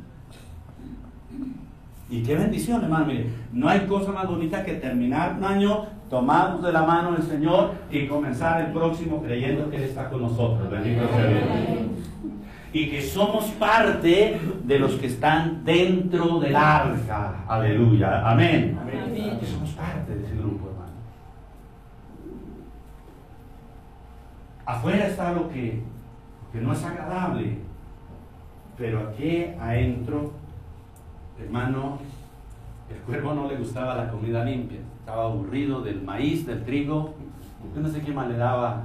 Y 2.09 2.23
qué 2.23 2.37
bendición, 2.37 2.83
hermano. 2.83 3.07
Mire, 3.07 3.27
no 3.53 3.69
hay 3.69 3.81
cosa 3.87 4.13
más 4.13 4.29
bonita 4.29 4.65
que 4.65 4.75
terminar 4.75 5.37
un 5.39 5.45
año 5.45 5.87
tomados 6.09 6.63
de 6.63 6.73
la 6.73 6.83
mano 6.83 7.13
del 7.13 7.23
Señor 7.23 7.73
y 7.91 8.07
comenzar 8.07 8.61
el 8.61 8.73
próximo 8.73 9.23
creyendo 9.23 9.69
que 9.71 9.79
Él 9.79 9.85
está 9.85 10.09
con 10.11 10.23
nosotros. 10.23 10.71
Bendito 10.71 11.09
sea 11.09 11.27
Dios. 11.27 11.43
y 12.73 12.91
que 12.91 13.03
somos 13.03 13.47
parte 13.53 14.41
de 14.65 14.79
los 14.79 14.93
que 14.95 15.07
están 15.07 15.65
dentro 15.65 16.39
del 16.41 16.55
arca. 16.55 17.45
Aleluya. 17.49 18.31
Amén. 18.31 18.79
Que 19.41 19.47
somos 19.47 19.71
parte 19.71 20.15
de 20.15 20.25
ese 20.25 20.37
grupo, 20.37 20.69
hermano. 20.69 20.93
Afuera 24.67 25.09
está 25.09 25.33
lo 25.33 25.49
que, 25.51 25.83
que 26.53 26.61
no 26.61 26.73
es 26.73 26.83
agradable, 26.85 27.59
pero 28.79 29.09
aquí 29.09 29.47
adentro, 29.61 30.33
hermano, 31.39 31.99
el 32.91 32.97
cuervo 32.99 33.35
no 33.35 33.49
le 33.49 33.57
gustaba 33.57 33.95
la 33.95 34.11
comida 34.11 34.45
limpia, 34.45 34.81
estaba 35.01 35.25
aburrido 35.25 35.83
del 35.83 36.03
maíz, 36.03 36.47
del 36.47 36.65
trigo. 36.65 37.15
Yo 37.75 37.81
no 37.81 37.89
sé 37.89 38.01
qué 38.03 38.13
más 38.13 38.29
le 38.29 38.37
daba 38.37 38.85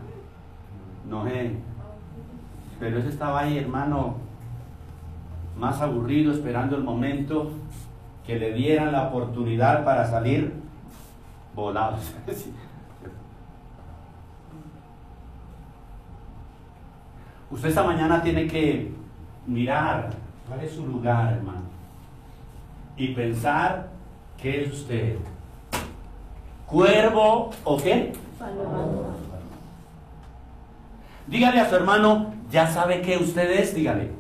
Noé, 1.09 1.55
pero 2.79 2.99
ese 2.99 3.09
estaba 3.09 3.41
ahí, 3.41 3.57
hermano, 3.57 4.15
más 5.57 5.81
aburrido, 5.81 6.33
esperando 6.33 6.75
el 6.75 6.83
momento 6.83 7.51
que 8.25 8.37
le 8.37 8.53
dieran 8.53 8.91
la 8.91 9.07
oportunidad 9.07 9.83
para 9.83 10.05
salir 10.05 10.53
volados. 11.55 12.13
Usted 17.51 17.69
esta 17.69 17.83
mañana 17.83 18.21
tiene 18.21 18.47
que 18.47 18.91
mirar 19.47 20.11
cuál 20.47 20.61
es 20.61 20.71
su 20.71 20.85
lugar, 20.85 21.33
hermano, 21.33 21.63
y 22.95 23.07
pensar 23.09 23.89
qué 24.39 24.63
es 24.63 24.73
usted. 24.73 25.15
¿Cuervo 26.67 27.49
o 27.63 27.77
qué? 27.77 28.13
Dígale 31.25 31.59
a 31.59 31.69
su 31.69 31.75
hermano, 31.75 32.33
ya 32.51 32.67
sabe 32.67 33.01
que 33.01 33.17
usted 33.17 33.49
es, 33.49 33.73
dígale. 33.73 34.11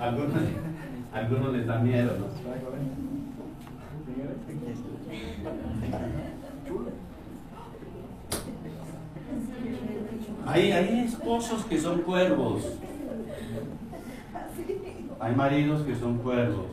Algunos, 0.00 0.42
algunos 1.12 1.52
les 1.52 1.66
da 1.66 1.78
miedo, 1.78 2.12
¿no? 2.18 3.11
Hay, 10.46 10.72
hay 10.72 11.00
esposos 11.00 11.64
que 11.64 11.78
son 11.78 12.02
cuervos. 12.02 12.64
Hay 15.20 15.34
maridos 15.34 15.82
que 15.82 15.94
son 15.94 16.18
cuervos. 16.18 16.66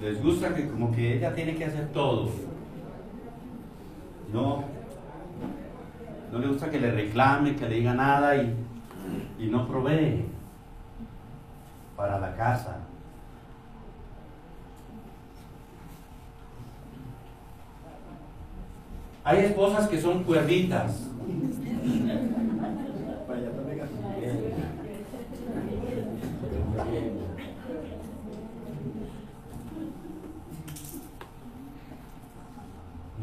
Les 0.00 0.22
gusta 0.22 0.54
que 0.54 0.68
como 0.68 0.94
que 0.94 1.16
ella 1.16 1.34
tiene 1.34 1.56
que 1.56 1.64
hacer 1.64 1.88
todo. 1.92 2.30
No. 4.32 4.75
No 6.36 6.42
le 6.42 6.48
gusta 6.48 6.70
que 6.70 6.78
le 6.78 6.90
reclame, 6.90 7.56
que 7.56 7.66
le 7.66 7.76
diga 7.76 7.94
nada 7.94 8.36
y, 8.36 8.54
y 9.38 9.46
no 9.46 9.66
provee 9.66 10.26
para 11.96 12.20
la 12.20 12.36
casa. 12.36 12.76
Hay 19.24 19.46
esposas 19.46 19.88
que 19.88 19.98
son 19.98 20.24
cuerditas. 20.24 21.08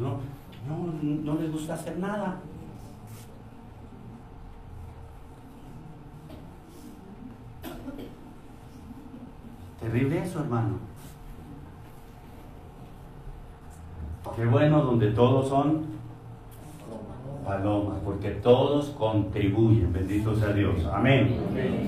No, 0.00 0.18
no, 0.68 1.32
no 1.32 1.40
les 1.40 1.52
gusta 1.52 1.74
hacer 1.74 1.96
nada. 2.00 2.40
Terrible 9.94 10.22
eso, 10.22 10.40
hermano. 10.40 10.78
Qué 14.34 14.44
bueno 14.44 14.82
donde 14.82 15.12
todos 15.12 15.48
son 15.48 15.84
palomas, 17.44 17.98
porque 18.04 18.30
todos 18.30 18.88
contribuyen, 18.98 19.92
bendito 19.92 20.34
sea 20.34 20.48
Dios. 20.48 20.84
Amén. 20.92 21.38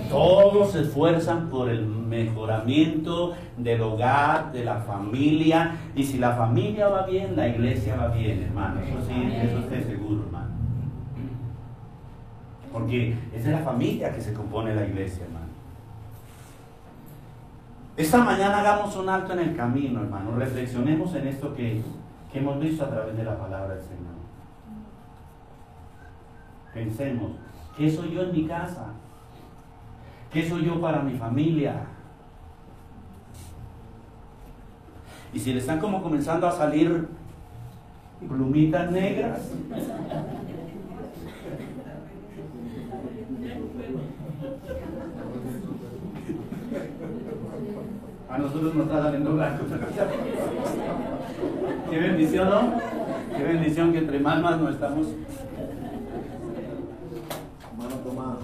Todos 0.08 0.70
se 0.70 0.82
esfuerzan 0.82 1.48
por 1.48 1.68
el 1.68 1.84
mejoramiento 1.84 3.34
del 3.56 3.80
hogar, 3.82 4.52
de 4.52 4.62
la 4.62 4.76
familia, 4.76 5.74
y 5.96 6.04
si 6.04 6.18
la 6.18 6.30
familia 6.36 6.86
va 6.86 7.06
bien, 7.06 7.34
la 7.34 7.48
iglesia 7.48 7.96
va 7.96 8.14
bien, 8.14 8.40
hermano. 8.40 8.82
Eso 8.82 9.00
sí, 9.04 9.32
eso 9.34 9.58
esté 9.58 9.82
seguro, 9.82 10.22
hermano. 10.22 10.50
Porque 12.72 13.16
es 13.34 13.44
de 13.44 13.50
la 13.50 13.58
familia 13.58 14.14
que 14.14 14.20
se 14.20 14.32
compone 14.32 14.76
la 14.76 14.86
iglesia. 14.86 15.24
Esta 17.96 18.22
mañana 18.22 18.60
hagamos 18.60 18.94
un 18.96 19.08
alto 19.08 19.32
en 19.32 19.38
el 19.38 19.56
camino, 19.56 20.02
hermano. 20.02 20.36
Reflexionemos 20.36 21.14
en 21.14 21.28
esto 21.28 21.54
que, 21.54 21.82
que 22.30 22.38
hemos 22.38 22.60
visto 22.60 22.84
a 22.84 22.90
través 22.90 23.16
de 23.16 23.24
la 23.24 23.38
palabra 23.38 23.74
del 23.74 23.82
Señor. 23.82 24.16
Pensemos, 26.74 27.32
¿qué 27.76 27.90
soy 27.90 28.12
yo 28.12 28.24
en 28.24 28.32
mi 28.32 28.46
casa? 28.46 28.88
¿Qué 30.30 30.46
soy 30.46 30.66
yo 30.66 30.78
para 30.78 31.00
mi 31.00 31.16
familia? 31.16 31.86
Y 35.32 35.38
si 35.38 35.54
le 35.54 35.60
están 35.60 35.80
como 35.80 36.02
comenzando 36.02 36.46
a 36.46 36.52
salir 36.52 37.08
plumitas 38.28 38.90
negras, 38.90 39.40
a 48.28 48.38
nosotros 48.38 48.74
nos 48.74 48.86
está 48.86 49.02
saliendo 49.02 49.34
blanco. 49.34 49.64
Qué 51.90 51.98
bendición, 51.98 52.50
¿no? 52.50 52.80
Qué 53.36 53.44
bendición 53.44 53.92
que 53.92 53.98
entre 53.98 54.18
más 54.18 54.40
más 54.40 54.58
no 54.60 54.68
estamos 54.68 55.06
Mano 57.76 57.96
tomada. 57.96 58.36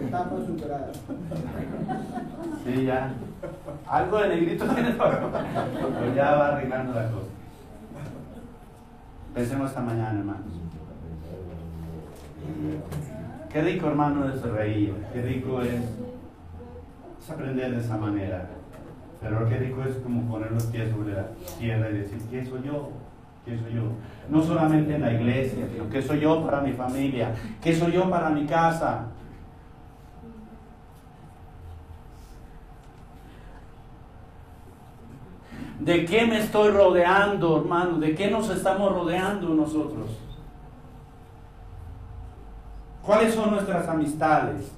Etapa 0.00 0.36
superada. 0.46 0.90
Sí, 2.64 2.84
ya. 2.84 3.12
Algo 3.86 4.18
de 4.18 4.28
negrito 4.28 4.66
tiene 4.66 4.90
pero 4.90 6.14
ya 6.14 6.34
va 6.34 6.48
arreglando 6.48 6.92
la 6.92 7.10
cosa. 7.10 7.26
Pensemos 9.34 9.70
esta 9.70 9.80
mañana, 9.80 10.18
hermanos. 10.18 10.52
Qué 13.50 13.62
rico, 13.62 13.88
hermano, 13.88 14.28
es 14.28 14.42
reír. 14.42 14.94
Qué 15.12 15.22
rico 15.22 15.62
es, 15.62 15.80
aprender 17.30 17.70
de 17.72 17.78
esa 17.78 17.96
manera. 17.96 18.48
Pero 19.20 19.48
qué 19.48 19.58
rico 19.58 19.82
es 19.82 19.96
como 19.96 20.30
poner 20.30 20.52
los 20.52 20.64
pies 20.66 20.90
sobre 20.90 21.14
la 21.14 21.28
tierra 21.58 21.90
y 21.90 21.98
decir, 21.98 22.18
¿qué 22.30 22.44
soy 22.44 22.62
yo? 22.62 22.90
¿Qué 23.44 23.58
soy 23.58 23.74
yo? 23.74 23.82
No 24.28 24.42
solamente 24.42 24.94
en 24.94 25.00
la 25.00 25.12
iglesia, 25.12 25.66
sino 25.72 25.88
¿qué 25.88 26.02
soy 26.02 26.20
yo 26.20 26.44
para 26.44 26.60
mi 26.60 26.72
familia? 26.72 27.34
¿Qué 27.62 27.74
soy 27.74 27.92
yo 27.92 28.08
para 28.10 28.30
mi 28.30 28.46
casa? 28.46 29.06
¿De 35.80 36.04
qué 36.04 36.26
me 36.26 36.40
estoy 36.40 36.70
rodeando, 36.70 37.58
hermano? 37.58 37.98
¿De 37.98 38.14
qué 38.14 38.30
nos 38.30 38.50
estamos 38.50 38.92
rodeando 38.92 39.48
nosotros? 39.54 40.27
¿Cuáles 43.08 43.34
son 43.34 43.52
nuestras 43.52 43.88
amistades? 43.88 44.70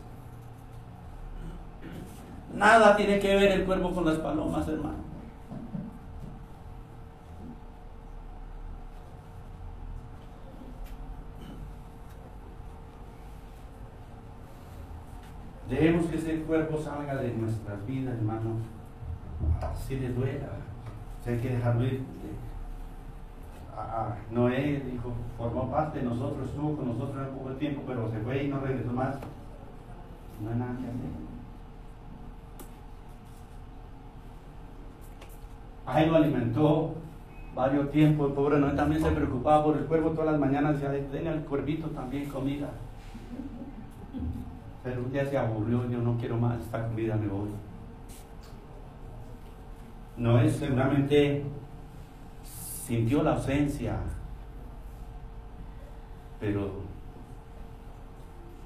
Nada 2.55 2.97
tiene 2.97 3.19
que 3.19 3.35
ver 3.35 3.51
el 3.51 3.65
cuerpo 3.65 3.93
con 3.93 4.07
las 4.07 4.19
palomas, 4.19 4.69
hermano. 4.69 4.99
Dejemos 15.69 16.07
que 16.07 16.17
ese 16.17 16.43
cuerpo 16.43 16.79
salga 16.81 17.17
de 17.17 17.33
nuestras 17.33 17.85
vidas, 17.85 18.15
hermano. 18.15 18.59
Así 19.61 19.97
le 19.97 20.11
duela. 20.11 20.51
Si 21.25 21.31
hay 21.31 21.41
que 21.41 21.49
dejarlo 21.49 21.85
ir. 21.85 22.05
Noé 24.31 24.83
dijo, 24.91 25.13
formó 25.37 25.71
parte 25.71 26.01
de 26.01 26.05
nosotros, 26.05 26.49
estuvo 26.49 26.77
con 26.77 26.89
nosotros 26.89 27.29
un 27.31 27.39
poco 27.39 27.51
tiempo, 27.55 27.83
pero 27.87 28.11
se 28.11 28.19
fue 28.21 28.45
y 28.45 28.49
no 28.49 28.61
regresó 28.61 28.93
más. 28.93 29.17
No 30.43 30.51
hay 30.51 30.57
nada 30.57 30.73
que 30.73 30.85
hacer. 30.87 31.31
A 35.87 36.03
él 36.03 36.11
lo 36.11 36.17
alimentó, 36.17 36.95
varios 37.55 37.91
tiempos. 37.91 38.29
El 38.29 38.35
pobre 38.35 38.59
Noé 38.59 38.73
también 38.73 39.03
se 39.03 39.11
preocupaba 39.11 39.65
por 39.65 39.77
el 39.77 39.85
cuervo 39.87 40.11
todas 40.11 40.33
las 40.33 40.41
mañanas. 40.41 40.75
Decía, 40.75 40.91
denle 40.91 41.31
al 41.31 41.45
cuervito 41.45 41.89
también 41.89 42.29
comida. 42.29 42.69
Pero 44.83 45.03
un 45.03 45.13
día 45.13 45.27
se 45.27 45.37
aburrió, 45.37 45.89
yo 45.91 45.99
no 45.99 46.17
quiero 46.17 46.39
más 46.39 46.59
esta 46.61 46.87
comida, 46.87 47.17
me 47.17 47.27
voy. 47.27 47.51
Noé 50.17 50.51
seguramente 50.51 51.45
sintió 52.91 53.23
la 53.23 53.35
ausencia, 53.35 54.01
pero 56.41 56.73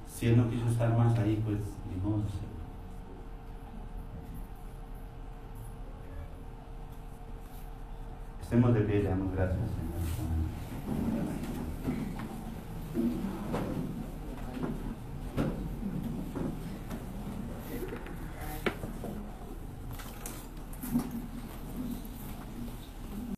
si 0.07 0.25
él 0.25 0.37
no 0.37 0.49
quiso 0.49 0.67
estar 0.67 0.97
más 0.97 1.15
ahí, 1.19 1.39
pues 1.45 1.59
ni 1.87 2.01
modo. 2.01 2.23
Estemos 8.41 8.73
de 8.73 8.81
pie, 8.81 9.03
le 9.03 9.09
damos 9.09 9.31
gracias, 9.31 9.59
Señor. 9.59 9.95